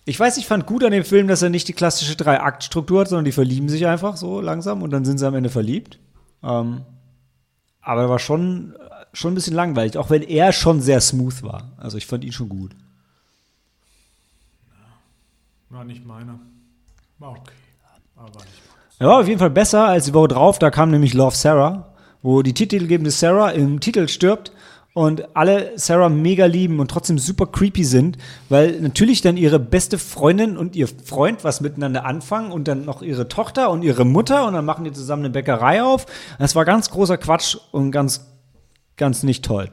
[0.04, 3.08] Ich weiß, ich fand gut an dem Film, dass er nicht die klassische Drei-Akt-Struktur hat,
[3.08, 5.98] sondern die verlieben sich einfach so langsam und dann sind sie am Ende verliebt.
[6.42, 6.82] Ähm,
[7.80, 8.76] aber er war schon,
[9.12, 11.72] schon ein bisschen langweilig, auch wenn er schon sehr smooth war.
[11.76, 12.72] Also ich fand ihn schon gut.
[15.70, 16.38] War nicht meiner.
[17.18, 17.52] War okay.
[18.16, 18.65] Aber nicht.
[18.98, 20.58] War auf jeden Fall besser als die Woche drauf.
[20.58, 24.52] Da kam nämlich Love Sarah, wo die titelgebende Sarah im Titel stirbt
[24.94, 28.16] und alle Sarah mega lieben und trotzdem super creepy sind,
[28.48, 33.02] weil natürlich dann ihre beste Freundin und ihr Freund was miteinander anfangen und dann noch
[33.02, 36.06] ihre Tochter und ihre Mutter und dann machen die zusammen eine Bäckerei auf.
[36.38, 38.26] Das war ganz großer Quatsch und ganz,
[38.96, 39.70] ganz nicht toll.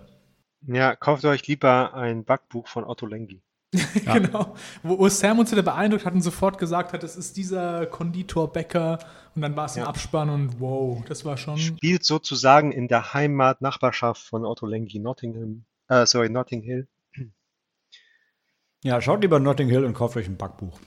[0.67, 3.41] Ja, kauft euch lieber ein Backbuch von Otto Lengi.
[4.05, 4.55] Genau.
[4.83, 8.99] Wo, wo Sam uns wieder beeindruckt hat und sofort gesagt hat, es ist dieser Konditorbäcker
[9.35, 9.89] und dann war es im Ja.
[9.89, 11.57] Abspann und wow, das war schon.
[11.57, 16.87] Spielt sozusagen in der Heimat, Nachbarschaft von Otto Lengi, Nottingham, äh, sorry, Notting Hill.
[18.83, 20.79] Ja, schaut lieber Notting Hill und kauft euch ein Backbuch.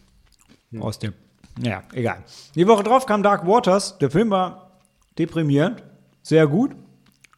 [0.71, 0.83] Hm.
[0.83, 1.15] Aus dem.
[1.59, 2.23] Ja, egal.
[2.55, 3.97] Die Woche drauf kam Dark Waters.
[3.99, 4.81] Der Film war
[5.19, 5.83] deprimierend,
[6.23, 6.77] sehr gut.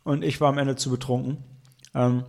[0.02, 1.44] Und ich war am Ende zu betrunken.
[1.94, 2.24] Ähm,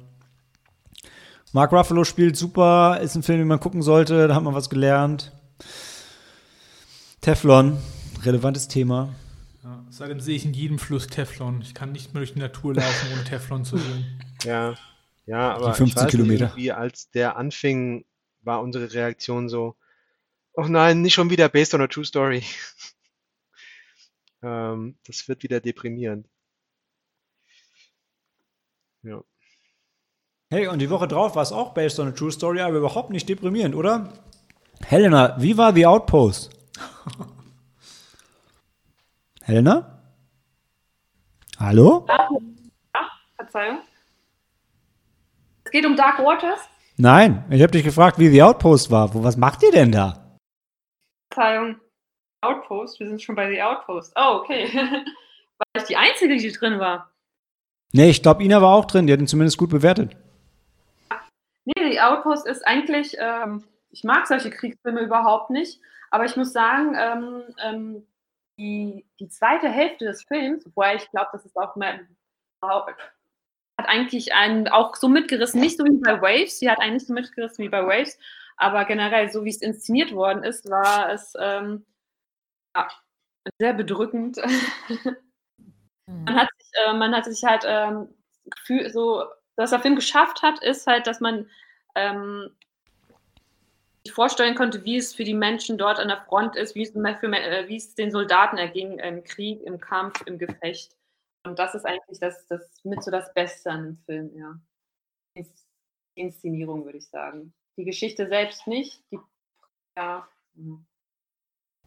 [1.51, 4.69] Mark Ruffalo spielt super, ist ein Film, den man gucken sollte, da hat man was
[4.69, 5.31] gelernt.
[7.21, 7.77] Teflon,
[8.23, 9.13] relevantes Thema.
[9.63, 11.61] Ja, seitdem sehe ich in jedem Fluss Teflon.
[11.61, 14.05] Ich kann nicht mehr durch die Natur laufen, ohne Teflon zu sehen.
[14.45, 14.77] Ja,
[15.25, 16.45] ja, aber 50 ich weiß nicht, Kilometer.
[16.45, 18.05] irgendwie, als der anfing,
[18.41, 19.75] war unsere Reaktion so,
[20.53, 22.43] oh nein, nicht schon wieder based on a true story.
[24.41, 26.25] Ähm, das wird wieder deprimierend.
[29.03, 29.21] Ja.
[30.51, 33.11] Hey, und die Woche drauf war es auch based on a true story, aber überhaupt
[33.11, 34.13] nicht deprimierend, oder?
[34.83, 36.49] Helena, wie war The Outpost?
[39.43, 40.01] Helena?
[41.59, 42.07] Hallo?
[43.35, 43.77] Verzeihung.
[45.65, 46.61] Es geht um Dark Waters.
[46.97, 49.11] Nein, ich habe dich gefragt, wie The Outpost war.
[49.23, 50.35] Was macht ihr denn da?
[51.31, 51.75] Verzeihung.
[52.41, 52.99] Outpost.
[52.99, 54.13] Wir sind schon bei The Outpost.
[54.15, 54.67] Oh, okay.
[54.73, 55.03] Weil
[55.77, 57.11] ich die Einzige, die drin war.
[57.91, 59.05] Nee, ich glaube, Ina war auch drin.
[59.05, 60.17] Die hat ihn zumindest gut bewertet.
[61.99, 65.81] The Outpost ist eigentlich, ähm, ich mag solche Kriegsfilme überhaupt nicht,
[66.11, 68.07] aber ich muss sagen, ähm, ähm,
[68.57, 71.99] die, die zweite Hälfte des Films, wobei ich glaube, das ist auch mehr,
[72.61, 77.13] hat eigentlich einen auch so mitgerissen, nicht so wie bei Waves, sie hat eigentlich so
[77.13, 78.17] mitgerissen wie bei Waves,
[78.55, 81.85] aber generell, so wie es inszeniert worden ist, war es ähm,
[82.75, 82.87] ja,
[83.59, 84.37] sehr bedrückend.
[86.07, 88.09] man, hat sich, äh, man hat sich halt ähm,
[88.49, 89.25] Gefühl, so,
[89.57, 91.49] was der Film geschafft hat, ist halt, dass man
[91.95, 92.49] ähm,
[94.03, 96.91] sich vorstellen konnte, wie es für die Menschen dort an der Front ist, wie es,
[96.91, 100.95] für, äh, wie es den Soldaten erging im Krieg, im Kampf, im Gefecht.
[101.45, 104.59] Und das ist eigentlich das, das mit so das Beste an dem Film, ja.
[105.35, 105.45] Die
[106.15, 107.53] Inszenierung, würde ich sagen.
[107.77, 109.19] Die Geschichte selbst nicht, die,
[109.95, 110.27] ja.
[110.55, 110.85] mhm.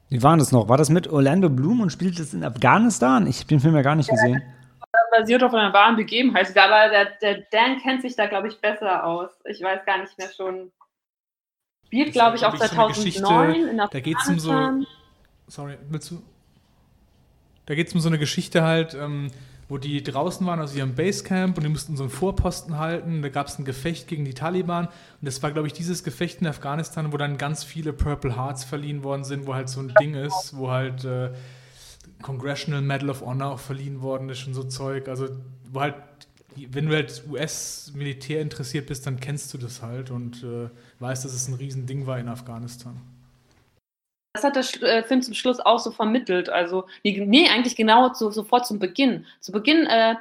[0.09, 0.68] Wie war das noch?
[0.68, 3.26] War das mit Orlando Bloom und spielt es in Afghanistan?
[3.26, 4.42] Ich habe den Film ja gar nicht gesehen.
[5.13, 6.57] Basiert auf einer wahren Begebenheit.
[6.57, 9.31] Aber der, der Dan kennt sich da, glaube ich, besser aus.
[9.45, 10.73] Ich weiß gar nicht mehr schon.
[11.87, 14.87] Spielt, glaube ich, auch eine 2009 Geschichte, in da geht's um so-.
[15.47, 16.23] Sorry, willst du?
[17.67, 19.31] Da geht es um so eine Geschichte halt, ähm,
[19.69, 23.23] wo die draußen waren aus ihrem Basecamp und die mussten so einen Vorposten halten.
[23.23, 24.87] Da gab es ein Gefecht gegen die Taliban.
[24.87, 28.65] Und das war, glaube ich, dieses Gefecht in Afghanistan, wo dann ganz viele Purple Hearts
[28.65, 31.31] verliehen worden sind, wo halt so ein Ding ist, wo halt äh,
[32.23, 35.09] Congressional Medal of Honor auch verliehen worden ist und so Zeug.
[35.09, 35.29] Also,
[35.70, 35.95] wo halt,
[36.57, 40.68] wenn du halt US-Militär interessiert bist, dann kennst du das halt und äh,
[41.01, 43.01] weißt, dass es ein Riesending war in Afghanistan.
[44.35, 46.49] Das hat der äh, Film zum Schluss auch so vermittelt.
[46.49, 49.27] Also, nee, nee eigentlich genau so, sofort zum Beginn.
[49.41, 50.14] Zu Beginn äh,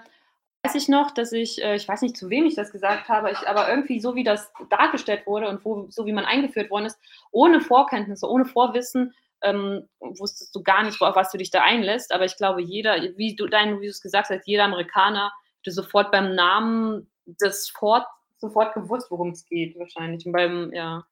[0.63, 3.31] weiß ich noch, dass ich, äh, ich weiß nicht, zu wem ich das gesagt habe,
[3.31, 6.85] ich, aber irgendwie so, wie das dargestellt wurde und wo, so wie man eingeführt worden
[6.85, 6.99] ist,
[7.31, 9.13] ohne Vorkenntnisse, ohne Vorwissen,
[9.43, 12.13] ähm, wusstest du gar nicht, auf was du dich da einlässt.
[12.13, 15.71] Aber ich glaube, jeder, wie du dein, wie du es gesagt hast, jeder Amerikaner hätte
[15.71, 18.05] sofort beim Namen des Fort
[18.41, 20.25] sofort gewusst, worum es geht, wahrscheinlich.
[20.25, 21.03] Und beim, ja.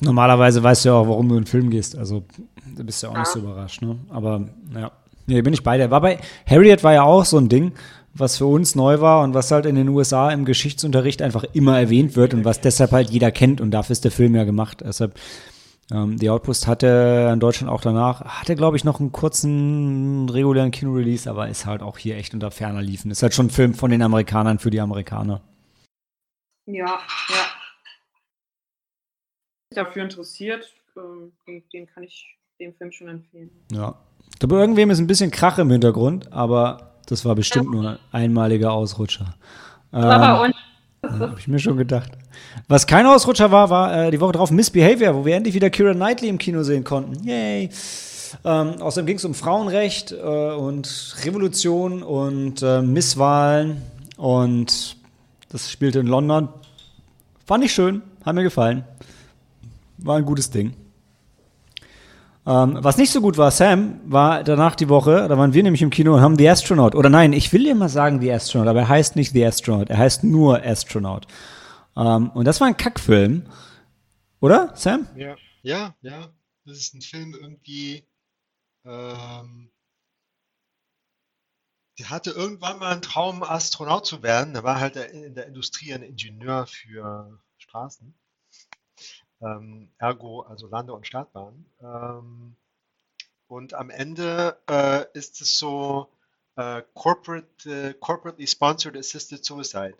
[0.00, 1.96] Normalerweise weißt du ja auch, warum du in den Film gehst.
[1.96, 2.24] Also,
[2.76, 3.98] da bist du ja auch nicht so überrascht, ne?
[4.10, 4.92] Aber, ja.
[5.26, 5.90] Nee, bin ich bei dir.
[5.90, 7.72] War bei Harriet war ja auch so ein Ding,
[8.14, 11.78] was für uns neu war und was halt in den USA im Geschichtsunterricht einfach immer
[11.78, 14.82] erwähnt wird und was deshalb halt jeder kennt und dafür ist der Film ja gemacht.
[14.84, 15.14] Deshalb,
[15.92, 20.70] ähm, The Outpost hatte in Deutschland auch danach, hatte glaube ich noch einen kurzen regulären
[20.70, 23.10] Kinorelease, aber ist halt auch hier echt unter ferner liefen.
[23.10, 25.42] Ist halt schon ein Film von den Amerikanern für die Amerikaner.
[26.66, 27.46] Ja, ja.
[29.74, 32.26] Dafür interessiert, ähm, den, den kann ich
[32.58, 33.50] den Film schon empfehlen.
[33.72, 33.94] Ja.
[34.32, 37.98] Ich glaube, irgendwem ist ein bisschen Krach im Hintergrund, aber das war bestimmt nur ein
[38.12, 39.34] einmaliger Ausrutscher.
[39.92, 40.54] Ähm, Aber und
[41.18, 42.12] Habe ich mir schon gedacht.
[42.68, 45.94] Was kein Ausrutscher war, war äh, die Woche drauf Misbehavior, wo wir endlich wieder Kira
[45.94, 47.22] Knightley im Kino sehen konnten.
[47.26, 47.70] Yay!
[48.44, 53.82] Ähm, außerdem ging es um Frauenrecht äh, und Revolution und äh, Misswahlen
[54.16, 54.96] und
[55.48, 56.48] das spielte in London.
[57.44, 58.84] Fand ich schön, hat mir gefallen.
[59.98, 60.74] War ein gutes Ding.
[62.46, 65.82] Ähm, was nicht so gut war, Sam, war danach die Woche, da waren wir nämlich
[65.82, 66.94] im Kino und haben The Astronaut.
[66.94, 69.98] Oder nein, ich will immer sagen The Astronaut, aber er heißt nicht The Astronaut, er
[69.98, 71.26] heißt nur Astronaut.
[71.96, 73.44] Ähm, und das war ein Kackfilm.
[74.40, 75.06] Oder, Sam?
[75.16, 76.28] Ja, ja, ja.
[76.64, 78.04] Das ist ein Film irgendwie.
[78.84, 79.70] Ähm,
[81.98, 84.54] der hatte irgendwann mal einen Traum, Astronaut zu werden.
[84.54, 88.14] Der war halt in der Industrie ein Ingenieur für Straßen.
[89.42, 91.64] Ähm, ergo, also Lande- und Startbahn.
[91.80, 92.54] Ähm,
[93.48, 96.08] und am Ende äh, ist es so
[96.56, 99.96] äh, corporate, äh, corporately sponsored assisted suicide.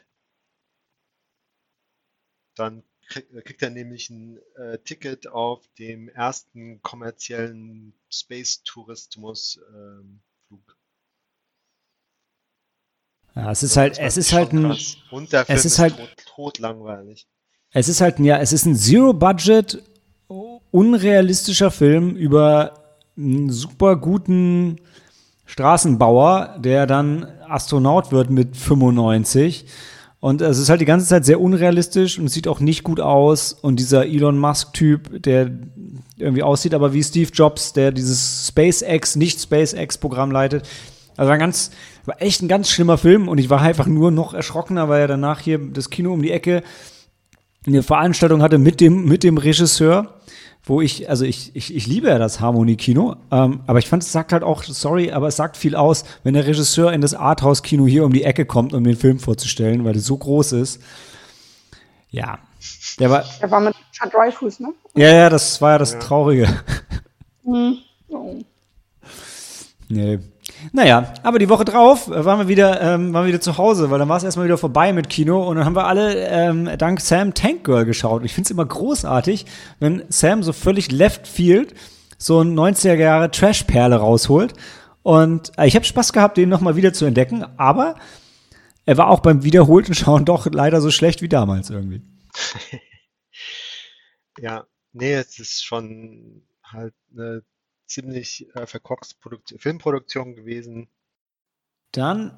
[2.55, 10.77] Dann krieg, kriegt er nämlich ein äh, Ticket auf dem ersten kommerziellen Space-Tourismus-Flug.
[13.35, 14.77] Ja, es ist halt, es ist halt ein,
[15.11, 17.27] Und der Film es ist halt- tot, tot langweilig.
[17.73, 19.83] Es ist halt, ein- ja, es ist ein Zero-Budget,
[20.71, 22.75] unrealistischer Film über
[23.17, 24.77] einen super guten
[25.47, 29.67] Straßenbauer, der dann Astronaut wird mit 95.
[30.21, 33.53] Und es ist halt die ganze Zeit sehr unrealistisch und sieht auch nicht gut aus.
[33.53, 35.51] Und dieser Elon Musk-Typ, der
[36.19, 40.69] irgendwie aussieht, aber wie Steve Jobs, der dieses SpaceX, nicht SpaceX-Programm leitet.
[41.17, 41.71] Also war ganz,
[42.05, 45.09] war echt ein ganz schlimmer Film und ich war einfach nur noch erschrockener, weil er
[45.09, 46.63] danach hier das Kino um die Ecke
[47.67, 50.15] eine Veranstaltung hatte mit dem, mit dem Regisseur,
[50.65, 54.13] wo ich, also ich, ich, ich liebe ja das Harmonie-Kino, ähm, aber ich fand, es
[54.13, 57.87] sagt halt auch, sorry, aber es sagt viel aus, wenn der Regisseur in das Arthouse-Kino
[57.87, 60.81] hier um die Ecke kommt, um den Film vorzustellen, weil es so groß ist.
[62.11, 62.39] Ja,
[62.99, 64.73] der war, Der war mit Richard Dreyfuss, ne?
[64.97, 65.99] ja, ja, das war ja das Ja.
[66.01, 66.49] Traurige.
[67.45, 67.79] Mhm.
[68.09, 68.39] Oh.
[69.89, 70.19] Nee.
[70.73, 73.91] Naja, aber die Woche drauf äh, waren wir wieder, ähm, waren wir wieder zu Hause,
[73.91, 76.69] weil dann war es erstmal wieder vorbei mit Kino und dann haben wir alle ähm,
[76.79, 78.21] dank Sam Tank Girl geschaut.
[78.21, 79.47] Und ich finde es immer großartig,
[79.79, 81.75] wenn Sam so völlig left field
[82.19, 84.55] so ein 90er Jahre Trash-Perle rausholt.
[85.03, 87.97] Und äh, ich habe Spaß gehabt, den nochmal wieder zu entdecken, aber
[88.87, 92.03] er war auch beim wiederholten Schauen doch leider so schlecht wie damals irgendwie.
[94.39, 97.43] Ja, nee, es ist schon halt eine
[97.91, 100.89] ziemlich äh, verkorkste Produkt Filmproduktion gewesen.
[101.93, 102.37] Dann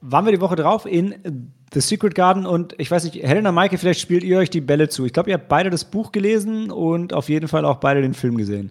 [0.00, 3.78] waren wir die Woche drauf in The Secret Garden und ich weiß nicht, Helena Maike,
[3.78, 5.04] vielleicht spielt ihr euch die Bälle zu.
[5.04, 8.14] Ich glaube, ihr habt beide das Buch gelesen und auf jeden Fall auch beide den
[8.14, 8.70] Film gesehen.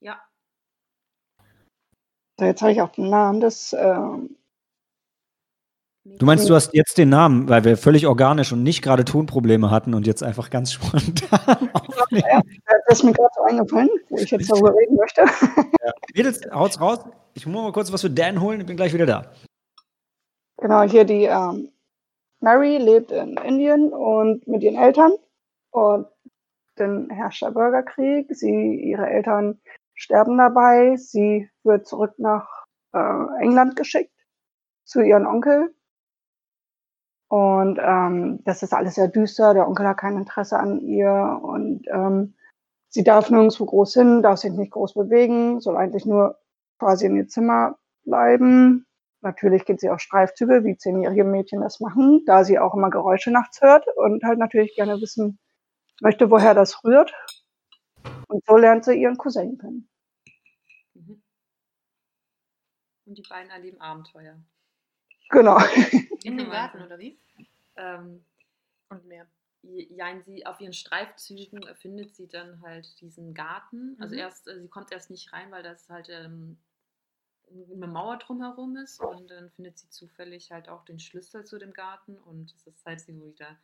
[0.00, 0.22] Ja.
[2.38, 3.74] So, jetzt habe ich auch den Namen des.
[3.78, 4.36] Ähm,
[6.04, 9.70] Du meinst, du hast jetzt den Namen, weil wir völlig organisch und nicht gerade Tonprobleme
[9.70, 12.42] hatten und jetzt einfach ganz spontan aufnehmen.
[12.88, 15.24] das ist mir gerade so eingefallen, wo ich jetzt darüber reden möchte.
[16.14, 17.00] Mädels, haut's raus.
[17.34, 19.30] Ich muss mal kurz was für Dan holen, ich bin gleich wieder da.
[20.56, 21.70] Genau, hier die ähm,
[22.40, 25.12] Mary lebt in Indien und mit ihren Eltern
[25.70, 26.06] und
[26.76, 28.26] dann herrscht der Bürgerkrieg.
[28.30, 29.60] Sie, ihre Eltern
[29.94, 30.96] sterben dabei.
[30.96, 32.64] Sie wird zurück nach
[32.94, 34.14] äh, England geschickt
[34.84, 35.74] zu ihrem Onkel.
[37.30, 39.54] Und ähm, das ist alles sehr düster.
[39.54, 42.34] Der Onkel hat kein Interesse an ihr und ähm,
[42.88, 46.40] sie darf nirgendwo groß hin, darf sich nicht groß bewegen, soll eigentlich nur
[46.80, 48.84] quasi in ihr Zimmer bleiben.
[49.20, 53.30] Natürlich geht sie auf Streifzüge, wie zehnjährige Mädchen das machen, da sie auch immer Geräusche
[53.30, 55.38] nachts hört und halt natürlich gerne wissen
[56.00, 57.14] möchte, woher das rührt.
[58.26, 59.88] Und so lernt sie ihren Cousin kennen.
[60.94, 61.22] Mhm.
[63.06, 64.34] Und die beiden erleben Abenteuer.
[65.30, 65.58] Genau.
[66.24, 67.18] In dem Garten, oder wie?
[67.76, 68.24] Ähm,
[68.88, 69.26] Und mehr.
[69.62, 73.96] ja, sie auf ihren Streifzügen findet sie dann halt diesen Garten.
[74.00, 74.20] Also Mhm.
[74.20, 76.58] erst, äh, sie kommt erst nicht rein, weil das halt ähm,
[77.74, 81.72] eine Mauer drumherum ist und dann findet sie zufällig halt auch den Schlüssel zu dem
[81.72, 83.58] Garten und es ist halt sie wo wieder.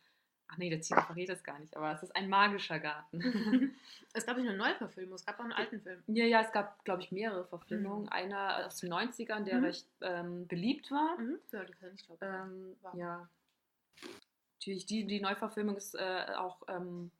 [0.49, 3.73] Ach nee, der Titel verrät das gar nicht, aber es ist ein magischer Garten.
[4.13, 6.01] Es gab nicht eine Neuverfilmung, es gab auch einen alten Film.
[6.07, 8.03] ja, ja, es gab, glaube ich, mehrere Verfilmungen.
[8.05, 8.09] Mhm.
[8.09, 9.63] Einer aus den 90ern, der Mhm.
[9.65, 11.19] recht ähm, beliebt war.
[11.19, 11.37] Mhm.
[11.51, 12.25] Ja, die kenn ich, glaube.
[12.25, 13.29] Ähm, ja.
[14.55, 17.11] Natürlich, die, die Neuverfilmung ist äh, auch, ähm,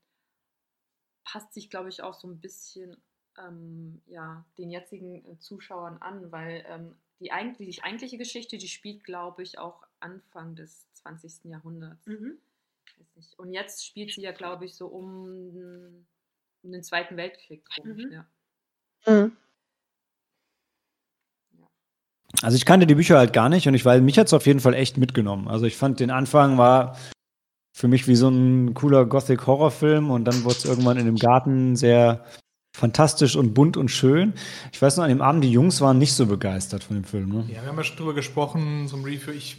[1.24, 2.96] passt sich, glaube ich, auch so ein bisschen
[3.38, 8.68] ähm, ja, den jetzigen äh, Zuschauern an, weil ähm, die, eig die eigentliche Geschichte, die
[8.68, 11.44] spielt, glaube ich, auch Anfang des 20.
[11.44, 12.06] Jahrhunderts.
[12.06, 12.38] Mhm.
[12.98, 13.38] Weiß nicht.
[13.38, 16.04] Und jetzt spielt sie ja, glaube ich, so um,
[16.62, 17.88] um den Zweiten Weltkrieg rum.
[17.88, 18.12] Mhm.
[18.12, 18.26] Ja.
[19.06, 19.32] Mhm.
[22.42, 24.60] Also ich kannte die Bücher halt gar nicht und ich weil mich hat's auf jeden
[24.60, 25.48] Fall echt mitgenommen.
[25.48, 26.96] Also ich fand den Anfang war
[27.74, 31.16] für mich wie so ein cooler Gothic Horrorfilm und dann wurde es irgendwann in dem
[31.16, 32.24] Garten sehr
[32.76, 34.34] fantastisch und bunt und schön.
[34.72, 37.28] Ich weiß noch, an dem Abend die Jungs waren nicht so begeistert von dem Film.
[37.30, 37.44] Ne?
[37.48, 39.32] Ja, wir haben ja schon drüber gesprochen, zum Review.
[39.32, 39.56] Ich,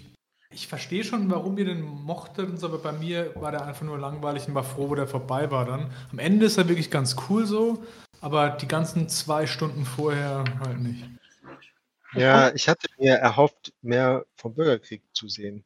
[0.51, 4.47] ich verstehe schon, warum ihr den mochtet, aber bei mir war der einfach nur langweilig
[4.47, 5.93] und war froh, wo der vorbei war dann.
[6.11, 7.83] Am Ende ist er wirklich ganz cool so,
[8.19, 11.05] aber die ganzen zwei Stunden vorher halt nicht.
[12.13, 15.63] Ja, ich hatte mir erhofft, mehr vom Bürgerkrieg zu sehen,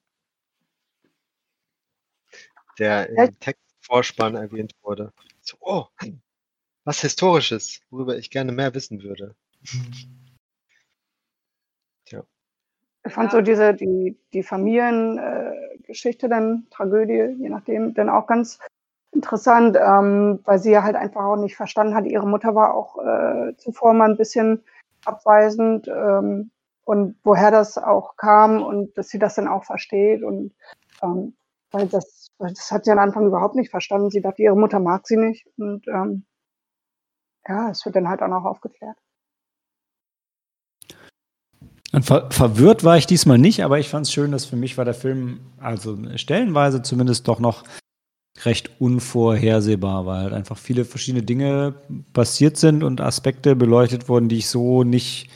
[2.77, 5.13] der im Textvorspann erwähnt wurde.
[5.39, 5.87] So, oh,
[6.83, 9.35] was Historisches, worüber ich gerne mehr wissen würde.
[13.05, 13.39] Ich fand Ja.
[13.39, 18.59] so diese, die, die Familiengeschichte, äh, dann, Tragödie, je nachdem, dann auch ganz
[19.11, 22.05] interessant, ähm, weil sie ja halt einfach auch nicht verstanden hat.
[22.05, 24.63] Ihre Mutter war auch äh, zuvor mal ein bisschen
[25.05, 26.51] abweisend ähm,
[26.85, 30.53] und woher das auch kam und dass sie das dann auch versteht und
[31.01, 31.35] ähm,
[31.71, 34.09] weil das Das hat sie am Anfang überhaupt nicht verstanden.
[34.09, 35.47] Sie dachte, ihre Mutter mag sie nicht.
[35.57, 36.25] Und ähm,
[37.47, 38.97] ja, es wird dann halt auch noch aufgeklärt.
[41.93, 44.79] Und ver verwirrt war ich diesmal nicht, aber ich fand es schön, dass für mich
[44.79, 47.63] war der Film, also stellenweise zumindest doch noch
[48.41, 51.75] recht unvorhersehbar, weil halt einfach viele verschiedene Dinge
[52.11, 55.29] passiert sind und Aspekte beleuchtet wurden, die ich so nicht,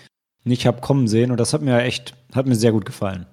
[0.44, 1.30] nicht habe kommen sehen.
[1.30, 3.28] Und das hat mir echt, hat mir sehr gut gefallen.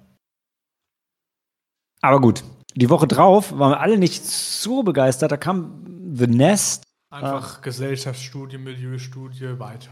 [2.01, 2.43] Aber gut,
[2.75, 5.31] die Woche drauf waren wir alle nicht so begeistert.
[5.31, 6.83] Da kam The Nest.
[7.09, 9.89] Einfach Gesellschaftsstudie, Milieustudie, weiter.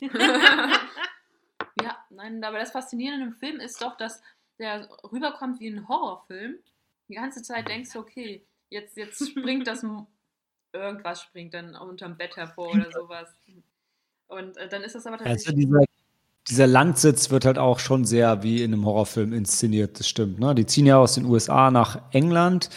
[1.82, 4.22] Ja, nein, aber das Faszinierende im Film ist doch, dass
[4.58, 6.56] der rüberkommt wie ein Horrorfilm.
[7.08, 9.84] Die ganze Zeit denkst du, okay, jetzt, jetzt springt das,
[10.72, 13.28] irgendwas springt dann unterm Bett hervor oder sowas.
[14.28, 15.66] Und äh, dann ist das aber Also tatsächlich.
[15.66, 15.84] dieser,
[16.48, 20.38] dieser Landsitz wird halt auch schon sehr wie in einem Horrorfilm inszeniert, das stimmt.
[20.38, 20.54] Ne?
[20.54, 22.70] Die ziehen ja aus den USA nach England,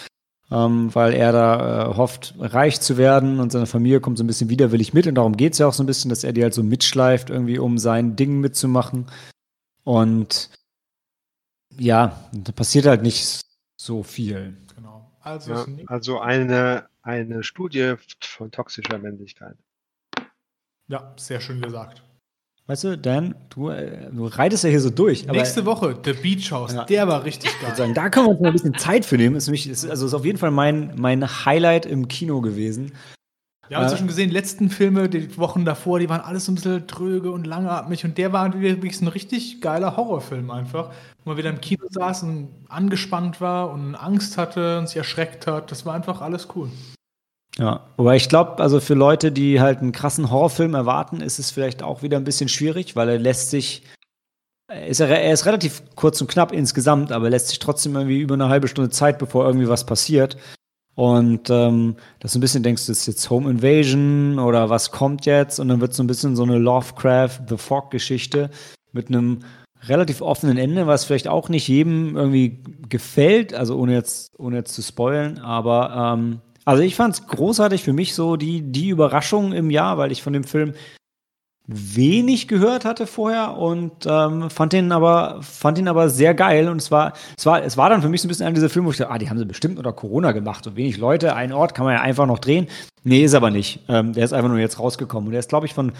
[0.51, 4.27] ähm, weil er da äh, hofft, reich zu werden und seine Familie kommt so ein
[4.27, 6.43] bisschen widerwillig mit und darum geht es ja auch so ein bisschen, dass er die
[6.43, 9.07] halt so mitschleift, irgendwie um sein Ding mitzumachen.
[9.83, 10.49] Und
[11.77, 13.41] ja, da passiert halt nicht
[13.79, 14.57] so viel.
[14.75, 15.11] Genau.
[15.21, 19.57] Also, Ja, also eine, eine Studie von toxischer Männlichkeit.
[20.87, 22.01] ja, sehr schön gesagt.
[22.69, 25.25] Weißt du, Dan, du, äh, du reitest ja hier so durch.
[25.25, 26.83] Nächste Woche, The Beach House, Ja.
[26.83, 27.75] der war richtig geil.
[27.75, 29.35] sagen, da können wir uns mal ein bisschen Zeit für nehmen.
[29.35, 32.91] Ist nämlich, ist, also ist auf jeden Fall mein, mein Highlight im Kino gewesen.
[33.69, 36.21] Wir haben es Äh, ja schon gesehen, die letzten Filme, die Wochen davor, die waren
[36.21, 40.51] alles so ein bisschen tröge und langatmig und der war wirklich ein richtig geiler Horrorfilm
[40.51, 40.91] einfach,
[41.23, 45.47] wo man wieder im Kino saß und angespannt war und Angst hatte und sich erschreckt
[45.47, 45.71] hat.
[45.71, 46.69] Das war einfach alles cool.
[47.59, 51.51] Ja, wobei ich glaube, also für Leute, die halt einen krassen Horrorfilm erwarten, ist es
[51.51, 53.83] vielleicht auch wieder ein bisschen schwierig, weil er lässt sich,
[54.69, 57.95] er ist, re- er ist relativ kurz und knapp insgesamt, aber er lässt sich trotzdem
[57.95, 60.37] irgendwie über eine halbe Stunde Zeit, bevor irgendwie was passiert.
[60.95, 65.25] Und ähm, dass du ein bisschen denkst, das ist jetzt Home Invasion oder was kommt
[65.25, 65.59] jetzt?
[65.59, 68.49] Und dann wird so ein bisschen so eine Lovecraft, The Fog-Geschichte
[68.93, 69.39] mit einem
[69.87, 74.73] relativ offenen Ende, was vielleicht auch nicht jedem irgendwie gefällt, also ohne jetzt, ohne jetzt
[74.75, 79.53] zu spoilen, aber ähm, also ich fand es großartig für mich so die, die Überraschung
[79.53, 80.75] im Jahr, weil ich von dem Film
[81.65, 86.77] wenig gehört hatte vorher und ähm, fand ihn aber fand ihn aber sehr geil und
[86.77, 88.87] es war es war es war dann für mich so ein bisschen einer dieser Filme,
[88.87, 91.53] wo ich dachte, ah, die haben sie bestimmt unter Corona gemacht und wenig Leute, ein
[91.53, 92.67] Ort kann man ja einfach noch drehen.
[93.03, 93.79] Nee, ist aber nicht.
[93.89, 95.93] Ähm, der ist einfach nur jetzt rausgekommen und der ist glaube ich von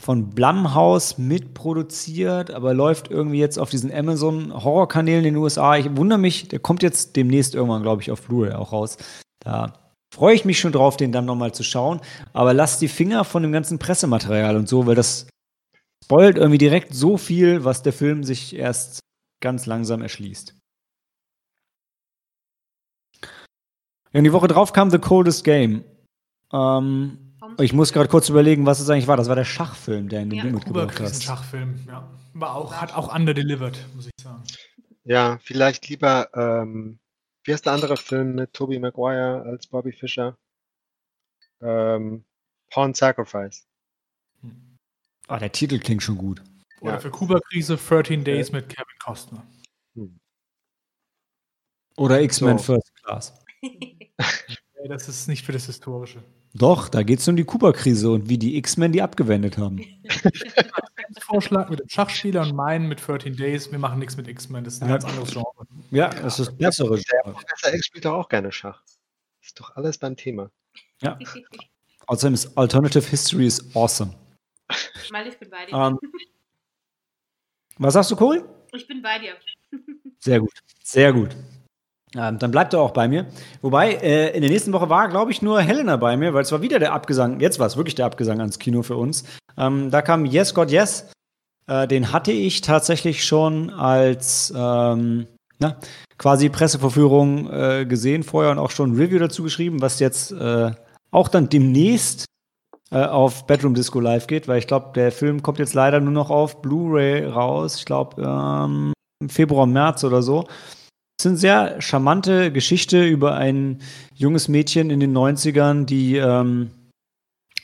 [0.00, 5.76] von Blumhouse mitproduziert, aber läuft irgendwie jetzt auf diesen Amazon Horrorkanälen in den USA.
[5.76, 8.96] Ich wundere mich, der kommt jetzt demnächst irgendwann, glaube ich, auf Blu-ray auch raus.
[9.40, 9.83] Da
[10.14, 12.00] freue ich mich schon drauf, den dann nochmal zu schauen.
[12.32, 15.26] Aber lasst die Finger von dem ganzen Pressematerial und so, weil das
[16.04, 19.00] spoilt irgendwie direkt so viel, was der Film sich erst
[19.42, 20.54] ganz langsam erschließt.
[24.12, 25.84] Ja, und die Woche drauf kam The Coldest Game.
[26.52, 27.18] Ähm,
[27.58, 29.16] ich muss gerade kurz überlegen, was es eigentlich war.
[29.16, 30.44] Das war der Schachfilm, der in den Ja.
[30.44, 31.24] mitgebracht hast.
[31.24, 32.08] Kuba-Krisen-Schachfilm, ja.
[32.34, 34.42] War auch, hat auch underdelivered, muss ich sagen.
[35.04, 36.98] Ja, vielleicht lieber, ähm,
[37.44, 40.36] wie heißt der andere Film mit Tobey Maguire als Bobby Fischer?
[41.60, 42.24] Ähm,
[42.70, 43.66] Pawn Sacrifice.
[45.28, 46.42] Ah, der Titel klingt schon gut.
[46.80, 47.00] Oder Ja.
[47.00, 49.46] für Kuba-Krise 13 Days mit Kevin Costner.
[51.96, 52.74] Oder X-Men So.
[52.74, 53.34] First Class.
[54.86, 56.22] Das ist nicht für das Historische.
[56.52, 59.80] Doch, da geht es um die Kuba-Krise und wie die X-Men die abgewendet haben.
[61.20, 63.70] Vorschlag mit dem Schachspieler und meinen mit 13 Days.
[63.70, 64.96] Wir machen nichts mit X-Men, das ist ein Ja.
[64.96, 65.66] ganz anderes Genre.
[65.90, 66.98] Ja, das ist bessere.
[66.98, 67.32] Genre.
[67.32, 68.82] Professor X spielt doch auch gerne Schach.
[69.42, 70.50] Ist doch alles beim Thema.
[71.00, 71.18] Ja.
[72.06, 74.12] Außerdem ist Alternative History is awesome.
[75.10, 75.74] Mal, ich bin bei dir.
[75.74, 75.98] Ähm,
[77.78, 78.42] was sagst du, Cory?
[78.72, 79.34] Ich bin bei dir.
[80.18, 80.52] Sehr gut.
[80.82, 81.36] Sehr gut.
[82.16, 83.26] Ähm, dann bleibt er auch bei mir.
[83.60, 86.52] Wobei, äh, in der nächsten Woche war, glaube ich, nur Helena bei mir, weil es
[86.52, 87.40] war wieder der Abgesang.
[87.40, 89.24] Jetzt war es wirklich der Abgesang ans Kino für uns.
[89.56, 91.10] Ähm, da kam Yes God Yes.
[91.66, 95.26] Äh, den hatte ich tatsächlich schon als ähm,
[95.58, 95.76] na,
[96.18, 100.72] quasi Presseverführung äh, gesehen vorher und auch schon ein Review dazu geschrieben, was jetzt äh,
[101.10, 102.26] auch dann demnächst
[102.90, 106.12] äh, auf Bedroom Disco Live geht, weil ich glaube, der Film kommt jetzt leider nur
[106.12, 107.76] noch auf Blu-ray raus.
[107.76, 108.92] Ich glaube, ähm,
[109.28, 110.46] Februar, März oder so.
[111.18, 113.80] Es ist eine sehr charmante Geschichte über ein
[114.14, 116.70] junges Mädchen in den 90ern, die ähm,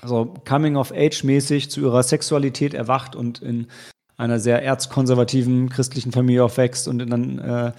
[0.02, 3.66] also Coming-of-Age-mäßig zu ihrer Sexualität erwacht und in
[4.16, 7.72] einer sehr erzkonservativen christlichen Familie aufwächst und dann äh,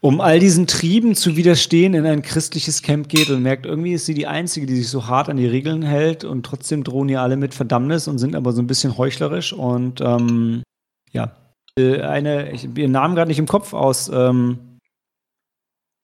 [0.00, 4.06] um all diesen Trieben zu widerstehen in ein christliches Camp geht und merkt, irgendwie ist
[4.06, 7.20] sie die Einzige, die sich so hart an die Regeln hält und trotzdem drohen ihr
[7.20, 10.62] alle mit Verdammnis und sind aber so ein bisschen heuchlerisch und ähm,
[11.12, 11.32] ja,
[11.76, 14.78] äh, eine, ich habe ihren Namen gerade nicht im Kopf aus, ähm,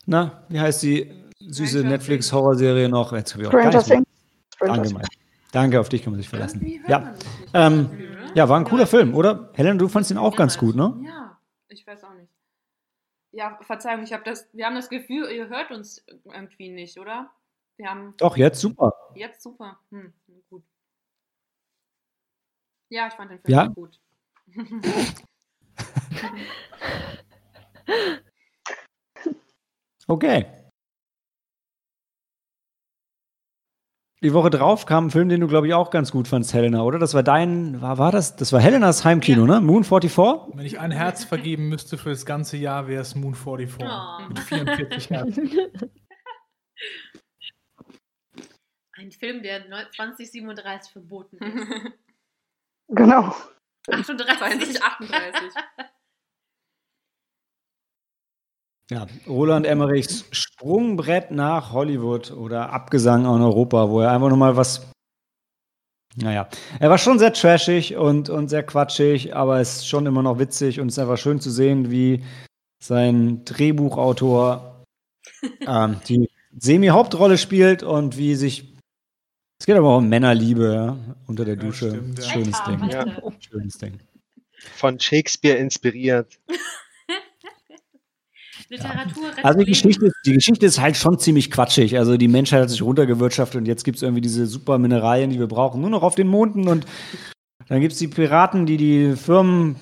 [0.07, 1.11] na, wie heißt die
[1.41, 3.13] süße Netflix-Horrorserie noch?
[3.13, 3.85] Jetzt hab ich auch gar Stranger.
[3.85, 4.14] Things.
[4.67, 5.03] Stranger
[5.53, 6.67] Danke, auf dich kann man sich verlassen.
[6.89, 7.15] Ja.
[7.53, 7.89] Ähm,
[8.35, 9.53] ja, war ein cooler Film, oder?
[9.55, 11.01] Helen, du fandst ihn auch ganz gut, ne?
[11.07, 11.39] Ja,
[11.69, 12.33] ich weiß auch nicht.
[13.31, 17.31] Ja, Verzeihung, ich habe das, wir haben das Gefühl, ihr hört uns irgendwie nicht, oder?
[17.77, 18.93] Wir haben Doch, jetzt super.
[19.15, 19.79] jetzt super.
[19.91, 20.13] Hm,
[20.51, 20.63] gut.
[22.89, 23.67] Ja, ich fand den Film Ja?
[23.67, 24.01] gut.
[30.07, 30.47] Okay.
[34.25, 36.83] Die Woche drauf kam ein Film, den du, glaube ich, auch ganz gut fandst, Helena,
[36.83, 36.99] oder?
[36.99, 38.37] Das war dein, war, war das?
[38.37, 39.61] Das war Helenas Heimkino, ne?
[39.61, 40.57] Moon 44?
[40.57, 43.87] Wenn ich ein Herz vergeben müsste für das ganze Jahr, wäre es Moon 44.
[43.87, 44.23] Oh.
[44.27, 45.51] Mit 44 Herzen.
[48.97, 51.93] Ein Film, der 2037 verboten ist.
[52.89, 53.35] Genau.
[53.91, 54.39] 38.
[54.39, 55.51] 2038.
[58.91, 64.87] Ja, Roland Emmerichs Sprungbrett nach Hollywood oder Abgesang an Europa, wo er einfach nochmal was.
[66.17, 66.49] Naja,
[66.79, 70.39] er war schon sehr trashig und, und sehr quatschig, aber es ist schon immer noch
[70.39, 72.23] witzig und es ist einfach schön zu sehen, wie
[72.83, 74.85] sein Drehbuchautor
[75.67, 78.75] ähm, die Semi-Hauptrolle spielt und wie sich.
[79.59, 81.91] Es geht aber auch um Männerliebe ja, unter der Ja, Dusche.
[81.91, 82.25] stimmt, ja.
[82.25, 83.35] Schönes Alter, Ding.
[83.41, 83.99] Schönes Ding.
[84.75, 86.39] Von Shakespeare inspiriert.
[88.77, 89.65] Literatur rettet Also die.
[89.67, 91.99] Geschichte, ist- die Geschichte ist halt schon ziemlich quatschig.
[91.99, 95.39] Also die Menschheit hat sich runtergewirtschaftet und jetzt gibt es irgendwie diese super Mineralien, die
[95.39, 96.87] wir brauchen, nur noch auf den Monden und
[97.69, 99.77] dann gibt es die Piraten, die die Firmen,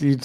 [0.00, 0.18] die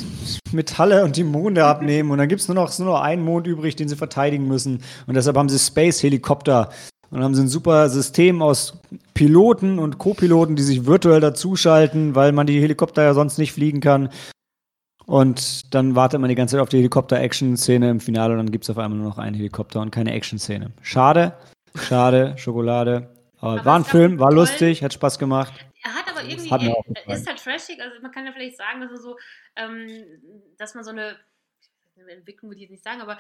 [0.52, 3.48] Metalle und die Monde abnehmen und dann gibt es nur noch, nur noch einen Mond
[3.48, 6.70] übrig, den sie verteidigen müssen und deshalb haben sie Space-Helikopter
[7.12, 8.80] und haben sie ein super System aus
[9.16, 13.80] Piloten und Co-Piloten, die sich virtuell dazuschalten, weil man die Helikopter ja sonst nicht fliegen
[13.82, 14.10] kann.
[15.10, 18.66] Und dann wartet man die ganze Zeit auf die Helikopter-Action-Szene im Finale und dann gibt
[18.66, 20.72] es auf einmal nur noch einen Helikopter und keine Action-Szene.
[20.84, 21.36] Schade,
[21.74, 23.10] schade, Schokolade.
[23.40, 25.52] Aber, Aber war ein Film, war toll- lustig, hat Spaß gemacht.
[25.84, 28.82] Er hat aber irgendwie, hat er ist halt trashig, also man kann ja vielleicht sagen,
[28.82, 29.18] dass er so,
[29.56, 29.88] ähm,
[30.60, 31.16] dass man so eine,
[32.08, 33.18] Entwicklung würde ich jetzt nicht sagen, aber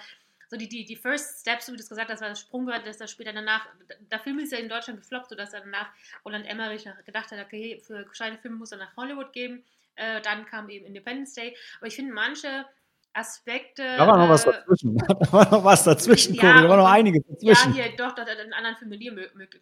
[0.47, 3.01] so die, die, die First Steps, wie du es gesagt hast, war das Sprungbrett, dass
[3.01, 3.65] er später danach,
[4.11, 5.87] der Film ist ja in Deutschland gefloppt, sodass er danach
[6.23, 9.63] Roland Emmerich gedacht hat, okay, für gescheite Filme muss er nach Hollywood gehen.
[9.99, 11.55] Äh, dann kam eben Independence Day.
[11.79, 12.65] Aber ich finde manche
[13.13, 13.83] Aspekte.
[13.97, 14.97] Da war noch was äh, dazwischen.
[15.07, 16.61] Da war noch was dazwischen, Ja, Cory.
[16.63, 17.73] Da war noch einiges Ja, dazwischen.
[17.73, 19.61] hier, doch, doch, in anderen Filmen die mö- möglich.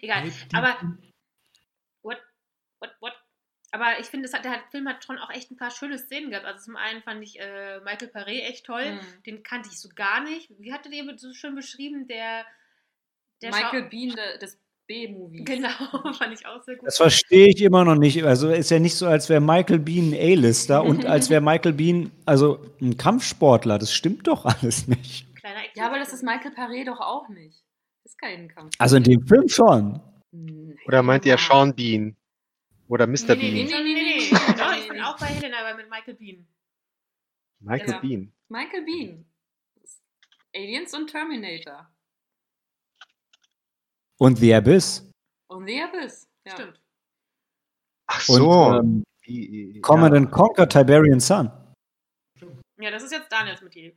[0.00, 0.30] Egal.
[0.54, 0.76] Aber
[2.02, 2.18] what,
[2.80, 3.12] what, what?
[3.70, 6.30] Aber ich finde, hat- der hat- Film hat schon auch echt ein paar schöne Szenen
[6.30, 6.46] gehabt.
[6.46, 8.92] Also zum einen fand ich äh, Michael Paré echt toll.
[8.94, 9.22] Mhm.
[9.26, 10.50] Den kannte ich so gar nicht.
[10.58, 12.06] Wie hattet ihr so schön beschrieben?
[12.06, 12.46] Der,
[13.42, 14.58] der Michael Schau- Bean de, des
[14.88, 15.44] B-Movies.
[15.44, 15.68] Genau,
[16.18, 16.86] fand ich auch sehr gut.
[16.86, 18.24] Das verstehe ich immer noch nicht.
[18.24, 21.74] Also ist ja nicht so, als wäre Michael Bean ein A-Lister und als wäre Michael
[21.74, 23.78] Bean also ein Kampfsportler.
[23.78, 25.32] Das stimmt doch alles nicht.
[25.36, 27.62] Kleiner Ja, aber das ist Michael Paré doch auch nicht.
[28.02, 28.74] Das ist kein Kampf.
[28.78, 30.00] Also in dem Film schon.
[30.86, 31.38] Oder meint ihr ja.
[31.38, 32.16] Sean Bean?
[32.88, 33.34] Oder Mr.
[33.36, 33.52] Nee, nee, Bean?
[33.52, 34.18] nee, nee, nee, nee.
[34.32, 36.46] Nee, Doch, nee, ich bin auch bei Helena, aber mit Michael Bean.
[37.60, 37.98] Michael Ja.
[37.98, 38.32] Bean.
[38.48, 39.24] Michael Bean.
[40.54, 41.86] Aliens und Terminator.
[44.18, 45.08] Und The Abyss.
[45.48, 46.28] Und The Abyss.
[46.46, 46.52] Ja.
[46.54, 46.80] Stimmt.
[48.06, 48.72] Ach Und so.
[48.74, 50.20] ähm, Die- Command ja.
[50.20, 51.50] and Conquer Tiberian Sun.
[52.80, 53.94] Ja, das ist jetzt Daniels Motiv.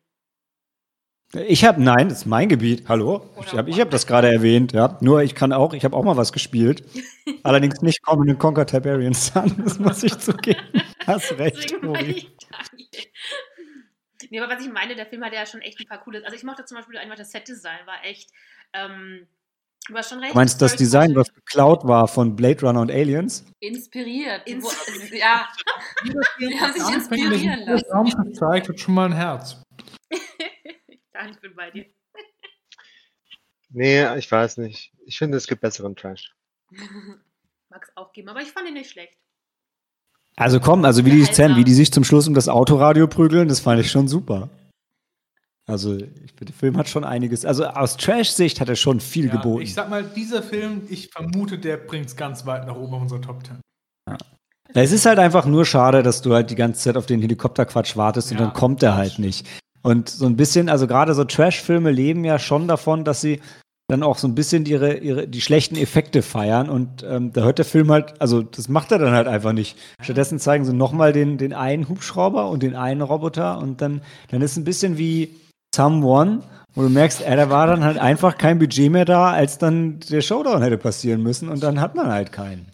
[1.34, 2.90] Ich habe, nein, das ist mein Gebiet.
[2.90, 3.30] Hallo?
[3.40, 4.98] Ich habe ich hab das gerade erwähnt, ja.
[5.00, 6.84] Nur ich kann auch, ich habe auch mal was gespielt.
[7.44, 10.60] Allerdings nicht Command and Conquer Tiberian Sun, das muss ich zugeben.
[11.08, 12.26] Hast recht, Daniel.
[14.30, 16.24] Nee, aber was ich meine, der Film hatte ja schon echt ein paar coole.
[16.26, 18.30] Also ich mochte zum Beispiel einfach das Set-Design, war echt.
[18.74, 19.28] Ähm,
[19.88, 20.34] du hast schon recht.
[20.34, 23.46] Du meinst das Design, was geklaut war von Blade Runner und Aliens?
[23.60, 24.48] Inspiriert.
[24.48, 25.48] Ins- Wo- ja,
[26.40, 27.92] die haben sich inspirieren lassen.
[27.92, 29.62] Raum gezeigt, hat schon mal ein Herz.
[31.14, 31.86] Daniel, ich bin bei dir.
[33.74, 34.92] Nee, ich weiß nicht.
[35.06, 36.36] Ich finde, es gibt besseren Trash.
[37.70, 39.18] Mag es auch geben, aber ich fand ihn nicht schlecht.
[40.36, 41.24] Also komm, also wie die.
[41.24, 44.50] Szenen, wie die sich zum Schluss um das Autoradio prügeln, das fand ich schon super.
[45.72, 47.46] Also, ich, der Film hat schon einiges.
[47.46, 49.62] Also aus Trash-Sicht hat er schon viel Ja, geboten.
[49.62, 53.02] ich sag mal, dieser Film, ich vermute, der bringt es ganz weit nach oben auf
[53.04, 53.58] unserer Top 10.
[54.74, 57.98] Es ist halt einfach nur schade, dass du halt die ganze Zeit auf den Helikopterquatsch
[57.98, 59.46] wartest und Ja, dann kommt er halt nicht.
[59.82, 63.42] Und so ein bisschen, also gerade so Trash-Filme leben ja schon davon, dass sie
[63.90, 67.58] dann auch so ein bisschen ihre, ihre die schlechten Effekte feiern und ähm, da hört
[67.58, 69.78] der Film halt, also das macht er dann halt einfach nicht.
[70.02, 74.42] Stattdessen zeigen sie nochmal den, den einen Hubschrauber und den einen Roboter und dann, dann
[74.42, 75.36] ist es ein bisschen wie
[75.74, 76.44] Someone,
[76.74, 80.00] wo du merkst, ey, da war dann halt einfach kein Budget mehr da, als dann
[80.00, 82.72] der Showdown hätte passieren müssen und dann hat man halt keinen.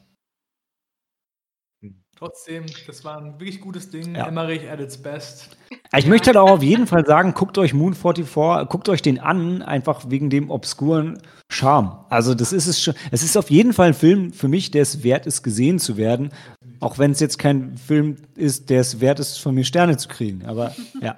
[2.17, 4.15] Trotzdem, das war ein wirklich gutes Ding.
[4.15, 4.27] Ja.
[4.27, 5.55] Emmerich at its best.
[5.95, 9.19] Ich möchte halt auch auf jeden Fall sagen, guckt euch Moon 44, guckt euch den
[9.19, 11.21] an, einfach wegen dem obskuren
[11.51, 12.05] Charme.
[12.09, 12.95] Also das ist es schon.
[13.11, 15.95] Es ist auf jeden Fall ein Film für mich, der es wert ist, gesehen zu
[15.95, 16.31] werden.
[16.79, 20.07] Auch wenn es jetzt kein Film ist, der es wert ist, von mir Sterne zu
[20.07, 20.43] kriegen.
[20.47, 21.17] Aber ja.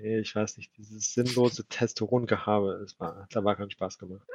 [0.00, 4.26] Nee, ich weiß nicht, dieses sinnlose Testosterongehabe, das war, hat aber keinen Spaß gemacht.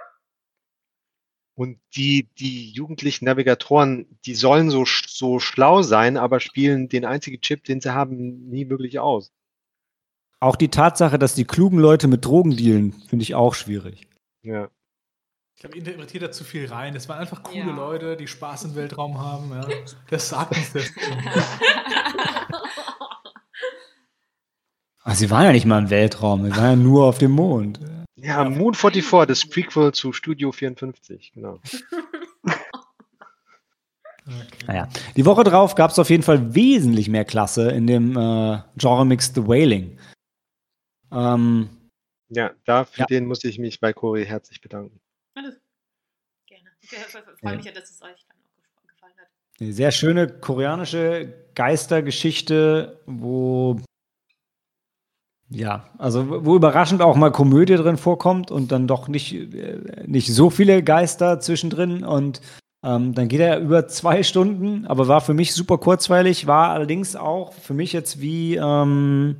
[1.55, 7.41] Und die, die jugendlichen Navigatoren, die sollen so, so schlau sein, aber spielen den einzigen
[7.41, 9.31] Chip, den sie haben, nie wirklich aus.
[10.39, 14.07] Auch die Tatsache, dass die klugen Leute mit Drogen dealen, finde ich auch schwierig.
[14.41, 14.69] Ja.
[15.55, 16.95] Ich glaube, interpretiert da zu viel rein.
[16.95, 17.75] Es waren einfach coole Ja.
[17.75, 19.51] Leute, die Spaß im Weltraum haben.
[19.51, 19.67] Ja.
[20.09, 20.81] Das sagt uns der
[25.03, 27.79] Ach, sie waren ja nicht mal im Weltraum, sie waren ja nur auf dem Mond.
[28.15, 31.59] Ja, Moon 44, das Prequel zu Studio 54, genau.
[34.27, 34.65] Okay.
[34.67, 38.59] Naja, die Woche drauf gab es auf jeden Fall wesentlich mehr Klasse in dem äh,
[38.77, 39.97] Genre-Mix The Wailing.
[41.11, 41.69] Ähm,
[42.29, 43.05] Ja, dafür Ja.
[43.07, 44.99] den muss ich mich bei Cory herzlich bedanken.
[45.33, 45.59] Alles.
[46.47, 46.69] Gerne.
[46.81, 46.89] Ich
[47.41, 48.37] freue mich ja, dass es euch dann
[48.77, 49.27] auch gefallen hat.
[49.59, 53.81] Eine sehr schöne koreanische Geistergeschichte, wo
[55.53, 60.33] ja, also wo überraschend auch mal Komödie drin vorkommt und dann doch nicht, äh, nicht
[60.33, 62.41] so viele Geister zwischendrin und
[62.83, 67.15] ähm, dann geht er über zwei Stunden, aber war für mich super kurzweilig, war allerdings
[67.15, 69.35] auch für mich jetzt wie ähm,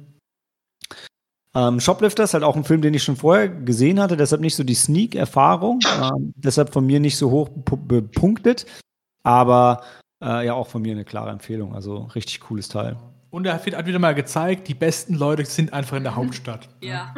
[1.55, 4.63] ähm, Shoplifters, halt auch ein Film, den ich schon vorher gesehen hatte, deshalb nicht so
[4.63, 8.65] die Sneak-Erfahrung, ähm, deshalb von mir nicht so hoch pu- bepunktet,
[9.23, 9.81] aber
[10.23, 11.73] äh, ja, auch von mir eine klare Empfehlung.
[11.73, 12.95] Also richtig cooles Teil.
[13.31, 16.69] Und er hat wieder mal gezeigt, die besten Leute sind einfach in der Hauptstadt.
[16.81, 17.15] Ja.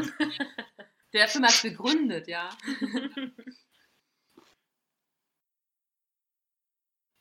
[1.13, 2.49] Der Film hat begründet, ja.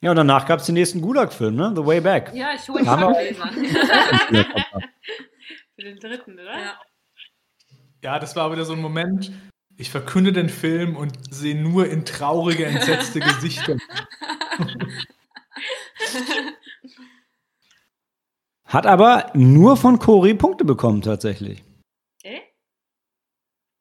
[0.00, 1.72] Ja, und danach gab es den nächsten Gulag-Film, ne?
[1.76, 2.32] The Way Back.
[2.34, 3.14] Ja, ich hole ihn mal
[5.74, 6.58] Für den dritten, oder?
[6.58, 6.80] Ja.
[8.02, 9.30] Ja, das war wieder so ein Moment.
[9.76, 13.76] Ich verkünde den Film und sehe nur in traurige, entsetzte Gesichter.
[18.72, 21.62] Hat aber nur von Cory Punkte bekommen, tatsächlich.
[22.22, 22.40] Äh?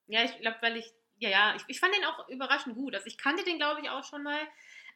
[0.07, 2.93] Ja, ich glaube, weil ich, ja, ja, ich, ich fand den auch überraschend gut.
[2.93, 4.41] Also ich kannte den, glaube ich, auch schon mal.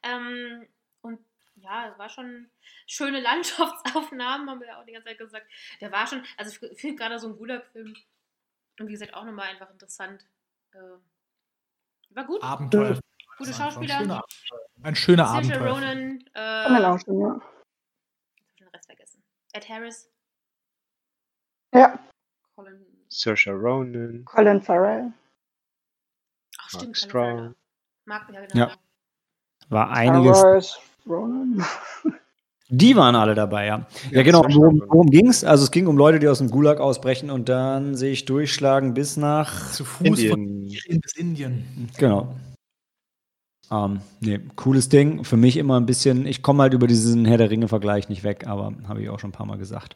[0.04, 0.68] Ähm,
[1.00, 1.20] und
[1.56, 2.50] ja, es war schon
[2.88, 5.48] schöne Landschaftsaufnahmen, haben wir ja auch die ganze Zeit gesagt.
[5.80, 7.96] Der war schon, also ich finde gerade so ein Gulag-Film,
[8.80, 10.26] und wie gesagt, auch nochmal einfach interessant.
[10.74, 10.98] Äh,
[12.10, 12.44] war gut.
[12.44, 13.00] Abenteuer.
[13.38, 13.98] Gute Schauspieler.
[13.98, 14.22] Ein schöner,
[14.84, 15.74] ein schöner Abenteuer.
[15.74, 16.96] Ronan, äh, ja.
[16.98, 19.24] ich hab den Rest vergessen.
[19.56, 20.10] Ed Harris,
[21.74, 21.98] Ja,
[22.56, 22.86] Colin.
[23.10, 25.14] Saoirse Ronan, Colin Farrell.
[26.58, 27.38] ach Mark stimmt, Strong.
[27.38, 27.56] Strong.
[28.06, 28.58] Mark, ja, genau.
[28.68, 28.76] Ja.
[29.70, 30.42] War einiges.
[30.42, 31.66] Towers Ronan.
[32.68, 33.78] Die waren alle dabei, ja.
[33.78, 34.42] Ja, Ja, genau.
[34.44, 35.44] Worum, worum ging es?
[35.44, 39.18] Also, es ging um Leute, die aus dem Gulag ausbrechen und dann sich durchschlagen bis
[39.18, 39.72] nach.
[39.72, 40.70] Zu Fuß von Indien.
[40.70, 41.90] Indien bis Indien.
[41.98, 42.36] Genau.
[43.72, 45.24] Ähm, nee, cooles Ding.
[45.24, 48.48] Für mich immer ein bisschen, ich komme halt über diesen Herr der Ringe-Vergleich nicht weg,
[48.48, 49.96] aber habe ich auch schon ein paar Mal gesagt.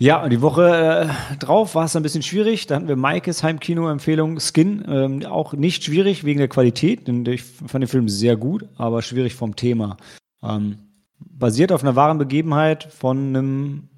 [0.00, 2.68] Ja, und die Woche äh, drauf war es ein bisschen schwierig.
[2.68, 4.84] Da hatten wir Maikes Heimkino-Empfehlung Skin.
[4.88, 9.02] Ähm, auch nicht schwierig wegen der Qualität, denn ich fand den Film sehr gut, aber
[9.02, 9.96] schwierig vom Thema.
[10.40, 10.78] Ähm,
[11.18, 13.88] basiert auf einer wahren Begebenheit von einem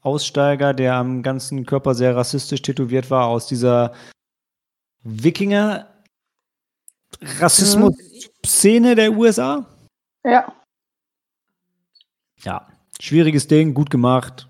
[0.00, 3.92] Aussteiger, der am ganzen Körper sehr rassistisch tätowiert war, aus dieser
[5.02, 5.88] Wikinger
[7.40, 9.66] Rassismus-Szene der USA.
[10.24, 10.52] Ja,
[12.42, 12.68] Ja,
[13.00, 14.48] schwieriges Ding, gut gemacht.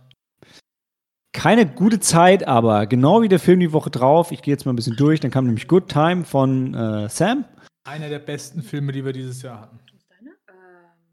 [1.33, 4.33] Keine gute Zeit, aber genau wie der Film die Woche drauf.
[4.33, 5.21] Ich gehe jetzt mal ein bisschen durch.
[5.21, 7.45] Dann kam nämlich Good Time von äh, Sam.
[7.85, 9.79] Einer der besten Filme, die wir dieses Jahr hatten.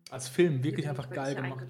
[0.10, 1.66] Als Film wirklich einfach geil gemacht.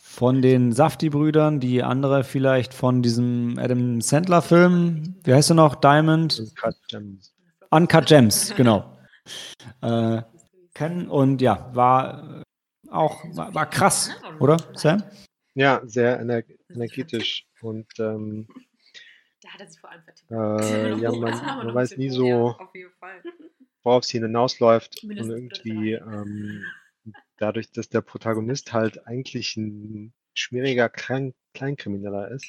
[0.00, 1.60] Von den Safti-Brüdern.
[1.60, 5.16] Die andere vielleicht von diesem Adam Sandler-Film.
[5.22, 5.74] Wie heißt er noch?
[5.74, 6.40] Diamond?
[6.40, 7.33] Uncut Gems.
[7.74, 8.96] Uncut Gems, genau.
[9.82, 10.22] Äh,
[10.74, 15.02] kennen und ja, war äh, auch war, war krass, oder, Sam?
[15.54, 18.46] Ja, sehr ener energetisch und ähm,
[19.42, 20.30] Da hat er sich vor allem vertippt.
[20.30, 22.56] äh, ja, man, man weiß nie so,
[23.82, 26.64] worauf sie hinausläuft und irgendwie ähm,
[27.38, 32.46] dadurch, dass der Protagonist halt eigentlich ein schmieriger Klein Kleinkrimineller ist,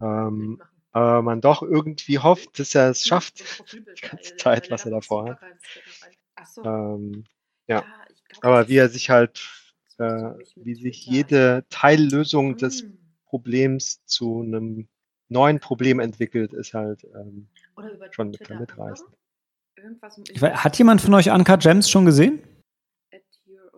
[0.00, 0.60] ähm,
[0.92, 3.62] aber man doch irgendwie hofft, dass er es schafft.
[3.72, 5.38] die ganze Zeit, was er davor hat.
[6.64, 7.24] Ähm,
[7.66, 7.84] ja.
[8.40, 9.48] aber wie er sich halt,
[9.98, 12.98] äh, wie sich jede Teillösung des Hm.
[13.26, 14.88] Problems zu einem
[15.28, 17.46] neuen Problem entwickelt, ist halt ähm,
[18.10, 19.08] schon mitreißend.
[20.40, 22.42] Hat jemand von euch Uncut Gems schon gesehen?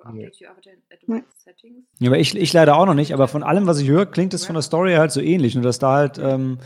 [0.05, 1.23] Update your advanced Nee.
[1.45, 1.85] settings.
[1.99, 4.35] Ja, aber ich, ich leider auch noch nicht, aber von allem, was ich höre, klingt
[4.35, 5.55] es von der Story halt so ähnlich.
[5.55, 6.59] Nur dass da halt ähm,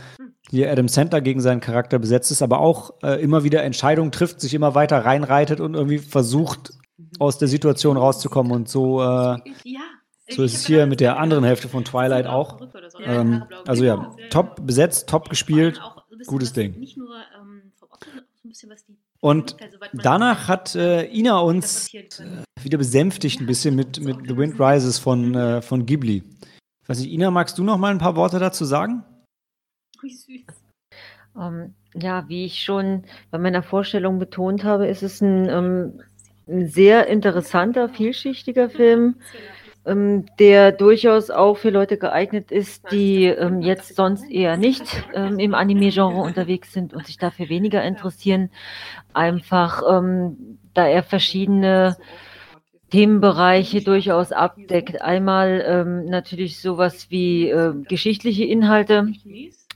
[0.49, 4.41] hier Adam Sandler gegen seinen Charakter besetzt ist, aber auch äh, immer wieder Entscheidungen trifft,
[4.41, 6.71] sich immer weiter reinreitet und irgendwie versucht,
[7.19, 8.51] aus der Situation rauszukommen.
[8.51, 9.81] Und so, äh, Ja.
[10.29, 12.59] so ist es hier mit der anderen Hälfte von Twilight auch.
[13.03, 15.79] Ähm, also ja, top besetzt, top gespielt.
[16.25, 16.77] gutes Ding.
[16.79, 17.09] Nicht nur
[17.39, 19.57] ähm, vom Optik, sondern auch so ein bisschen, was die Und
[19.93, 22.43] danach hat äh, Ina uns kann.
[22.61, 26.23] wieder besänftigt ein bisschen mit, mit The Wind Rises von, äh, von Ghibli.
[26.83, 29.03] Ich weiß nicht, Ina, magst du noch mal ein paar Worte dazu sagen?
[30.01, 30.45] Wie süß.
[31.39, 36.01] Ähm, ja, wie ich schon bei meiner Vorstellung betont habe, ist es ein, ähm,
[36.47, 39.15] ein sehr interessanter, vielschichtiger Film,
[39.87, 44.83] ähm, der durchaus auch für Leute geeignet ist, die ähm, jetzt sonst eher nicht
[45.13, 48.51] ähm, im Anime-Genre unterwegs sind und sich dafür weniger interessieren.
[49.13, 51.97] Einfach, ähm, da er verschiedene
[52.91, 55.01] Themenbereiche durchaus abdeckt.
[55.01, 59.07] Einmal ähm, natürlich sowas wie äh, geschichtliche Inhalte,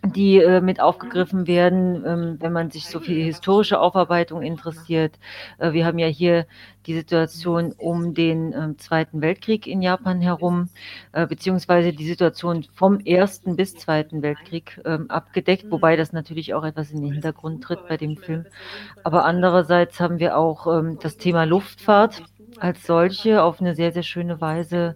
[0.04, 5.20] die äh, mit aufgegriffen werden, ähm, wenn man sich so für die historische Aufarbeitung interessiert.
[5.60, 6.48] Äh, wir haben ja hier
[6.88, 10.70] die Situation um den ähm, Zweiten Weltkrieg in Japan herum,
[11.12, 16.64] äh, beziehungsweise die Situation vom Ersten bis Zweiten Weltkrieg ähm, abgedeckt, wobei das natürlich auch
[16.64, 18.46] etwas in den Hintergrund tritt bei dem Film.
[19.04, 22.24] Aber andererseits haben wir auch ähm, das Thema Luftfahrt
[22.60, 24.96] als solche auf eine sehr, sehr schöne Weise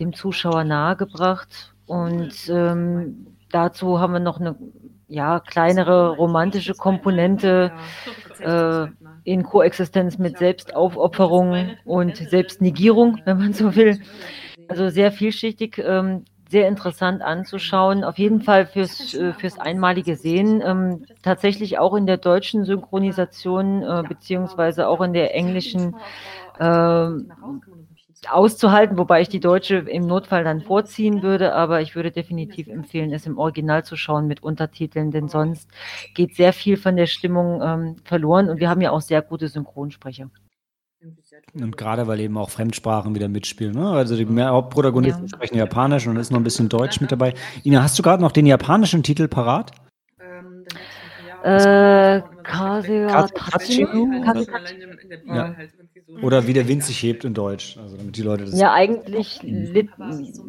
[0.00, 1.74] dem Zuschauer nahegebracht.
[1.86, 4.56] Und ähm, dazu haben wir noch eine
[5.08, 7.72] ja, kleinere romantische Komponente
[8.38, 8.86] äh,
[9.24, 14.00] in Koexistenz mit Selbstaufopferung und Selbstnegierung, wenn man so will.
[14.68, 18.04] Also sehr vielschichtig, ähm, sehr interessant anzuschauen.
[18.04, 20.62] Auf jeden Fall fürs, äh, fürs einmalige Sehen.
[20.64, 25.96] Ähm, tatsächlich auch in der deutschen Synchronisation, äh, beziehungsweise auch in der englischen
[28.28, 33.12] auszuhalten, wobei ich die deutsche im Notfall dann vorziehen würde, aber ich würde definitiv empfehlen,
[33.12, 35.68] es im Original zu schauen mit Untertiteln, denn sonst
[36.14, 39.48] geht sehr viel von der Stimmung ähm, verloren und wir haben ja auch sehr gute
[39.48, 40.30] Synchronsprecher.
[41.54, 43.74] Und gerade weil eben auch Fremdsprachen wieder mitspielen.
[43.74, 43.88] Ne?
[43.90, 45.36] Also die mehr Hauptprotagonisten Ja.
[45.36, 47.32] sprechen Japanisch und da ist noch ein bisschen Deutsch mit dabei.
[47.64, 49.72] Ina, hast du gerade noch den japanischen Titel parat?
[50.20, 50.64] Ähm,
[51.42, 53.86] Äh, Kase Tachi?
[55.24, 55.56] Ja.
[56.22, 57.76] Oder wie der Wind sich hebt in Deutsch?
[57.78, 58.58] Also damit die Leute das.
[58.58, 59.40] Ja, eigentlich,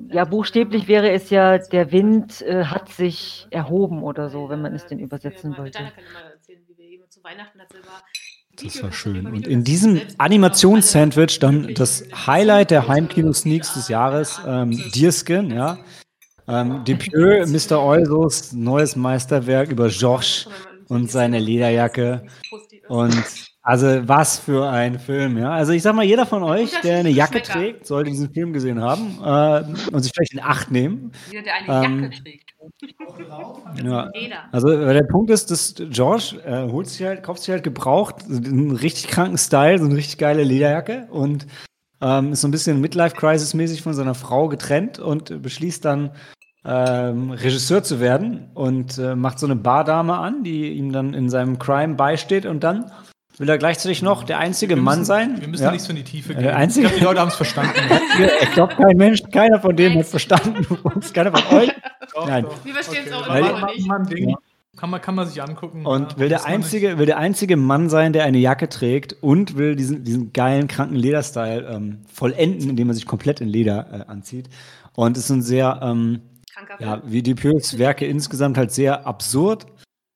[0.09, 4.73] ja, buchstäblich wäre es ja, der Wind äh, hat sich erhoben oder so, wenn man
[4.73, 5.79] es denn übersetzen wollte.
[8.61, 9.27] Das war schön.
[9.27, 15.77] Und in diesem Animationssandwich dann das Highlight der Heimkino-Sneaks des Jahres, ähm, Deerskin, ja.
[16.47, 17.79] Ähm, Depieux, Mr.
[17.79, 20.49] Eusos neues Meisterwerk über Georges
[20.89, 22.25] und seine Lederjacke.
[22.89, 25.51] Und also was für ein Film, ja.
[25.51, 28.81] Also ich sag mal, jeder von euch, der eine Jacke trägt, sollte diesen Film gesehen
[28.81, 31.11] haben äh, und sich vielleicht in Acht nehmen.
[31.31, 32.51] Jeder, der eine Ähm, Jacke trägt.
[33.83, 34.09] Ja.
[34.51, 38.75] Also der Punkt ist, dass George äh, holt sich halt, kauft sich halt gebraucht, einen
[38.75, 41.47] richtig kranken Style, so eine richtig geile Lederjacke und
[42.01, 46.11] ähm, ist so ein bisschen Midlife-Crisis-mäßig von seiner Frau getrennt und beschließt dann
[46.65, 51.29] ähm, Regisseur zu werden und äh, macht so eine Bardame an, die ihm dann in
[51.29, 52.91] seinem Crime beisteht und dann
[53.41, 55.41] will er gleichzeitig noch der einzige Wir Mann müssen, sein.
[55.41, 55.71] Wir müssen Ja.
[55.71, 56.43] nicht so in die Tiefe Ja, gehen.
[56.47, 57.73] der einzige- ich glaube, die Leute haben es verstanden.
[58.43, 60.55] Ich glaube, kein Mensch, keiner von denen hat verstanden.
[61.13, 61.71] Keiner von euch.
[62.13, 62.43] Doch, Nein.
[62.43, 62.65] doch.
[62.65, 63.39] Wir verstehen es auch Weil-
[63.77, 64.35] immer noch nicht.
[64.77, 65.85] Kann man, kann man sich angucken.
[65.85, 66.17] Und ja.
[66.19, 70.03] will der, einzige, will der einzige Mann sein, der eine Jacke trägt und will diesen,
[70.03, 74.49] diesen geilen, kranken Lederstyle ähm, vollenden, indem er sich komplett in Leder äh, anzieht.
[74.95, 76.21] Und es ist ein sehr, ähm,
[76.79, 79.65] ja, wie Dupieux Werke insgesamt halt sehr absurd.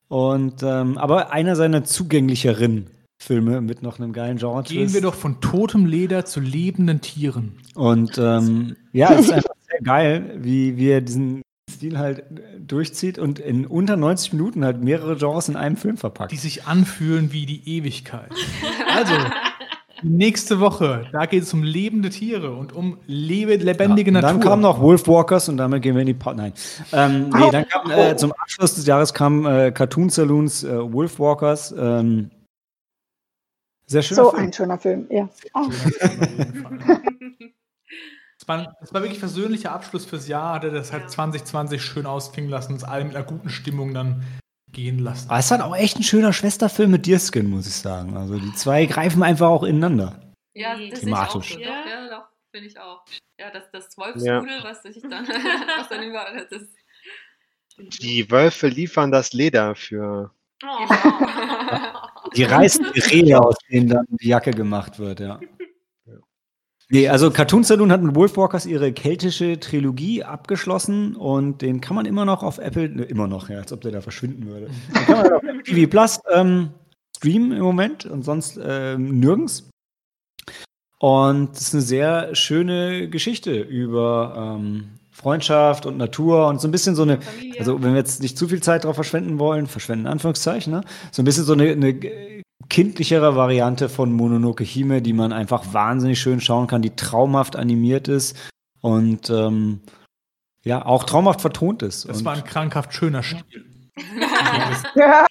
[0.07, 5.15] Und ähm, aber einer seiner zugänglicheren Filme mit noch einem geilen genre Gehen wir doch
[5.15, 7.57] von totem Leder zu lebenden Tieren.
[7.73, 12.23] Und ähm, ja, es ist einfach sehr geil, wie, er diesen Stil halt
[12.59, 16.31] durchzieht und in unter 90 Minuten halt mehrere Genres in einem Film verpackt.
[16.31, 18.31] die sich anfühlen wie die Ewigkeit.
[18.93, 19.13] Also,
[20.03, 24.39] nächste Woche, da geht es um lebende Tiere und um lebe, lebendige Ja, und Natur.
[24.39, 26.53] Dann kam noch Wolfwalkers und damit gehen wir in die pa Nein.
[26.93, 31.73] Ähm, nee, dann kam äh, zum Abschluss des Jahres kam äh, Cartoon Saloons äh, Wolfwalkers.
[31.77, 32.29] Ähm,
[33.87, 34.43] sehr schöner So Film.
[34.43, 35.29] ein schöner Film, ja.
[35.53, 35.69] Oh,
[38.37, 42.51] Es war, es war wirklich versöhnlicher Abschluss fürs Jahr, der das halt 2020 schön ausklingen
[42.51, 44.23] lassen, uns alle mit einer guten Stimmung dann
[44.71, 45.29] gehen lassen.
[45.29, 48.17] Aber es ist halt auch echt ein schöner Schwesterfilm mit Deerskin, muss ich sagen.
[48.17, 50.19] Also die zwei greifen einfach auch ineinander.
[50.53, 51.53] Ja, das sehe ich auch Thematisch.
[51.53, 51.55] so.
[51.59, 51.85] Doch, Ja.
[51.87, 53.05] ja, doch, finde ich auch.
[53.39, 55.27] Ja, das, das Wolfsrudel, was sich dann,
[55.79, 56.71] was dann überall das ist.
[58.01, 60.31] Die Wölfe liefern das Leder für.
[60.63, 60.87] Oh.
[62.35, 65.39] Die reißen die Rehe, aus denen dann die Jacke gemacht wird, ja.
[66.89, 72.05] Nee, also Cartoon Saloon hat mit Wolfwalkers ihre keltische Trilogie abgeschlossen und den kann man
[72.05, 74.67] immer noch auf Apple, ne, immer noch, ja, als ob der da verschwinden würde.
[74.67, 76.69] Den kann man auf Apple TV Plus ähm,
[77.17, 79.67] streamen im Moment und sonst ähm, nirgends.
[80.99, 86.71] Und es ist eine sehr schöne Geschichte über ähm, Freundschaft und Natur und so ein
[86.71, 87.59] bisschen so eine, Familie.
[87.59, 90.81] also wenn wir jetzt nicht zu viel Zeit darauf verschwenden wollen, verschwenden Anführungszeichen, ne?
[91.11, 91.99] so ein bisschen so eine, eine
[92.69, 98.07] kindlichere Variante von Mononoke Hime, die man einfach wahnsinnig schön schauen kann, die traumhaft animiert
[98.07, 98.37] ist
[98.81, 99.79] und ähm,
[100.63, 102.07] ja, auch traumhaft vertont ist.
[102.07, 103.65] Das und war ein krankhaft schöner Stil.
[104.95, 105.25] Ja,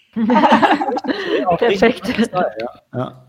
[1.46, 2.32] auch richtig Perfekt.
[2.32, 3.23] Ja, ja.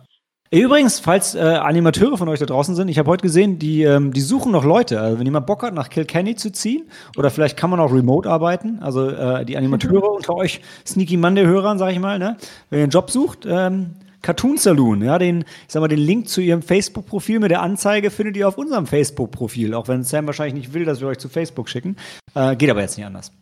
[0.62, 4.14] Übrigens, falls äh, Animateure von euch da draußen sind, ich habe heute gesehen, die, ähm,
[4.14, 5.02] die suchen noch Leute.
[5.02, 8.30] Also wenn jemand Bock hat, nach Kilkenny zu ziehen, oder vielleicht kann man auch remote
[8.30, 12.38] arbeiten, also äh, die Animateure unter euch, Sneaky Monday-Hörern, sag ich mal, ne?
[12.70, 16.30] wenn ihr einen Job sucht, ähm, Cartoon Saloon, ja, den, ich sag mal, den Link
[16.30, 20.56] zu ihrem Facebook-Profil mit der Anzeige findet ihr auf unserem Facebook-Profil, auch wenn Sam wahrscheinlich
[20.56, 21.98] nicht will, dass wir euch zu Facebook schicken.
[22.34, 23.34] Äh, geht aber jetzt nicht anders.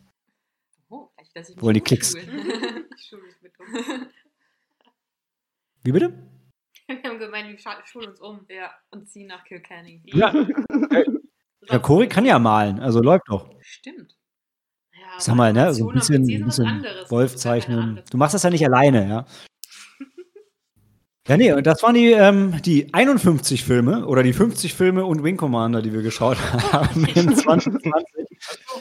[0.90, 2.14] Oh, vielleicht lasse ich Wollen die Klicks.
[2.16, 2.20] um.
[5.84, 6.12] Wie bitte?
[6.88, 8.46] Wir haben gemeint, wir schulen uns um.
[8.48, 10.02] Ja, und ziehen nach Kilkenny.
[10.04, 10.34] Ja.
[11.68, 13.48] Ja, Cory kann ja malen, also läuft doch.
[13.60, 14.16] Stimmt.
[14.92, 17.10] Ja, sag mal, ne, so ein bisschen, ist was bisschen anderes.
[17.10, 18.02] Wolf zeichnen.
[18.10, 19.26] Du machst das ja nicht alleine, ja.
[21.26, 25.24] Ja, nee, und das waren die, ähm, die 51 Filme oder die 50 Filme und
[25.24, 26.36] Wing Commander, die wir geschaut
[26.70, 28.33] haben in 2020.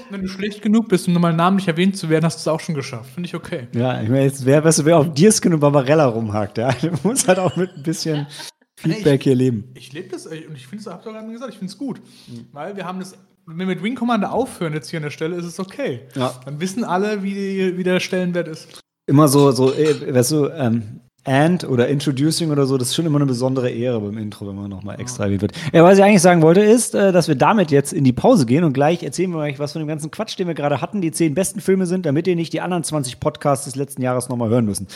[0.09, 2.59] Wenn du schlecht genug bist, um nochmal namentlich erwähnt zu werden, hast du es auch
[2.59, 3.11] schon geschafft.
[3.13, 3.67] Finde ich okay.
[3.73, 6.93] Ja, ich meine, jetzt wer, weißt du, wer auf Dierskin und Barbarella rumhakt, ja, der
[7.03, 8.27] muss halt auch mit ein bisschen
[8.75, 9.71] Feedback hier leben.
[9.75, 11.77] Ich lebe das äh, und ich finde es, habt ihr gerade gesagt, ich finde es
[11.77, 12.01] gut.
[12.27, 12.47] Mhm.
[12.51, 15.35] Weil wir haben das, wenn wir mit Wing Commander aufhören jetzt hier an der Stelle,
[15.35, 16.01] ist es okay.
[16.15, 16.39] Ja.
[16.45, 18.79] Dann wissen alle, wie, die, wie der Stellenwert ist.
[19.05, 23.05] Immer so, so, äh, weißt du, ähm, And oder Introducing oder so, das ist schon
[23.05, 25.53] immer eine besondere Ehre beim Intro, wenn man nochmal extra erwähnt wird.
[25.71, 28.45] Ja, was ich eigentlich sagen wollte, ist, äh, dass wir damit jetzt in die Pause
[28.45, 31.01] gehen und gleich erzählen wir euch, was von dem ganzen Quatsch, den wir gerade hatten,
[31.01, 34.27] die zehn besten Filme sind, damit ihr nicht die anderen 20 Podcasts des letzten Jahres
[34.27, 34.87] nochmal hören müssen.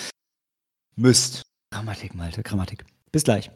[0.95, 1.43] Müsst.
[1.71, 2.85] Grammatik, Malte, Grammatik.
[3.11, 3.49] Bis gleich.